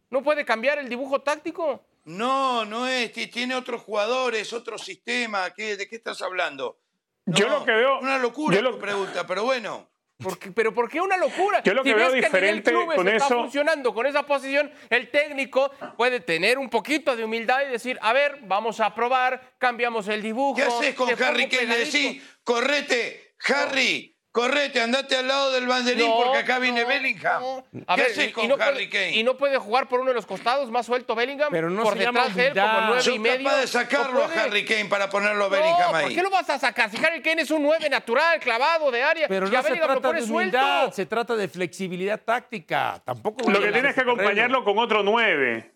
No 0.09 0.23
puede 0.23 0.45
cambiar 0.45 0.77
el 0.79 0.87
dibujo 0.89 1.21
táctico. 1.21 1.85
No, 2.05 2.65
no 2.65 2.87
es. 2.87 3.11
ti- 3.11 3.27
Tiene 3.27 3.55
otros 3.55 3.81
jugadores, 3.81 4.53
otro 4.53 4.77
sistema. 4.77 5.49
¿Qué, 5.53 5.75
¿De 5.75 5.87
qué 5.87 5.95
estás 5.95 6.21
hablando? 6.21 6.77
Yo 7.25 7.49
lo 7.49 7.65
que 7.65 7.71
veo- 7.71 7.99
Una 7.99 8.19
locura 8.19 8.55
yo 8.55 8.61
lo- 8.61 8.71
tu 8.75 8.79
pregunta, 8.79 9.25
pero 9.25 9.43
bueno. 9.43 9.89
¿Por 10.17 10.37
qué- 10.39 10.51
pero 10.51 10.73
¿por 10.73 10.87
qué 10.89 11.01
una 11.01 11.17
locura? 11.17 11.61
Yo 11.63 11.73
lo 11.73 11.83
si 11.83 11.89
que 11.89 11.95
veo 11.95 12.09
ves 12.11 12.21
que 12.21 12.25
a 12.27 12.29
nivel 12.29 12.55
diferente 12.57 12.71
clubes 12.71 12.95
con 12.95 13.07
está 13.09 13.25
eso- 13.25 13.35
funcionando 13.35 13.93
con 13.93 14.05
esa 14.05 14.23
posición, 14.23 14.71
el 14.89 15.09
técnico 15.11 15.71
puede 15.97 16.21
tener 16.21 16.57
un 16.57 16.69
poquito 16.69 17.15
de 17.17 17.25
humildad 17.25 17.63
y 17.67 17.71
decir, 17.71 17.97
a 18.01 18.13
ver, 18.13 18.39
vamos 18.43 18.79
a 18.79 18.95
probar, 18.95 19.55
cambiamos 19.57 20.07
el 20.07 20.21
dibujo. 20.21 20.55
¿Qué 20.55 20.63
haces 20.63 20.95
con 20.95 21.09
Harry 21.21 21.49
Kane? 21.49 21.65
Le 21.65 21.77
decís, 21.79 22.23
correte, 22.45 23.35
Harry, 23.47 24.14
correte, 24.35 24.81
andate 24.81 25.15
al 25.15 25.29
lado 25.29 25.49
del 25.53 25.65
banderín 25.65 26.09
No, 26.09 26.17
porque 26.17 26.39
acá 26.39 26.59
viene 26.59 26.81
no, 26.81 26.87
Bellingham. 26.89 27.41
no. 27.41 27.65
A 27.87 27.95
¿Qué 27.95 28.01
ver, 28.01 28.11
haces 28.11 28.27
y- 28.27 28.31
con 28.33 28.43
y 28.43 28.47
no 28.49 28.55
Harry 28.55 28.73
puede, 28.87 28.89
Kane? 28.89 29.11
Y 29.15 29.23
no 29.23 29.37
puede 29.37 29.57
jugar 29.57 29.87
por 29.87 30.01
uno 30.01 30.09
de 30.09 30.15
los 30.15 30.25
costados 30.25 30.69
más 30.69 30.85
suelto 30.85 31.15
Bellingham. 31.15 31.47
Pero 31.51 31.69
no 31.69 31.83
por 31.83 31.93
se 31.93 31.99
detrás 31.99 32.35
de 32.35 32.47
él 32.47 32.53
como 32.53 32.81
nueve 32.81 33.01
y 33.15 33.19
medio. 33.19 33.45
capaz 33.45 33.55
de 33.55 33.61
¿No 33.61 33.67
sacarlo 33.67 34.23
a? 34.25 34.27
Harry 34.27 34.65
Kane 34.65 34.85
para 34.85 35.09
ponerlo 35.09 35.45
a 35.45 35.47
Bellingham 35.47 35.91
No, 35.91 35.97
ahí. 35.97 36.03
¿por 36.07 36.15
qué 36.15 36.21
lo 36.21 36.29
vas 36.29 36.49
a 36.49 36.59
sacar? 36.59 36.89
Si 36.91 36.97
Harry 37.05 37.21
Kane 37.21 37.43
es 37.43 37.51
un 37.51 37.63
9 37.63 37.89
natural, 37.89 38.37
clavado 38.41 38.91
de 38.91 39.01
área, 39.01 39.27
Pero 39.29 39.47
y 39.47 39.55
a 39.55 39.61
no 39.61 39.63
se 39.63 39.75
trata 39.77 40.11
de 40.11 40.21
suelto. 40.21 40.33
humildad, 40.33 40.91
se 40.91 41.05
trata 41.05 41.35
de 41.37 41.47
flexibilidad 41.47 42.19
táctica. 42.21 43.01
Tampoco 43.05 43.49
Lo 43.49 43.61
que 43.61 43.71
tienes 43.71 43.95
que 43.95 44.01
acompañarlo 44.01 44.65
con 44.65 44.77
otro 44.79 45.01
9. 45.01 45.71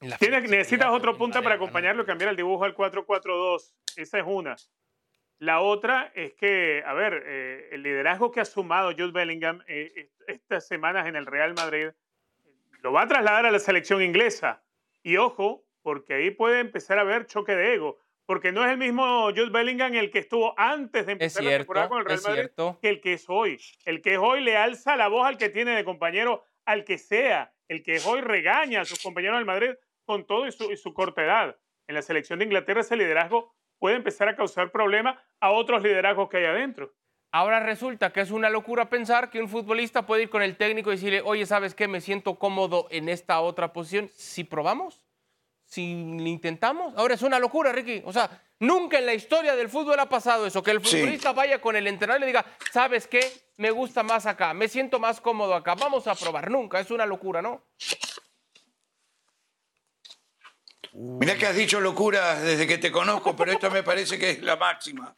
La 0.00 0.18
Tienes, 0.18 0.42
necesitas 0.50 0.88
otro 0.90 1.16
punta 1.16 1.40
para 1.40 1.54
acompañarlo 1.54 2.02
y 2.02 2.06
cambiar 2.06 2.28
el 2.28 2.36
dibujo 2.36 2.64
al 2.64 2.74
4-4-2. 2.76 3.72
Esa 3.96 4.18
es 4.18 4.24
una. 4.26 4.54
La 5.44 5.60
otra 5.60 6.10
es 6.14 6.32
que, 6.34 6.82
a 6.86 6.94
ver, 6.94 7.22
eh, 7.26 7.68
el 7.72 7.82
liderazgo 7.82 8.30
que 8.30 8.40
ha 8.40 8.44
sumado 8.46 8.92
Jude 8.92 9.12
Bellingham 9.12 9.62
eh, 9.66 9.92
est- 9.94 10.22
estas 10.26 10.66
semanas 10.66 11.06
en 11.06 11.16
el 11.16 11.26
Real 11.26 11.52
Madrid 11.54 11.88
lo 12.82 12.92
va 12.92 13.02
a 13.02 13.08
trasladar 13.08 13.44
a 13.46 13.50
la 13.50 13.58
selección 13.58 14.02
inglesa. 14.02 14.62
Y 15.02 15.18
ojo, 15.18 15.66
porque 15.82 16.14
ahí 16.14 16.30
puede 16.30 16.60
empezar 16.60 16.98
a 16.98 17.02
haber 17.02 17.26
choque 17.26 17.54
de 17.54 17.74
ego. 17.74 17.98
Porque 18.26 18.52
no 18.52 18.64
es 18.64 18.70
el 18.70 18.78
mismo 18.78 19.24
Jude 19.36 19.50
Bellingham 19.50 19.94
el 19.94 20.10
que 20.10 20.20
estuvo 20.20 20.58
antes 20.58 21.04
de 21.04 21.12
empezar 21.12 21.42
la 21.44 21.50
temporada 21.58 21.88
cierto, 21.88 21.94
con 21.94 21.98
el 22.00 22.06
Real 22.06 22.20
Madrid 22.24 22.40
cierto. 22.42 22.78
que 22.80 22.88
el 22.88 23.00
que 23.02 23.12
es 23.12 23.24
hoy. 23.28 23.60
El 23.84 24.00
que 24.00 24.12
es 24.14 24.18
hoy 24.18 24.40
le 24.40 24.56
alza 24.56 24.96
la 24.96 25.08
voz 25.08 25.26
al 25.26 25.36
que 25.36 25.50
tiene 25.50 25.72
de 25.76 25.84
compañero, 25.84 26.42
al 26.64 26.84
que 26.84 26.96
sea. 26.96 27.52
El 27.68 27.82
que 27.82 27.96
es 27.96 28.06
hoy 28.06 28.22
regaña 28.22 28.80
a 28.80 28.84
sus 28.86 29.02
compañeros 29.02 29.36
del 29.36 29.44
Madrid 29.44 29.72
con 30.06 30.26
todo 30.26 30.46
y 30.46 30.52
su, 30.52 30.72
y 30.72 30.76
su 30.78 30.94
corta 30.94 31.22
edad. 31.22 31.58
En 31.86 31.94
la 31.94 32.00
selección 32.02 32.38
de 32.38 32.46
Inglaterra 32.46 32.80
ese 32.80 32.96
liderazgo 32.96 33.54
puede 33.78 33.96
empezar 33.96 34.28
a 34.28 34.36
causar 34.36 34.70
problemas 34.70 35.16
a 35.40 35.50
otros 35.50 35.82
liderazgos 35.82 36.28
que 36.28 36.38
hay 36.38 36.44
adentro. 36.44 36.92
Ahora 37.32 37.58
resulta 37.60 38.12
que 38.12 38.20
es 38.20 38.30
una 38.30 38.48
locura 38.48 38.88
pensar 38.88 39.28
que 39.28 39.40
un 39.40 39.48
futbolista 39.48 40.06
puede 40.06 40.22
ir 40.22 40.30
con 40.30 40.40
el 40.42 40.56
técnico 40.56 40.90
y 40.92 40.96
decirle, 40.96 41.20
oye, 41.24 41.44
¿sabes 41.46 41.74
qué? 41.74 41.88
Me 41.88 42.00
siento 42.00 42.36
cómodo 42.38 42.86
en 42.90 43.08
esta 43.08 43.40
otra 43.40 43.72
posición. 43.72 44.08
Si 44.14 44.44
probamos, 44.44 45.02
si 45.64 45.82
intentamos. 45.90 46.94
Ahora 46.96 47.14
es 47.14 47.22
una 47.22 47.40
locura, 47.40 47.72
Ricky. 47.72 48.02
O 48.04 48.12
sea, 48.12 48.30
nunca 48.60 48.98
en 48.98 49.06
la 49.06 49.14
historia 49.14 49.56
del 49.56 49.68
fútbol 49.68 49.98
ha 49.98 50.08
pasado 50.08 50.46
eso, 50.46 50.62
que 50.62 50.70
el 50.70 50.84
Sí. 50.84 50.96
futbolista 50.98 51.32
vaya 51.32 51.60
con 51.60 51.74
el 51.74 51.88
entrenador 51.88 52.20
y 52.20 52.20
le 52.20 52.26
diga, 52.28 52.44
¿sabes 52.72 53.08
qué? 53.08 53.20
Me 53.56 53.72
gusta 53.72 54.04
más 54.04 54.26
acá, 54.26 54.54
me 54.54 54.68
siento 54.68 55.00
más 55.00 55.20
cómodo 55.20 55.54
acá, 55.54 55.74
vamos 55.74 56.06
a 56.06 56.14
probar. 56.14 56.50
Nunca, 56.52 56.78
es 56.78 56.90
una 56.92 57.04
locura, 57.04 57.42
¿no? 57.42 57.62
Mirá 60.94 61.36
que 61.36 61.46
has 61.46 61.56
dicho 61.56 61.80
locura 61.80 62.40
desde 62.40 62.66
que 62.66 62.78
te 62.78 62.92
conozco, 62.92 63.34
pero 63.34 63.52
esta 63.52 63.68
me 63.68 63.82
parece 63.82 64.18
que 64.18 64.30
es 64.30 64.42
la 64.42 64.56
máxima. 64.56 65.14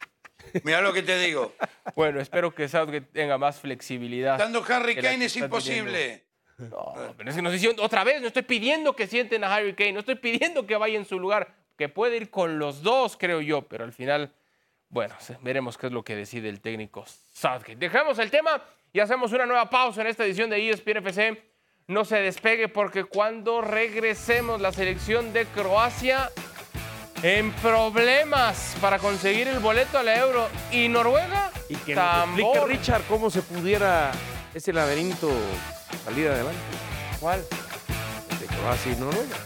Mirá 0.63 0.81
lo 0.81 0.91
que 0.91 1.03
te 1.03 1.17
digo. 1.19 1.53
Bueno, 1.95 2.19
espero 2.19 2.53
que 2.55 2.67
Southgate 2.67 3.01
tenga 3.13 3.37
más 3.37 3.59
flexibilidad. 3.59 4.37
Dando 4.39 4.63
Harry 4.67 4.95
Kane 4.95 5.25
es 5.25 5.35
imposible. 5.35 6.25
No, 6.57 6.95
pero 7.15 7.29
es 7.29 7.35
que 7.35 7.41
no 7.43 7.49
estoy 7.49 7.59
diciendo- 7.59 7.83
otra 7.83 8.03
vez, 8.03 8.19
no 8.21 8.27
estoy 8.27 8.41
pidiendo 8.41 8.95
que 8.95 9.05
sienten 9.05 9.43
a 9.43 9.53
Harry 9.53 9.75
Kane, 9.75 9.93
no 9.93 9.99
estoy 9.99 10.15
pidiendo 10.15 10.65
que 10.65 10.75
vaya 10.75 10.97
en 10.97 11.05
su 11.05 11.19
lugar, 11.19 11.53
que 11.77 11.87
puede 11.89 12.17
ir 12.17 12.31
con 12.31 12.57
los 12.57 12.81
dos, 12.81 13.15
creo 13.15 13.41
yo, 13.41 13.61
pero 13.67 13.83
al 13.83 13.93
final, 13.93 14.33
bueno, 14.89 15.15
veremos 15.41 15.77
qué 15.77 15.87
es 15.87 15.93
lo 15.93 16.03
que 16.03 16.15
decide 16.15 16.49
el 16.49 16.59
técnico 16.61 17.05
Southgate. 17.33 17.75
Dejamos 17.75 18.17
el 18.17 18.31
tema 18.31 18.63
y 18.91 18.99
hacemos 18.99 19.31
una 19.33 19.45
nueva 19.45 19.69
pausa 19.69 20.01
en 20.01 20.07
esta 20.07 20.25
edición 20.25 20.49
de 20.49 20.67
ESPN 20.71 20.97
FC. 20.97 21.43
No 21.89 22.03
se 22.03 22.17
despegue 22.17 22.67
porque 22.67 23.05
cuando 23.05 23.61
regresemos 23.61 24.59
la 24.59 24.73
selección 24.73 25.31
de 25.31 25.45
Croacia 25.45 26.29
en 27.23 27.53
problemas 27.53 28.75
para 28.81 28.99
conseguir 28.99 29.47
el 29.47 29.59
boleto 29.59 29.97
a 29.97 30.03
la 30.03 30.17
Euro 30.17 30.49
y 30.69 30.89
Noruega 30.89 31.49
Y 31.69 31.75
que 31.77 31.95
nos 31.95 32.25
explique 32.25 32.51
tambor. 32.51 32.69
Richard 32.69 33.03
cómo 33.07 33.29
se 33.29 33.41
pudiera 33.41 34.11
ese 34.53 34.73
laberinto 34.73 35.31
salir 36.03 36.27
adelante. 36.27 36.59
¿Cuál? 37.21 37.45
De 38.37 38.45
Croacia 38.47 38.91
y 38.91 38.95
Noruega. 38.97 39.37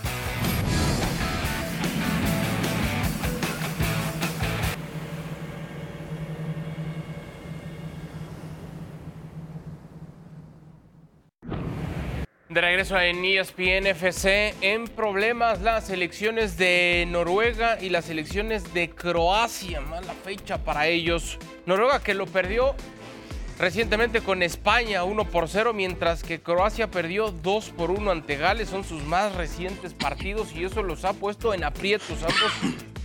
De 12.51 12.59
regreso 12.59 12.99
en 12.99 13.23
ESPN 13.23 13.87
FC, 13.87 14.53
en 14.59 14.83
problemas 14.83 15.61
las 15.61 15.87
selecciones 15.87 16.57
de 16.57 17.07
Noruega 17.09 17.81
y 17.81 17.87
las 17.87 18.03
selecciones 18.03 18.73
de 18.73 18.89
Croacia. 18.89 19.79
Mala 19.79 20.11
fecha 20.25 20.57
para 20.57 20.87
ellos. 20.87 21.37
Noruega 21.65 22.03
que 22.03 22.13
lo 22.13 22.25
perdió 22.25 22.75
recientemente 23.57 24.19
con 24.19 24.43
España 24.43 25.05
1 25.05 25.25
por 25.29 25.47
0, 25.47 25.71
mientras 25.71 26.23
que 26.23 26.41
Croacia 26.41 26.91
perdió 26.91 27.31
2 27.31 27.69
por 27.69 27.89
1 27.89 28.11
ante 28.11 28.35
Gales. 28.35 28.67
Son 28.67 28.83
sus 28.83 29.01
más 29.03 29.33
recientes 29.35 29.93
partidos 29.93 30.51
y 30.53 30.65
eso 30.65 30.83
los 30.83 31.05
ha 31.05 31.13
puesto 31.13 31.53
en 31.53 31.63
aprietos. 31.63 32.21
Ambos 32.21 32.51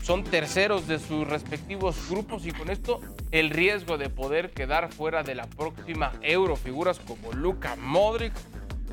son 0.03 0.24
terceros 0.24 0.88
de 0.88 0.99
sus 0.99 1.24
respectivos 1.24 2.11
grupos 2.11 2.47
y 2.47 2.51
con 2.51 2.68
esto 2.68 3.01
el 3.30 3.51
riesgo 3.51 3.97
de 3.97 4.09
poder 4.09 4.51
quedar 4.51 4.92
fuera 4.92 5.22
de 5.22 5.36
la 5.36 5.47
próxima 5.47 6.14
Euro. 6.22 6.57
Figuras 6.57 6.99
como 6.99 7.32
Luka 7.32 7.76
Modric, 7.76 8.32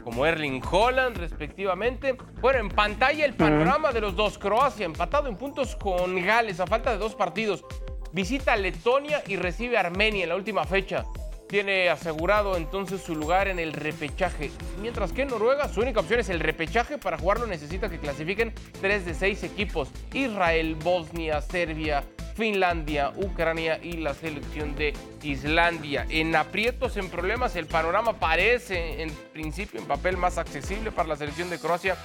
como 0.04 0.26
Erling 0.26 0.62
Holland, 0.70 1.18
respectivamente. 1.18 2.16
Bueno, 2.42 2.60
en 2.60 2.70
pantalla 2.70 3.26
el 3.26 3.34
panorama 3.34 3.92
de 3.92 4.02
los 4.02 4.16
dos. 4.16 4.38
Croacia 4.38 4.86
empatado 4.86 5.28
en 5.28 5.38
puntos 5.38 5.76
con 5.76 6.16
Gales 6.24 6.60
a 6.60 6.68
falta 6.68 6.92
de 6.92 6.98
dos 6.98 7.16
partidos. 7.16 7.64
Visita 8.12 8.54
a 8.54 8.58
Letonia 8.58 9.24
y 9.28 9.38
recibe 9.38 9.78
a 9.78 9.82
Armenia 9.82 10.24
en 10.24 10.30
la 10.30 10.36
última 10.36 10.66
fecha. 10.66 11.04
Tiene 11.48 11.90
asegurado 11.90 12.58
entonces 12.58 13.02
su 13.02 13.16
lugar 13.16 13.48
en 13.48 13.60
el 13.60 13.74
repechaje. 13.74 14.52
Mientras 14.82 15.12
que 15.12 15.24
en 15.24 15.28
Noruega 15.30 15.68
su 15.68 15.82
única 15.82 16.00
opción 16.00 16.20
es 16.20 16.30
el 16.30 16.40
repechaje. 16.40 16.98
Para 16.98 17.18
jugarlo 17.18 17.46
necesita 17.46 17.90
que 17.90 18.00
clasifiquen 18.00 18.54
tres 18.82 19.06
de 19.06 19.14
seis 19.14 19.44
equipos. 19.44 19.90
Israel, 20.14 20.76
Bosnia, 20.76 21.42
Serbia, 21.42 22.04
Finlandia, 22.36 23.12
Ucrania 23.16 23.80
y 23.82 23.94
la 23.98 24.14
selección 24.14 24.76
de 24.76 24.94
Islandia. 25.22 26.06
En 26.10 26.36
aprietos, 26.36 26.98
en 26.98 27.10
problemas, 27.10 27.56
el 27.56 27.68
panorama 27.68 28.14
parece 28.14 29.02
en 29.02 29.12
principio 29.32 29.80
en 29.80 29.86
papel 29.86 30.18
más 30.18 30.38
accesible 30.38 30.92
para 30.92 31.10
la 31.10 31.16
selección 31.16 31.50
de 31.50 31.60
Croacia. 31.60 31.96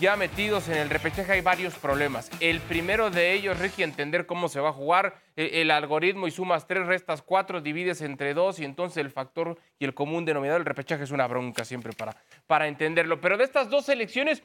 Ya 0.00 0.16
metidos 0.16 0.68
en 0.68 0.76
el 0.76 0.90
repechaje 0.90 1.32
hay 1.32 1.40
varios 1.40 1.74
problemas. 1.74 2.30
El 2.40 2.60
primero 2.60 3.10
de 3.10 3.32
ellos, 3.32 3.58
Ricky, 3.58 3.82
entender 3.82 4.26
cómo 4.26 4.48
se 4.48 4.60
va 4.60 4.68
a 4.68 4.72
jugar 4.72 5.16
eh, 5.34 5.62
el 5.62 5.70
algoritmo 5.70 6.28
y 6.28 6.30
sumas 6.30 6.66
tres, 6.66 6.86
restas 6.86 7.22
cuatro, 7.22 7.60
divides 7.60 8.02
entre 8.02 8.34
dos 8.34 8.60
y 8.60 8.64
entonces 8.64 8.98
el 8.98 9.10
factor 9.10 9.58
y 9.78 9.86
el 9.86 9.94
común 9.94 10.24
denominador, 10.24 10.60
el 10.60 10.66
repechaje 10.66 11.04
es 11.04 11.10
una 11.10 11.26
bronca 11.26 11.64
siempre 11.64 11.94
para, 11.94 12.16
para 12.46 12.68
entenderlo. 12.68 13.20
Pero 13.20 13.38
de 13.38 13.44
estas 13.44 13.70
dos 13.70 13.86
selecciones, 13.86 14.42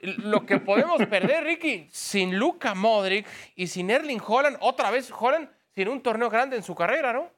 lo 0.00 0.46
que 0.46 0.58
podemos 0.58 1.04
perder, 1.06 1.44
Ricky, 1.44 1.88
sin 1.90 2.38
Luka 2.38 2.74
Modric 2.74 3.26
y 3.56 3.66
sin 3.66 3.90
Erling 3.90 4.22
Holland, 4.24 4.56
otra 4.60 4.90
vez 4.90 5.10
Holland 5.16 5.48
sin 5.74 5.88
un 5.88 6.02
torneo 6.02 6.30
grande 6.30 6.56
en 6.56 6.62
su 6.62 6.74
carrera, 6.74 7.12
¿no? 7.12 7.30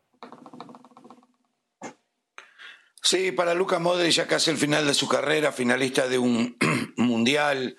Sí, 3.02 3.32
para 3.32 3.54
Luka 3.54 3.78
Modric 3.78 4.12
ya 4.12 4.26
casi 4.26 4.50
el 4.50 4.58
final 4.58 4.86
de 4.86 4.94
su 4.94 5.08
carrera, 5.08 5.52
finalista 5.52 6.06
de 6.06 6.18
un 6.18 6.56
mundial, 6.96 7.78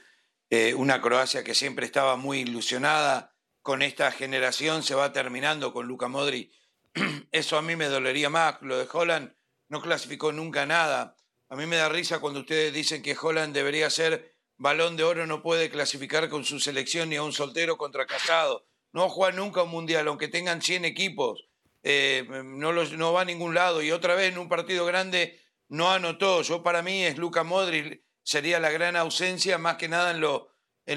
eh, 0.50 0.74
una 0.74 1.00
Croacia 1.00 1.44
que 1.44 1.56
siempre 1.56 1.86
estaba 1.86 2.16
muy 2.18 2.40
ilusionada 2.40 3.34
con 3.62 3.84
esta 3.84 4.12
generación, 4.12 4.84
se 4.84 4.96
va 4.96 5.14
terminando 5.14 5.74
con 5.74 5.88
Luka 5.88 6.08
Modric. 6.08 6.52
Eso 7.32 7.58
a 7.58 7.62
mí 7.62 7.76
me 7.76 7.86
dolería 7.86 8.30
más. 8.30 8.58
Lo 8.62 8.78
de 8.78 8.88
Holland 8.92 9.34
no 9.70 9.82
clasificó 9.82 10.32
nunca 10.32 10.66
nada. 10.66 11.16
A 11.50 11.56
mí 11.56 11.66
me 11.66 11.78
da 11.78 11.88
risa 11.88 12.20
cuando 12.20 12.42
ustedes 12.42 12.74
dicen 12.74 13.02
que 13.02 13.16
Holland 13.20 13.54
debería 13.54 13.90
ser 13.90 14.31
balón 14.62 14.96
de 14.96 15.04
oro, 15.04 15.26
no 15.26 15.42
puede 15.42 15.70
clasificar 15.70 16.30
con 16.30 16.46
su 16.46 16.60
selección 16.60 17.10
ni 17.10 17.16
a 17.16 17.24
un 17.24 17.34
soltero 17.34 17.78
contra 17.78 18.06
casado. 18.06 18.68
No 18.94 19.10
juega 19.10 19.36
nunca 19.36 19.64
un 19.64 19.72
mundial, 19.72 20.08
aunque 20.08 20.28
tengan 20.28 20.62
100 20.62 20.86
equipos 20.86 21.48
eh, 21.84 22.28
no, 22.44 23.14
va 23.14 23.22
a 23.22 23.26
ningún 23.26 23.56
lado 23.56 23.82
y 23.82 23.92
otra 23.92 24.14
vez 24.14 24.32
en 24.32 24.38
un 24.38 24.50
partido 24.50 24.86
grande 24.86 25.40
no 25.68 25.92
anotó. 25.92 26.42
Yo 26.42 26.64
para 26.64 26.82
mí 26.82 27.04
es 27.04 27.18
Luca 27.18 27.44
Modric, 27.44 28.04
sería 28.24 28.60
la 28.60 28.70
gran 28.70 28.96
ausencia 28.96 29.58
más 29.58 29.78
que 29.78 29.88
nada 29.88 30.12
en 30.12 30.22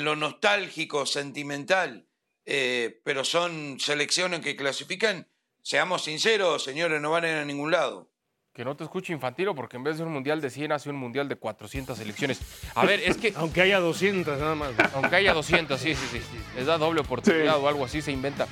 lo, 0.04 0.16
nostálgico, 0.16 1.06
sentimental. 1.06 2.08
Eh, 2.46 3.00
pero 3.04 3.24
son 3.24 3.80
selecciones 3.80 4.40
que 4.40 4.56
clasifican, 4.56 5.30
seamos 5.62 6.04
sinceros, 6.04 6.62
señores, 6.62 7.00
no 7.00 7.10
van 7.10 7.24
a 7.24 7.44
ningún 7.46 7.70
lado. 7.70 8.10
Que 8.54 8.64
no 8.64 8.76
te 8.76 8.84
escuche 8.84 9.12
infantilo, 9.12 9.52
porque 9.54 9.76
en 9.76 9.82
vez 9.82 9.98
de 9.98 10.04
un 10.04 10.12
mundial 10.12 10.40
de 10.40 10.48
100 10.48 10.70
hace 10.72 10.88
un 10.88 10.94
mundial 10.96 11.28
de 11.28 11.34
400 11.36 11.98
selecciones. 11.98 12.40
A 12.76 12.84
ver, 12.86 13.00
es 13.00 13.16
que 13.16 13.32
Aunque 13.36 13.60
haya 13.62 13.80
200 13.80 14.38
nada 14.38 14.54
más. 14.54 14.70
aunque 14.94 15.16
haya 15.16 15.34
200, 15.34 15.80
sí, 15.80 15.94
sí, 15.96 16.06
sí, 16.12 16.20
les 16.56 16.66
da 16.66 16.78
doble 16.78 17.00
oportunidad 17.00 17.58
o 17.58 17.66
algo 17.68 17.84
así, 17.84 18.00
se 18.00 18.12
inventa. 18.12 18.46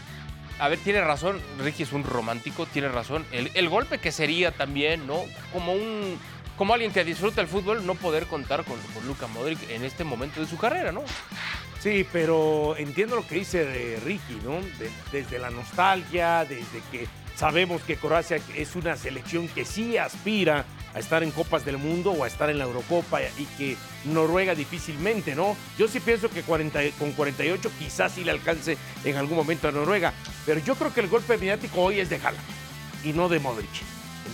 A 0.59 0.69
ver, 0.69 0.79
tiene 0.81 1.01
razón, 1.03 1.41
Ricky 1.61 1.85
es 1.85 1.93
un 1.93 2.03
romántico, 2.05 2.67
tiene 2.67 2.89
razón. 2.89 3.25
El, 3.33 3.51
el 3.55 3.69
golpe 3.69 3.99
que 3.99 4.11
sería 4.13 4.51
también, 4.51 5.07
¿no? 5.07 5.21
Como 5.53 5.73
un 5.73 6.19
como 6.59 6.75
alguien 6.75 6.93
que 6.93 7.03
disfruta 7.03 7.41
el 7.41 7.49
fútbol, 7.49 7.87
no 7.87 7.95
poder 7.95 8.27
contar 8.27 8.63
con, 8.65 8.79
con 8.95 9.07
Luka 9.07 9.27
Modric 9.29 9.59
en 9.71 9.85
este 9.85 10.05
momento 10.05 10.41
de 10.41 10.47
su 10.47 10.59
carrera, 10.59 10.93
¿no? 10.93 11.03
Sí, 11.81 12.07
pero 12.13 12.77
entiendo 12.77 13.17
lo 13.17 13.27
que 13.27 13.37
dice 13.37 13.65
de 13.65 13.99
Ricky, 14.05 14.35
¿no? 14.45 14.61
De- 14.79 14.91
desde 15.11 15.39
la 15.39 15.51
nostalgia, 15.51 16.45
desde 16.45 16.81
que 16.93 17.07
sabemos 17.37 17.83
que 17.83 17.97
Croacia 17.97 18.39
es 18.57 18.77
una 18.77 18.97
selección 18.97 19.49
que 19.49 19.65
sí 19.65 19.97
aspira 19.97 20.65
a 20.95 20.99
estar 20.99 21.23
en 21.23 21.31
Copas 21.31 21.65
del 21.65 21.79
Mundo 21.79 22.11
o 22.13 22.25
a 22.25 22.27
estar 22.27 22.51
en 22.51 22.59
la 22.59 22.65
Eurocopa 22.65 23.21
y 23.23 23.45
que 23.57 23.77
Noruega 24.05 24.55
difícilmente, 24.55 25.35
¿no? 25.35 25.57
Yo 25.79 25.89
sí 25.89 26.01
pienso 26.01 26.29
que 26.29 26.43
40 26.43 26.81
con 26.99 27.13
48 27.13 27.71
quizás 27.79 28.13
sí 28.13 28.25
le 28.25 28.31
alcance 28.33 28.77
en 29.05 29.17
algún 29.17 29.37
momento 29.37 29.69
a 29.69 29.73
Noruega, 29.73 30.13
pero 30.45 30.61
yo 30.61 30.75
creo 30.75 30.93
que 30.93 31.01
el 31.01 31.09
golpe 31.09 31.39
mediático 31.39 31.81
hoy 31.81 32.01
es 32.01 32.11
de 32.11 32.17
Haaland 32.17 32.45
y 33.05 33.13
no 33.13 33.29
de 33.29 33.39
Modric. 33.39 33.71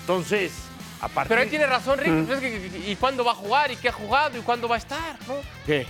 Entonces, 0.01 0.53
a 1.01 1.09
partir 1.09 1.29
Pero 1.29 1.43
él 1.43 1.49
tiene 1.51 1.67
razón, 1.67 2.01
es 2.01 2.39
que- 2.41 2.83
¿Y 2.89 2.97
cuándo 2.97 3.25
va 3.25 3.33
a 3.33 3.37
jugar? 3.37 3.71
¿Y 3.71 3.77
qué 3.77 3.89
ha 3.91 3.93
jugado? 3.93 4.37
¿Y 4.37 4.41
cuándo 4.41 4.67
va 4.69 4.75
a 4.75 4.79
estar? 4.79 5.17
¿no? 5.29 5.35
¿Qué? 5.65 5.87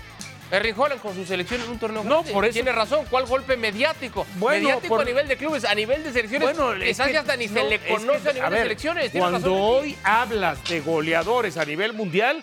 Erling 0.50 0.74
Holland 0.76 1.00
con 1.02 1.14
su 1.14 1.24
selección 1.26 1.60
en 1.60 1.68
un 1.70 1.78
torneo 1.78 2.02
No, 2.04 2.10
grande. 2.16 2.32
por 2.32 2.44
eso- 2.44 2.54
Tiene 2.54 2.72
razón. 2.72 3.04
¿Cuál 3.10 3.26
golpe 3.26 3.56
mediático? 3.56 4.26
Bueno, 4.36 4.62
mediático 4.68 4.88
por- 4.94 5.02
a 5.02 5.04
nivel 5.04 5.28
de 5.28 5.36
clubes, 5.36 5.64
a 5.64 5.74
nivel 5.74 6.02
de 6.02 6.12
selecciones. 6.12 6.56
Bueno, 6.56 6.72
es 6.82 6.96
que 6.98 7.16
hasta 7.18 7.36
ni 7.36 7.46
no, 7.48 7.54
se 7.54 7.68
le 7.68 7.74
es 7.76 7.80
que, 7.82 7.88
conoce 7.88 8.30
a 8.30 8.32
nivel 8.32 8.44
a 8.46 8.50
de 8.50 8.62
selecciones. 8.62 9.12
Tiene 9.12 9.20
Cuando 9.28 9.38
razón, 9.48 9.52
hoy 9.60 9.96
hablas 10.04 10.64
de 10.68 10.80
goleadores 10.80 11.56
a 11.58 11.64
nivel 11.64 11.92
mundial, 11.92 12.42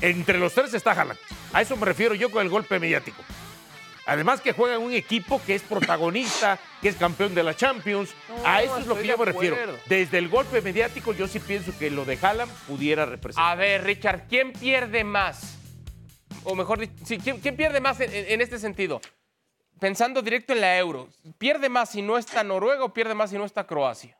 entre 0.00 0.38
los 0.38 0.52
tres 0.52 0.74
está 0.74 0.92
Haaland. 0.92 1.18
A 1.52 1.62
eso 1.62 1.76
me 1.76 1.86
refiero 1.86 2.14
yo 2.14 2.30
con 2.30 2.42
el 2.42 2.48
golpe 2.50 2.78
mediático. 2.78 3.22
Además 4.06 4.40
que 4.40 4.52
juega 4.52 4.76
en 4.76 4.82
un 4.82 4.92
equipo 4.92 5.38
que 5.44 5.54
es 5.54 5.60
protagonista, 5.62 6.58
que 6.80 6.88
es 6.88 6.96
campeón 6.96 7.34
de 7.34 7.42
la 7.42 7.54
Champions. 7.54 8.10
No, 8.28 8.46
a 8.46 8.62
eso 8.62 8.78
es 8.78 8.86
lo 8.86 8.96
que 8.98 9.06
yo 9.06 9.18
me 9.18 9.26
refiero. 9.26 9.56
Desde 9.86 10.16
el 10.16 10.28
golpe 10.30 10.62
mediático 10.62 11.12
yo 11.12 11.28
sí 11.28 11.38
pienso 11.40 11.72
que 11.78 11.90
lo 11.90 12.06
de 12.06 12.18
Haaland 12.20 12.50
pudiera 12.66 13.04
representar. 13.04 13.52
A 13.52 13.54
ver, 13.54 13.84
Richard, 13.84 14.22
¿quién 14.28 14.52
pierde 14.54 15.04
más? 15.04 15.57
O 16.50 16.54
mejor 16.54 16.78
dicho, 16.78 16.94
¿quién, 17.22 17.56
pierde 17.56 17.78
más 17.78 18.00
en, 18.00 18.10
en- 18.10 18.40
este 18.40 18.58
sentido? 18.58 19.02
Pensando 19.78 20.22
directo 20.22 20.54
en 20.54 20.62
la 20.62 20.78
euro. 20.78 21.08
¿Pierde 21.36 21.68
más 21.68 21.90
si 21.90 22.00
no 22.00 22.16
está 22.16 22.42
Noruega 22.42 22.84
o 22.84 22.94
pierde 22.94 23.14
más 23.14 23.28
si 23.28 23.36
no 23.36 23.44
está 23.44 23.66
Croacia? 23.66 24.16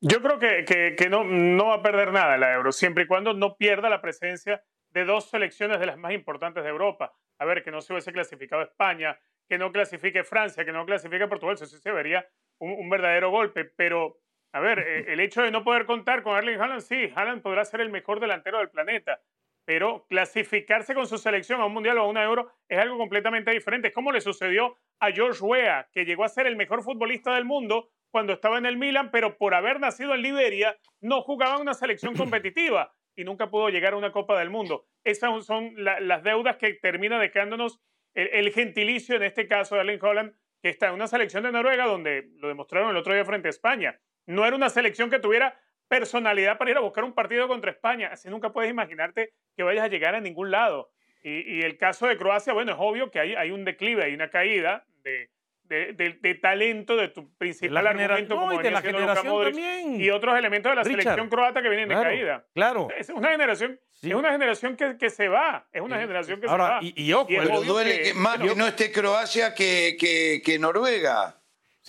Yo 0.00 0.22
creo 0.22 0.38
que, 0.38 0.64
que- 0.64 0.96
que 0.96 1.10
no, 1.10 1.24
no 1.24 1.66
va 1.66 1.74
a 1.74 1.82
perder 1.82 2.10
nada 2.10 2.38
la 2.38 2.54
Euro, 2.54 2.72
siempre 2.72 3.04
y 3.04 3.06
cuando 3.06 3.34
no 3.34 3.56
pierda 3.56 3.90
la 3.90 4.00
presencia 4.00 4.64
de 4.90 5.04
dos 5.04 5.28
selecciones 5.28 5.78
de 5.78 5.86
las 5.86 5.98
más 5.98 6.12
importantes 6.12 6.64
de 6.64 6.70
Europa. 6.70 7.12
A 7.38 7.44
ver, 7.44 7.62
que 7.62 7.70
no 7.70 7.82
se 7.82 7.92
hubiese 7.92 8.12
clasificado 8.12 8.62
España, 8.62 9.18
que 9.46 9.58
no 9.58 9.72
clasifique 9.72 10.24
Francia, 10.24 10.64
que 10.64 10.72
no 10.72 10.86
clasifique 10.86 11.26
Portugal, 11.28 11.56
eso 11.56 11.66
sí 11.66 11.76
se 11.78 11.92
vería 11.92 12.26
un, 12.60 12.72
un 12.72 12.88
verdadero 12.88 13.30
golpe. 13.30 13.66
Pero, 13.66 14.20
a 14.52 14.60
ver, 14.60 14.78
eh, 14.78 15.04
el 15.12 15.20
hecho 15.20 15.42
de 15.42 15.50
no 15.50 15.62
poder 15.64 15.84
contar 15.84 16.22
con 16.22 16.34
Erling 16.38 16.60
Haaland, 16.60 16.80
sí, 16.80 17.12
Haaland 17.14 17.42
podrá 17.42 17.64
ser 17.66 17.82
el 17.82 17.90
mejor 17.90 18.20
delantero 18.20 18.58
del 18.58 18.70
planeta, 18.70 19.20
pero 19.66 20.06
clasificarse 20.08 20.94
con 20.94 21.06
su 21.06 21.18
selección 21.18 21.60
a 21.60 21.66
un 21.66 21.74
mundial 21.74 21.98
o 21.98 22.02
a 22.02 22.08
una 22.08 22.22
euro 22.24 22.50
es 22.68 22.78
algo 22.78 22.96
completamente 22.96 23.50
diferente. 23.50 23.88
Es 23.88 23.94
como 23.94 24.12
le 24.12 24.20
sucedió 24.22 24.76
a 25.00 25.10
George 25.10 25.40
Weah, 25.44 25.88
que 25.92 26.04
llegó 26.06 26.24
a 26.24 26.28
ser 26.28 26.46
el 26.46 26.56
mejor 26.56 26.82
futbolista 26.82 27.34
del 27.34 27.44
mundo 27.44 27.90
cuando 28.10 28.32
estaba 28.32 28.56
en 28.56 28.64
el 28.64 28.78
Milan, 28.78 29.10
pero 29.10 29.36
por 29.36 29.54
haber 29.54 29.78
nacido 29.80 30.14
en 30.14 30.22
Liberia 30.22 30.78
no 31.02 31.20
jugaba 31.20 31.56
en 31.56 31.62
una 31.62 31.74
selección 31.74 32.14
competitiva 32.16 32.92
y 33.16 33.24
nunca 33.24 33.50
pudo 33.50 33.68
llegar 33.68 33.92
a 33.92 33.96
una 33.96 34.12
Copa 34.12 34.38
del 34.38 34.50
Mundo. 34.50 34.86
Esas 35.04 35.44
son 35.44 35.72
la- 35.76 36.00
las 36.00 36.22
deudas 36.22 36.56
que 36.56 36.74
termina 36.74 37.18
dejándonos 37.18 37.80
el, 38.14 38.28
el 38.28 38.52
gentilicio, 38.52 39.16
en 39.16 39.24
este 39.24 39.48
caso 39.48 39.74
de 39.74 39.80
Erling 39.82 39.98
Holland, 40.02 40.32
que 40.62 40.68
está 40.68 40.88
en 40.88 40.94
una 40.94 41.06
selección 41.08 41.42
de 41.42 41.50
Noruega 41.52 41.86
donde 41.86 42.28
lo 42.36 42.48
demostraron 42.48 42.90
el 42.90 42.96
otro 42.96 43.12
día 43.14 43.24
frente 43.24 43.48
a 43.48 43.50
España. 43.50 44.00
No 44.26 44.46
era 44.46 44.56
una 44.56 44.68
selección 44.70 45.10
que 45.10 45.18
tuviera 45.18 45.58
personalidad 45.88 46.58
para 46.58 46.70
ir 46.70 46.76
a 46.76 46.80
buscar 46.80 47.04
un 47.04 47.12
partido 47.12 47.48
contra 47.48 47.70
España. 47.70 48.10
Así 48.12 48.28
nunca 48.28 48.52
puedes 48.52 48.70
imaginarte 48.70 49.32
que 49.56 49.62
vayas 49.62 49.84
a 49.84 49.88
llegar 49.88 50.14
a 50.14 50.20
ningún 50.20 50.50
lado. 50.50 50.90
Y, 51.22 51.58
y 51.58 51.62
el 51.62 51.76
caso 51.78 52.06
de 52.06 52.16
Croacia, 52.16 52.52
bueno, 52.52 52.72
es 52.72 52.78
obvio 52.80 53.10
que 53.10 53.18
hay, 53.20 53.34
hay 53.34 53.50
un 53.50 53.64
declive, 53.64 54.04
hay 54.04 54.14
una 54.14 54.30
caída 54.30 54.84
de, 55.02 55.28
de, 55.64 55.92
de- 55.94 56.16
de 56.20 56.34
talento 56.36 56.94
de 56.96 57.08
tu 57.08 57.34
principal 57.36 57.82
la 57.82 57.90
argumento, 57.90 58.34
no, 58.36 58.40
como 58.42 58.60
y 58.60 58.62
de 58.62 58.70
la 58.70 58.80
generación 58.82 59.26
Modric, 59.26 59.54
también. 59.56 60.00
y 60.00 60.10
otros 60.10 60.38
elementos 60.38 60.70
de 60.70 60.76
la 60.76 60.82
Richard. 60.84 61.02
selección 61.02 61.28
croata 61.28 61.62
que 61.62 61.68
vienen 61.68 61.88
de 61.88 61.94
Claro, 61.96 62.10
caída. 62.10 62.46
claro. 62.54 62.88
Es 62.96 63.08
una 63.08 63.30
generación, 63.30 63.80
es 64.02 64.14
una 64.14 64.30
generación 64.30 64.76
que, 64.76 64.96
que 64.96 65.10
se 65.10 65.26
va, 65.28 65.66
es 65.72 65.80
una 65.82 65.98
generación 65.98 66.40
que 66.40 66.46
Ahora, 66.46 66.66
se 66.66 66.72
va. 66.74 66.78
y- 66.82 66.94
y 66.96 67.12
ojo, 67.12 67.24
obvio 67.24 67.60
duele 67.62 68.00
que, 68.02 68.14
más 68.14 68.38
que 68.38 68.54
no 68.54 68.66
esté 68.68 68.92
Croacia 68.92 69.52
que, 69.54 69.96
que, 69.98 70.42
que 70.44 70.58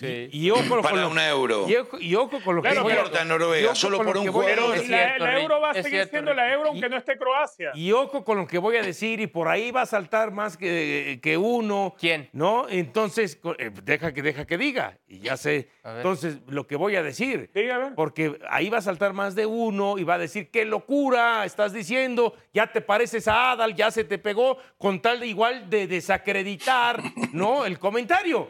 Noruega. 0.06 0.28
Y 0.36 0.50
ojo 0.50 0.80
Para 0.82 0.90
con 0.90 1.00
lo, 1.00 1.08
un 1.10 1.18
euro. 1.18 1.66
Y 1.68 1.76
ojo, 1.76 1.98
y 1.98 2.14
ojo 2.14 2.40
con 2.44 2.56
lo 2.56 2.62
que 2.62 2.68
Claro, 2.68 2.82
voy 2.84 2.92
a- 2.92 2.96
importa 2.96 3.24
Noruega, 3.24 3.62
y 3.62 3.64
ojo 3.66 3.74
solo 3.74 3.96
por 3.98 4.14
lo 4.14 4.20
un 4.20 4.26
que 4.26 4.30
voy 4.30 4.46
a 4.46 4.54
jugador. 4.56 4.74
decir. 4.76 4.90
la, 4.90 5.18
la 5.18 5.40
euro 5.40 5.60
va 5.60 5.70
a 5.70 5.74
seguir 5.74 5.90
cierto, 5.90 6.10
siendo 6.10 6.34
la 6.34 6.52
euro 6.52 6.68
aunque 6.68 6.88
no 6.88 6.96
esté 6.96 7.18
Croacia. 7.18 7.72
Y 7.74 7.92
ojo 7.92 8.24
con 8.24 8.38
lo 8.38 8.46
que 8.46 8.58
voy 8.58 8.76
a 8.76 8.82
decir, 8.82 9.20
y 9.20 9.26
por 9.26 9.48
ahí 9.48 9.70
va 9.70 9.82
a 9.82 9.86
saltar 9.86 10.30
más 10.30 10.56
que, 10.56 11.18
que 11.22 11.36
uno. 11.36 11.94
¿Quién? 11.98 12.28
¿No? 12.32 12.66
Entonces, 12.68 13.40
eh, 13.58 13.70
deja 13.82 14.12
que, 14.14 14.22
deja 14.22 14.46
que 14.46 14.56
diga. 14.58 14.98
Y 15.08 15.20
ya 15.20 15.36
sé. 15.36 15.68
Entonces, 15.84 16.38
lo 16.48 16.66
que 16.66 16.76
voy 16.76 16.96
a 16.96 17.02
decir. 17.02 17.50
Ver. 17.54 17.94
Porque 17.96 18.38
ahí 18.50 18.68
va 18.68 18.78
a 18.78 18.82
saltar 18.82 19.12
más 19.14 19.34
de 19.34 19.46
uno 19.46 19.98
y 19.98 20.04
va 20.04 20.14
a 20.14 20.18
decir, 20.18 20.50
qué 20.50 20.64
locura 20.64 21.44
estás 21.44 21.72
diciendo, 21.72 22.34
ya 22.52 22.66
te 22.70 22.80
pareces 22.80 23.26
a 23.28 23.52
Adal, 23.52 23.74
ya 23.74 23.90
se 23.90 24.04
te 24.04 24.18
pegó, 24.18 24.58
con 24.76 25.00
tal 25.00 25.20
de 25.20 25.26
igual 25.26 25.68
de 25.70 25.86
desacreditar, 25.86 27.02
¿no? 27.32 27.64
El 27.64 27.78
comentario. 27.78 28.48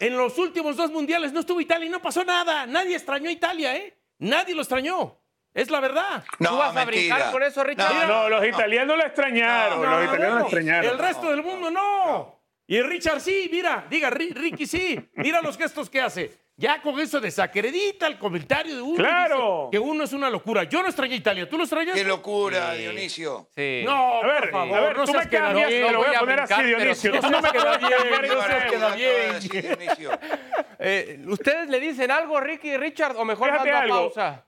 En 0.00 0.16
los 0.16 0.38
últimos 0.38 0.76
dos 0.76 0.90
mundiales 0.90 1.32
no 1.32 1.40
estuvo 1.40 1.60
Italia 1.60 1.86
y 1.86 1.90
no 1.90 2.00
pasó 2.02 2.24
nada. 2.24 2.66
Nadie 2.66 2.96
extrañó 2.96 3.28
a 3.28 3.32
Italia, 3.32 3.76
¿eh? 3.76 3.96
Nadie 4.18 4.54
lo 4.54 4.62
extrañó. 4.62 5.18
Es 5.54 5.70
la 5.70 5.80
verdad. 5.80 6.24
No, 6.38 6.50
¿Tú 6.50 6.56
vas 6.56 6.70
a 6.76 6.84
mentira. 6.84 7.14
brincar 7.16 7.32
con 7.32 7.42
eso, 7.42 7.64
Richard? 7.64 8.06
No, 8.06 8.06
no, 8.06 8.28
los 8.28 8.46
italianos 8.46 8.96
la 8.96 9.06
extrañaron, 9.06 9.80
No, 9.82 9.90
los 9.90 9.98
no, 9.98 10.04
italianos 10.04 10.34
la 10.34 10.38
no. 10.40 10.44
extrañaron. 10.46 10.90
El 10.92 10.98
resto 10.98 11.30
del 11.30 11.42
mundo 11.42 11.70
no. 11.70 12.40
Y 12.66 12.80
Richard 12.82 13.20
sí, 13.20 13.48
mira, 13.50 13.86
diga, 13.88 14.10
Ri- 14.10 14.34
Ricky 14.34 14.66
sí. 14.66 14.98
Mira 15.14 15.40
los 15.40 15.56
gestos 15.56 15.88
que 15.90 16.00
hace. 16.00 16.38
Ya 16.60 16.82
con 16.82 16.98
eso 16.98 17.20
desacredita 17.20 18.08
el 18.08 18.18
comentario 18.18 18.74
de 18.74 18.82
uno. 18.82 18.96
¡Claro! 18.96 19.68
Que 19.70 19.78
uno 19.78 20.02
es 20.02 20.12
una 20.12 20.28
locura. 20.28 20.64
Yo 20.64 20.82
no 20.82 20.88
extrañé 20.88 21.14
a 21.14 21.18
Italia. 21.18 21.48
¿Tú 21.48 21.56
lo 21.56 21.62
extrañas? 21.62 21.94
Qué 21.94 22.02
locura, 22.02 22.72
Dionisio. 22.74 23.46
Sí. 23.54 23.82
No, 23.84 24.20
A 24.20 24.26
ver, 24.26 24.40
por 24.40 24.50
favor, 24.50 24.76
a 24.76 24.80
ver, 24.80 24.96
no 24.96 25.04
tú 25.04 25.12
me 25.12 25.18
cambias, 25.28 25.40
queda 25.52 25.68
bien. 25.68 25.86
te 25.86 25.92
lo 25.92 25.98
voy 25.98 26.14
a 26.16 26.18
poner 26.18 26.40
así, 26.40 26.62
Dionisio. 26.64 27.20
Tú 27.20 27.30
no 27.30 27.40
me 27.40 27.50
Queda 27.52 27.62
puedes 27.62 28.96
bien, 28.96 29.38
Dionisio. 29.62 30.10
Eh, 30.80 31.20
¿Ustedes 31.26 31.68
le 31.68 31.80
dicen 31.80 32.10
algo, 32.10 32.40
Ricky 32.40 32.70
y 32.70 32.76
Richard, 32.76 33.16
o 33.16 33.24
mejor 33.24 33.50
Fíjate 33.50 33.72
mando 33.72 33.78
a 33.78 33.82
algo. 33.98 34.14
pausa? 34.14 34.44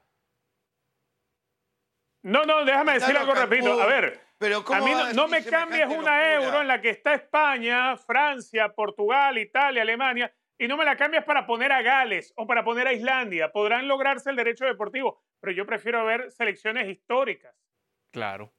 No, 2.23 2.45
no, 2.45 2.65
déjame 2.65 2.95
decir 2.95 3.17
algo. 3.17 3.33
Cancún. 3.35 3.81
A 3.81 3.87
ver, 3.87 4.21
Pero 4.39 4.65
¿cómo 4.65 4.81
a 4.81 4.87
mí 4.87 4.93
a 4.93 5.13
no, 5.13 5.27
me 5.29 5.43
cambies 5.45 5.87
una 5.87 5.97
locura? 5.97 6.35
euro 6.35 6.61
en 6.61 6.69
la 6.69 6.81
que 6.81 6.91
está 6.91 7.15
España, 7.15 7.97
Francia, 7.97 8.69
Portugal, 8.69 9.39
Italia, 9.39 9.83
Alemania, 9.83 10.33
y 10.61 10.69
no 10.69 10.77
me 10.77 10.85
la 10.85 10.95
cambias 10.97 11.25
para 11.25 11.47
poner 11.47 11.73
a 11.73 11.81
Gales 11.81 12.35
o 12.37 12.47
para 12.47 12.63
poner 12.63 12.87
a 12.87 12.93
Islandia. 12.93 13.51
Podrán 13.51 13.89
lograrse 13.89 14.29
el 14.29 14.37
derecho 14.37 14.67
deportivo, 14.67 15.23
pero 15.41 15.53
yo 15.55 15.65
prefiero 15.65 16.05
ver 16.05 16.31
selecciones 16.31 16.87
históricas. 16.87 17.55
Claro. 18.13 18.53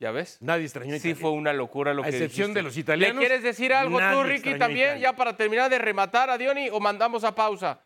¿Ya 0.00 0.10
ves? 0.12 0.40
Nadie 0.40 0.64
extrañó 0.64 0.94
a 0.94 0.98
Sí 0.98 1.14
fue 1.14 1.30
una 1.30 1.52
locura 1.52 1.92
lo 1.92 2.02
A 2.02 2.04
que 2.06 2.10
excepción 2.12 2.46
dijiste. 2.48 2.58
de 2.58 2.62
los 2.62 2.76
italianos, 2.78 3.16
¿Le 3.16 3.20
quieres 3.20 3.42
decir 3.44 3.74
algo 3.74 3.98
tú, 3.98 4.22
Ricky, 4.22 4.58
también, 4.58 4.88
Italia. 4.92 5.10
ya 5.10 5.12
para 5.14 5.36
terminar 5.36 5.68
de 5.70 5.78
rematar 5.78 6.30
a 6.30 6.38
Diony, 6.38 6.70
o 6.70 6.80
mandamos 6.80 7.22
a 7.22 7.34
pausa? 7.34 7.84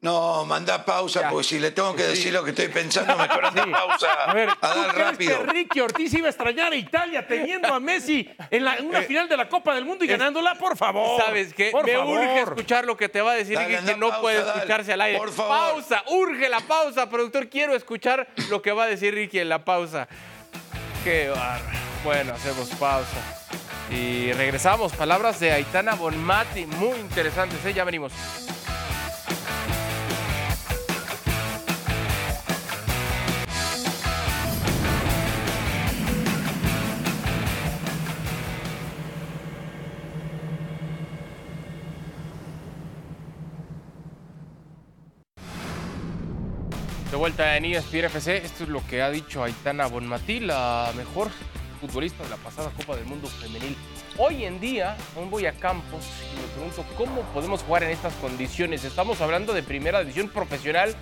No, 0.00 0.44
manda 0.44 0.84
pausa, 0.84 1.22
Ya. 1.22 1.30
porque 1.30 1.42
si 1.48 1.58
le 1.58 1.72
tengo 1.72 1.92
que 1.96 2.04
decir 2.04 2.32
lo 2.32 2.44
que 2.44 2.50
estoy 2.50 2.68
pensando, 2.68 3.16
mejor 3.16 3.46
anda 3.46 3.66
pausa. 3.66 4.12
A 4.26 4.32
ver, 4.32 4.48
a 4.48 4.54
¿tú 4.54 4.80
dar 4.82 4.94
crees 4.94 5.08
rápido. 5.10 5.40
que 5.44 5.52
Ricky 5.52 5.80
Ortiz 5.80 6.14
iba 6.14 6.28
a 6.28 6.30
extrañar 6.30 6.72
a 6.72 6.76
Italia 6.76 7.26
teniendo 7.26 7.66
a 7.74 7.80
Messi 7.80 8.30
en, 8.48 8.64
la- 8.64 8.76
en 8.76 8.86
una 8.86 9.02
final 9.02 9.28
de 9.28 9.36
la 9.36 9.48
Copa 9.48 9.74
del 9.74 9.84
Mundo 9.84 10.04
y 10.04 10.06
ganándola? 10.08 10.54
Por 10.54 10.76
favor. 10.76 11.20
¿Sabes 11.20 11.52
qué? 11.52 11.70
Por 11.72 11.84
Me 11.84 11.94
favor. 11.96 12.16
urge 12.16 12.40
escuchar 12.42 12.84
lo 12.84 12.96
que 12.96 13.08
te 13.08 13.20
va 13.20 13.32
a 13.32 13.34
decir 13.34 13.56
Dale, 13.56 13.76
Ricky, 13.80 13.86
que 13.86 13.96
no 13.96 14.06
pausa, 14.10 14.20
puede 14.22 14.36
dale. 14.44 14.52
escucharse 14.58 14.92
al 14.92 15.00
aire. 15.00 15.18
Por 15.18 15.32
favor. 15.32 15.58
Pausa, 15.58 16.04
urge 16.06 16.48
la 16.48 16.60
pausa, 16.60 17.10
productor. 17.10 17.48
Quiero 17.48 17.74
escuchar 17.74 18.28
lo 18.50 18.62
que 18.62 18.70
va 18.70 18.84
a 18.84 18.86
decir 18.86 19.12
Ricky 19.12 19.40
en 19.40 19.48
la 19.48 19.64
pausa. 19.64 20.06
Qué 21.02 21.28
barra. 21.28 21.72
Bueno, 22.04 22.34
hacemos 22.34 22.68
pausa. 22.78 23.18
Y 23.90 24.32
regresamos. 24.34 24.92
Palabras 24.92 25.40
de 25.40 25.50
Aitana 25.50 25.96
Bonmati, 25.96 26.66
muy 26.66 26.96
interesantes. 27.00 27.58
¿eh? 27.66 27.72
Ya 27.74 27.82
venimos. 27.82 28.12
Vuelta 47.28 47.58
en 47.58 47.66
ESPN 47.66 48.06
FC, 48.06 48.38
esto 48.38 48.64
es 48.64 48.70
lo 48.70 48.82
que 48.86 49.02
ha 49.02 49.10
dicho 49.10 49.44
Aitana 49.44 49.86
Bonmatí, 49.86 50.40
la 50.40 50.90
mejor 50.96 51.28
futbolista 51.78 52.24
de 52.24 52.30
la 52.30 52.38
pasada 52.38 52.70
Copa 52.74 52.96
del 52.96 53.04
Mundo 53.04 53.28
Femenil. 53.28 53.76
Hoy 54.16 54.44
en 54.44 54.58
día, 54.60 54.96
aún 55.14 55.28
voy 55.28 55.44
a 55.44 55.52
campos 55.52 56.06
y 56.32 56.40
me 56.40 56.48
pregunto 56.54 56.86
cómo 56.96 57.20
podemos 57.34 57.62
jugar 57.64 57.82
en 57.82 57.90
estas 57.90 58.14
condiciones. 58.14 58.82
Estamos 58.82 59.20
hablando 59.20 59.52
de 59.52 59.62
primera 59.62 60.00
división 60.00 60.30
profesional, 60.30 60.96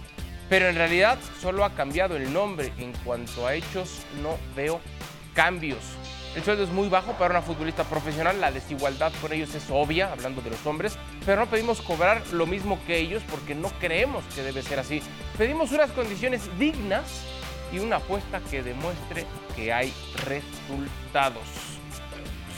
pero 0.49 0.69
en 0.69 0.75
realidad 0.75 1.17
solo 1.41 1.65
ha 1.65 1.75
cambiado 1.75 2.17
el 2.17 2.33
nombre. 2.33 2.73
En 2.79 2.93
cuanto 3.05 3.47
a 3.47 3.55
hechos, 3.55 4.01
no 4.21 4.37
veo 4.57 4.81
cambios. 5.33 5.79
El 6.37 6.45
sueldo 6.45 6.65
es 6.65 6.71
muy 6.71 6.91
bajo 6.91 7.15
para 7.15 7.31
una 7.31 7.41
futbolista 7.41 7.85
profesional, 7.85 8.43
la 8.43 8.53
desigualdad 8.53 9.11
con 9.23 9.33
ellos 9.33 9.55
es 9.55 9.71
obvia, 9.71 10.13
hablando 10.13 10.43
de 10.43 10.51
los 10.51 10.67
hombres, 10.67 10.99
pero 11.25 11.41
no 11.41 11.51
pedimos 11.51 11.81
cobrar 11.81 12.23
lo 12.33 12.45
mismo 12.47 12.79
que 12.87 12.99
ellos 12.99 13.23
porque 13.31 13.55
no 13.55 13.71
creemos 13.81 14.23
que 14.35 14.43
debe 14.43 14.63
ser 14.63 14.79
así. 14.79 15.01
Pedimos 15.39 15.73
unas 15.73 15.91
condiciones 15.93 16.43
dignas 16.59 17.25
y 17.73 17.79
una 17.79 17.97
apuesta 17.97 18.41
que 18.51 18.63
demuestre 18.63 19.25
que 19.57 19.73
hay 19.73 19.95
resultados. 20.27 21.76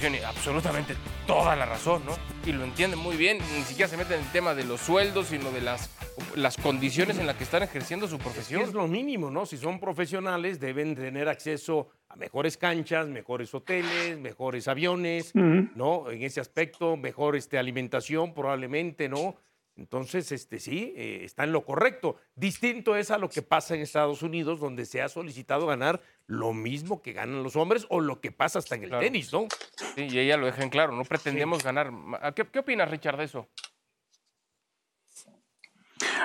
Tiene 0.00 0.24
absolutamente 0.24 0.94
toda 1.26 1.56
la 1.56 1.66
razón, 1.66 2.04
¿no? 2.06 2.12
Y 2.46 2.52
lo 2.52 2.62
entiende 2.62 2.96
muy 2.96 3.16
bien, 3.16 3.38
ni 3.56 3.62
siquiera 3.62 3.88
se 3.88 3.96
mete 3.96 4.14
en 4.14 4.20
el 4.20 4.30
tema 4.30 4.54
de 4.54 4.64
los 4.64 4.80
sueldos, 4.80 5.26
sino 5.26 5.50
de 5.50 5.60
las, 5.60 5.90
las 6.36 6.56
condiciones 6.56 7.18
en 7.18 7.26
las 7.26 7.34
que 7.34 7.42
están 7.42 7.64
ejerciendo 7.64 8.06
su 8.06 8.18
profesión. 8.18 8.62
es 8.62 8.72
lo 8.72 8.86
mínimo, 8.86 9.28
¿no? 9.28 9.44
Si 9.44 9.56
son 9.56 9.80
profesionales, 9.80 10.60
deben 10.60 10.94
tener 10.94 11.28
acceso 11.28 11.88
a 12.08 12.14
mejores 12.14 12.56
canchas, 12.56 13.08
mejores 13.08 13.52
hoteles, 13.52 14.18
mejores 14.18 14.68
aviones, 14.68 15.34
¿no? 15.34 16.10
En 16.10 16.22
ese 16.22 16.40
aspecto, 16.40 16.96
mejor 16.96 17.34
este, 17.34 17.58
alimentación 17.58 18.34
probablemente, 18.34 19.08
¿no? 19.08 19.36
Entonces, 19.78 20.32
este, 20.32 20.58
sí, 20.58 20.92
eh, 20.96 21.20
está 21.22 21.44
en 21.44 21.52
lo 21.52 21.64
correcto. 21.64 22.16
Distinto 22.34 22.96
es 22.96 23.12
a 23.12 23.18
lo 23.18 23.28
que 23.28 23.42
pasa 23.42 23.74
en 23.74 23.80
Estados 23.80 24.22
Unidos, 24.22 24.58
donde 24.58 24.84
se 24.84 25.00
ha 25.00 25.08
solicitado 25.08 25.66
ganar 25.66 26.00
lo 26.28 26.52
mismo 26.52 27.02
que 27.02 27.14
ganan 27.14 27.42
los 27.42 27.56
hombres 27.56 27.86
o 27.88 28.00
lo 28.00 28.20
que 28.20 28.30
pasa 28.30 28.58
hasta 28.60 28.74
en 28.76 28.82
el 28.84 28.90
Claro. 28.90 29.02
tenis, 29.02 29.32
¿no? 29.32 29.48
Sí, 29.96 30.08
y 30.10 30.18
ella 30.18 30.36
lo 30.36 30.46
deja 30.46 30.62
en 30.62 30.68
claro, 30.68 30.92
no 30.92 31.04
pretendemos 31.04 31.64
ganar. 31.64 31.90
¿Qué, 32.36 32.44
¿Qué 32.46 32.58
opinas, 32.60 32.90
Richard, 32.90 33.16
de 33.16 33.24
eso? 33.24 33.48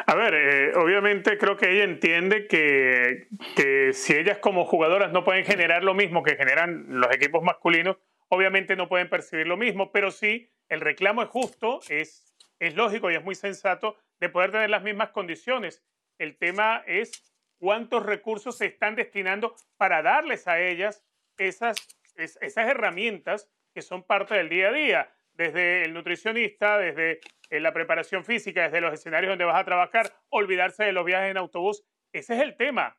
A 0.06 0.16
ver, 0.16 0.34
eh, 0.36 0.76
obviamente 0.76 1.38
creo 1.38 1.56
que 1.56 1.72
ella 1.72 1.86
entiende 1.86 2.48
que, 2.48 3.28
que 3.56 3.94
si 3.94 4.14
ellas 4.14 4.38
como 4.40 4.66
jugadoras 4.66 5.12
no 5.14 5.24
pueden 5.24 5.46
generar 5.46 5.84
lo 5.84 5.94
mismo 5.94 6.22
que 6.22 6.36
generan 6.36 6.86
los 6.90 7.10
equipos 7.16 7.42
masculinos, 7.42 7.98
obviamente 8.28 8.76
no 8.76 8.90
pueden 8.90 9.10
percibir 9.10 9.48
lo 9.48 9.56
mismo, 9.58 9.92
pero 9.92 10.12
sí, 10.12 10.52
el 10.68 10.82
reclamo 10.82 11.24
es 11.24 11.30
justo, 11.30 11.80
es, 11.88 12.36
es 12.60 12.76
lógico 12.76 13.10
y 13.10 13.16
es 13.16 13.24
muy 13.24 13.36
sensato 13.36 13.96
de 14.20 14.28
poder 14.30 14.52
tener 14.52 14.70
las 14.70 14.84
mismas 14.84 15.10
condiciones. 15.12 15.82
El 16.20 16.38
tema 16.38 16.84
es 16.86 17.33
cuántos 17.64 18.06
recursos 18.06 18.58
se 18.58 18.66
están 18.66 18.94
destinando 18.96 19.56
para 19.78 20.02
darles 20.02 20.50
a 20.50 20.60
ellas 20.60 21.02
esas, 21.38 21.78
es- 22.18 22.38
esas 22.42 22.68
herramientas 22.68 23.50
que 23.74 23.82
son 23.82 24.04
parte 24.04 24.36
del 24.36 24.50
día 24.50 24.68
a 24.68 24.74
día, 24.74 25.16
desde 25.32 25.84
el 25.84 25.94
nutricionista, 25.94 26.78
desde 26.78 27.22
eh, 27.50 27.62
la 27.62 27.72
preparación 27.72 28.26
física, 28.26 28.64
desde 28.64 28.82
los 28.82 28.94
escenarios 28.94 29.32
donde 29.32 29.46
vas 29.46 29.62
a 29.62 29.64
trabajar, 29.64 30.12
olvidarse 30.28 30.84
de 30.84 30.92
los 30.92 31.06
viajes 31.06 31.32
en 31.32 31.38
autobús. 31.38 31.86
Ese 32.12 32.36
es 32.36 32.42
el 32.42 32.58
tema. 32.58 32.98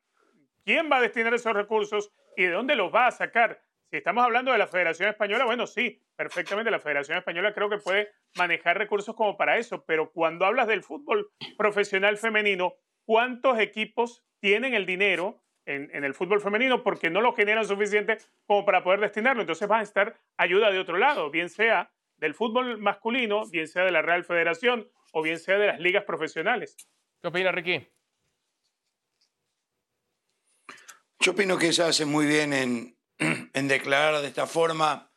¿Quién 0.65 0.91
va 0.91 0.97
a 0.97 1.03
destinar 1.03 1.35
esos 1.35 1.53
recursos 1.53 2.11
y 2.35 2.45
de 2.45 2.53
dónde 2.53 2.75
los 2.75 2.93
va 2.93 3.07
a 3.09 3.11
sacar? 3.11 3.61
Si 3.91 3.99
estamos 3.99 4.25
hablando 4.25 4.51
de 4.51 4.57
la 4.57 4.67
Federación 4.67 5.11
Española, 5.11 5.45
bueno, 5.45 5.67
sí, 5.67 6.03
perfectamente 6.17 6.71
la 6.71 6.81
Federación 6.81 7.19
Española 7.19 7.53
creo 7.53 7.69
que 7.69 7.77
puede 7.77 8.09
manejar 8.39 8.79
recursos 8.79 9.15
como 9.15 9.37
para 9.37 9.59
eso, 9.59 9.85
pero 9.85 10.11
cuando 10.11 10.47
hablas 10.47 10.67
del 10.69 10.83
fútbol 10.83 11.31
profesional 11.59 12.17
femenino, 12.17 12.77
¿cuántos 13.05 13.59
equipos 13.59 14.25
tienen 14.41 14.75
el 14.75 14.87
dinero 14.87 15.43
en, 15.67 15.91
en 15.95 16.05
el 16.05 16.15
fútbol 16.15 16.41
femenino 16.41 16.83
porque 16.83 17.11
no 17.11 17.21
lo 17.21 17.33
generan 17.35 17.67
suficiente 17.67 18.19
como 18.47 18.65
para 18.65 18.83
poder 18.83 19.01
destinarlo? 19.01 19.43
Entonces 19.43 19.71
va 19.71 19.79
a 19.79 19.83
estar 19.83 20.19
ayuda 20.37 20.71
de 20.71 20.79
otro 20.79 20.99
lado, 20.99 21.31
bien 21.31 21.49
sea 21.49 21.91
del 22.17 22.35
fútbol 22.35 22.79
masculino, 22.79 23.49
bien 23.51 23.69
sea 23.69 23.85
de 23.85 23.93
la 23.93 24.03
Real 24.03 24.25
Federación 24.25 24.89
o 25.13 25.23
bien 25.23 25.39
sea 25.39 25.59
de 25.59 25.67
las 25.69 25.81
ligas 25.81 26.05
profesionales. 26.05 26.77
¿Qué 27.21 27.29
opina, 27.29 27.53
Ricky? 27.53 27.87
Yo 31.21 31.33
opino 31.33 31.57
que 31.57 31.69
ella 31.69 31.89
hace 31.89 32.05
muy 32.05 32.27
bien 32.27 32.53
en, 32.53 32.99
en 33.55 33.69
declarar 33.69 34.21
de 34.21 34.29
esta 34.29 34.47
forma, 34.47 35.11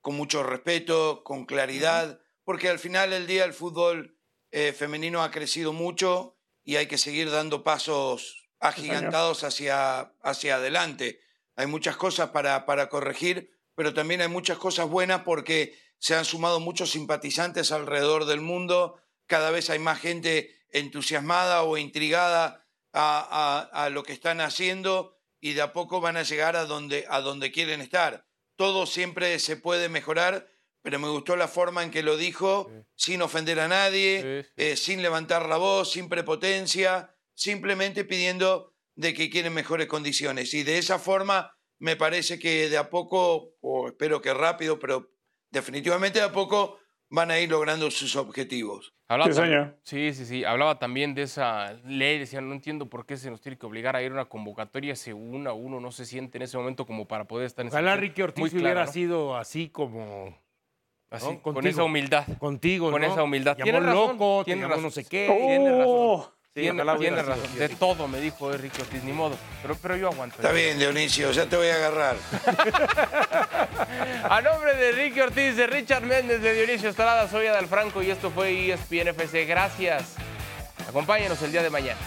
con 0.00 0.16
mucho 0.16 0.42
respeto, 0.42 1.22
con 1.22 1.44
claridad, 1.46 2.20
porque 2.44 2.68
al 2.68 2.78
final 2.78 3.10
del 3.10 3.26
día 3.26 3.44
el 3.44 3.52
fútbol 3.52 4.18
eh, 4.50 4.72
femenino 4.72 5.22
ha 5.22 5.30
crecido 5.30 5.72
mucho 5.72 6.36
y 6.64 6.76
hay 6.76 6.86
que 6.86 6.98
seguir 6.98 7.30
dando 7.30 7.62
pasos 7.62 8.48
agigantados 8.60 9.44
hacia, 9.44 10.00
hacia 10.22 10.56
adelante. 10.56 11.20
Hay 11.56 11.66
muchas 11.66 11.96
cosas 11.96 12.30
para, 12.30 12.64
para 12.66 12.88
corregir, 12.88 13.50
pero 13.74 13.92
también 13.94 14.20
hay 14.22 14.28
muchas 14.28 14.58
cosas 14.58 14.88
buenas 14.88 15.22
porque 15.22 15.76
se 15.98 16.14
han 16.14 16.24
sumado 16.24 16.60
muchos 16.60 16.90
simpatizantes 16.90 17.72
alrededor 17.72 18.24
del 18.26 18.40
mundo, 18.40 19.00
cada 19.26 19.50
vez 19.50 19.70
hay 19.70 19.78
más 19.78 20.00
gente 20.00 20.50
entusiasmada 20.70 21.62
o 21.62 21.76
intrigada 21.76 22.66
a, 22.92 23.68
a- 23.72 23.88
lo 23.90 24.02
que 24.02 24.12
están 24.12 24.40
haciendo 24.40 25.16
y 25.40 25.54
de 25.54 25.62
a 25.62 25.72
poco 25.72 26.00
van 26.00 26.16
a 26.16 26.22
llegar 26.22 26.56
a 26.56 26.66
donde, 26.66 27.06
a 27.08 27.20
donde 27.20 27.50
quieren 27.52 27.80
estar. 27.80 28.26
Todo 28.56 28.86
siempre 28.86 29.38
se 29.38 29.56
puede 29.56 29.88
mejorar, 29.88 30.48
pero 30.82 30.98
me 30.98 31.08
gustó 31.08 31.36
la 31.36 31.48
forma 31.48 31.82
en 31.82 31.90
que 31.90 32.02
lo 32.02 32.16
dijo, 32.16 32.70
sin 32.94 33.22
ofender 33.22 33.60
a 33.60 33.68
nadie, 33.68 34.46
eh, 34.56 34.76
sin 34.76 35.00
levantar 35.02 35.48
la 35.48 35.56
voz, 35.56 35.92
sin 35.92 36.08
prepotencia, 36.08 37.14
simplemente 37.34 38.04
pidiendo 38.04 38.74
de 38.94 39.14
que 39.14 39.30
quieren 39.30 39.54
mejores 39.54 39.86
condiciones. 39.86 40.52
Y 40.54 40.64
de 40.64 40.78
esa 40.78 40.98
forma 40.98 41.56
me 41.78 41.96
parece 41.96 42.38
que 42.38 42.68
de 42.68 42.78
a 42.78 42.90
poco, 42.90 43.54
o 43.60 43.88
espero 43.88 44.20
que 44.20 44.34
rápido, 44.34 44.78
pero 44.78 45.10
definitivamente 45.50 46.18
de 46.18 46.26
a 46.26 46.32
poco 46.32 46.78
van 47.08 47.30
a 47.30 47.38
ir 47.38 47.50
logrando 47.50 47.90
sus 47.90 48.16
objetivos. 48.16 48.94
Hablaba 49.06 49.30
Sí, 49.32 49.38
tam- 49.38 49.44
señor. 49.44 49.78
Sí, 49.84 50.14
sí, 50.14 50.24
sí. 50.24 50.44
Hablaba 50.44 50.78
también 50.78 51.14
de 51.14 51.22
esa 51.22 51.74
ley. 51.84 52.18
Decía, 52.18 52.40
no 52.40 52.54
entiendo 52.54 52.88
por 52.88 53.04
qué 53.04 53.18
se 53.18 53.30
nos 53.30 53.40
tiene 53.42 53.58
que 53.58 53.66
obligar 53.66 53.94
a 53.94 54.02
ir 54.02 54.10
a 54.10 54.14
una 54.14 54.24
convocatoria 54.24 54.96
si 54.96 55.12
una 55.12 55.52
uno 55.52 55.78
no 55.80 55.92
se 55.92 56.06
siente 56.06 56.38
en 56.38 56.42
ese 56.42 56.56
momento 56.56 56.86
como 56.86 57.06
para 57.06 57.26
poder 57.26 57.46
estar 57.46 57.62
en 57.64 57.68
esa 57.68 57.76
Ojalá. 57.76 57.96
Ricky 57.96 58.22
Ortiz 58.22 58.40
Muy 58.40 58.50
clara, 58.50 58.64
hubiera 58.64 58.84
¿no? 58.86 58.92
sido 58.92 59.36
así 59.36 59.68
como 59.68 60.41
Así, 61.12 61.26
¿no? 61.26 61.42
con 61.42 61.66
esa 61.66 61.84
humildad. 61.84 62.24
contigo, 62.38 62.90
Con 62.90 63.02
¿no? 63.02 63.12
esa 63.12 63.22
humildad. 63.22 63.52
Llamó 63.56 63.64
Tienes 63.64 63.82
razón, 63.84 64.08
loco, 64.18 64.38
te 64.40 64.44
tienes 64.46 64.62
llamó 64.62 64.70
razón. 64.74 64.84
no 64.84 64.90
sé 64.90 65.04
qué. 65.04 65.26
Razón. 65.28 65.84
Oh, 65.86 66.32
Sí, 66.54 66.60
Tiene- 66.60 66.82
ojalá 66.82 66.98
hubiera 66.98 67.16
tienes 67.16 67.34
sido 67.34 67.46
razón. 67.46 67.58
De 67.60 67.68
todo 67.76 68.08
me 68.08 68.20
dijo 68.20 68.52
Ricky 68.52 68.82
Ortiz, 68.82 69.02
ni 69.04 69.12
modo. 69.12 69.36
Pero, 69.62 69.74
pero 69.80 69.96
yo 69.96 70.08
aguanto. 70.08 70.36
Está 70.36 70.52
bien, 70.52 70.78
Dionisio, 70.78 71.30
ya 71.32 71.46
te 71.46 71.56
voy 71.56 71.68
a 71.68 71.76
agarrar. 71.76 72.16
A 74.28 74.40
nombre 74.42 74.74
de 74.76 74.92
Ricky 74.92 75.20
Ortiz, 75.20 75.56
de 75.56 75.66
Richard 75.66 76.02
Méndez, 76.02 76.42
de 76.42 76.52
Dionisio 76.52 76.90
Estrada, 76.90 77.26
soy 77.28 77.46
Adal 77.46 77.66
Franco 77.68 78.02
y 78.02 78.10
esto 78.10 78.30
fue 78.30 78.70
ESPN 78.70 79.08
FC. 79.08 79.46
Gracias. 79.46 80.14
Acompáñenos 80.88 81.40
el 81.42 81.52
día 81.52 81.62
de 81.62 81.70
mañana. 81.70 81.98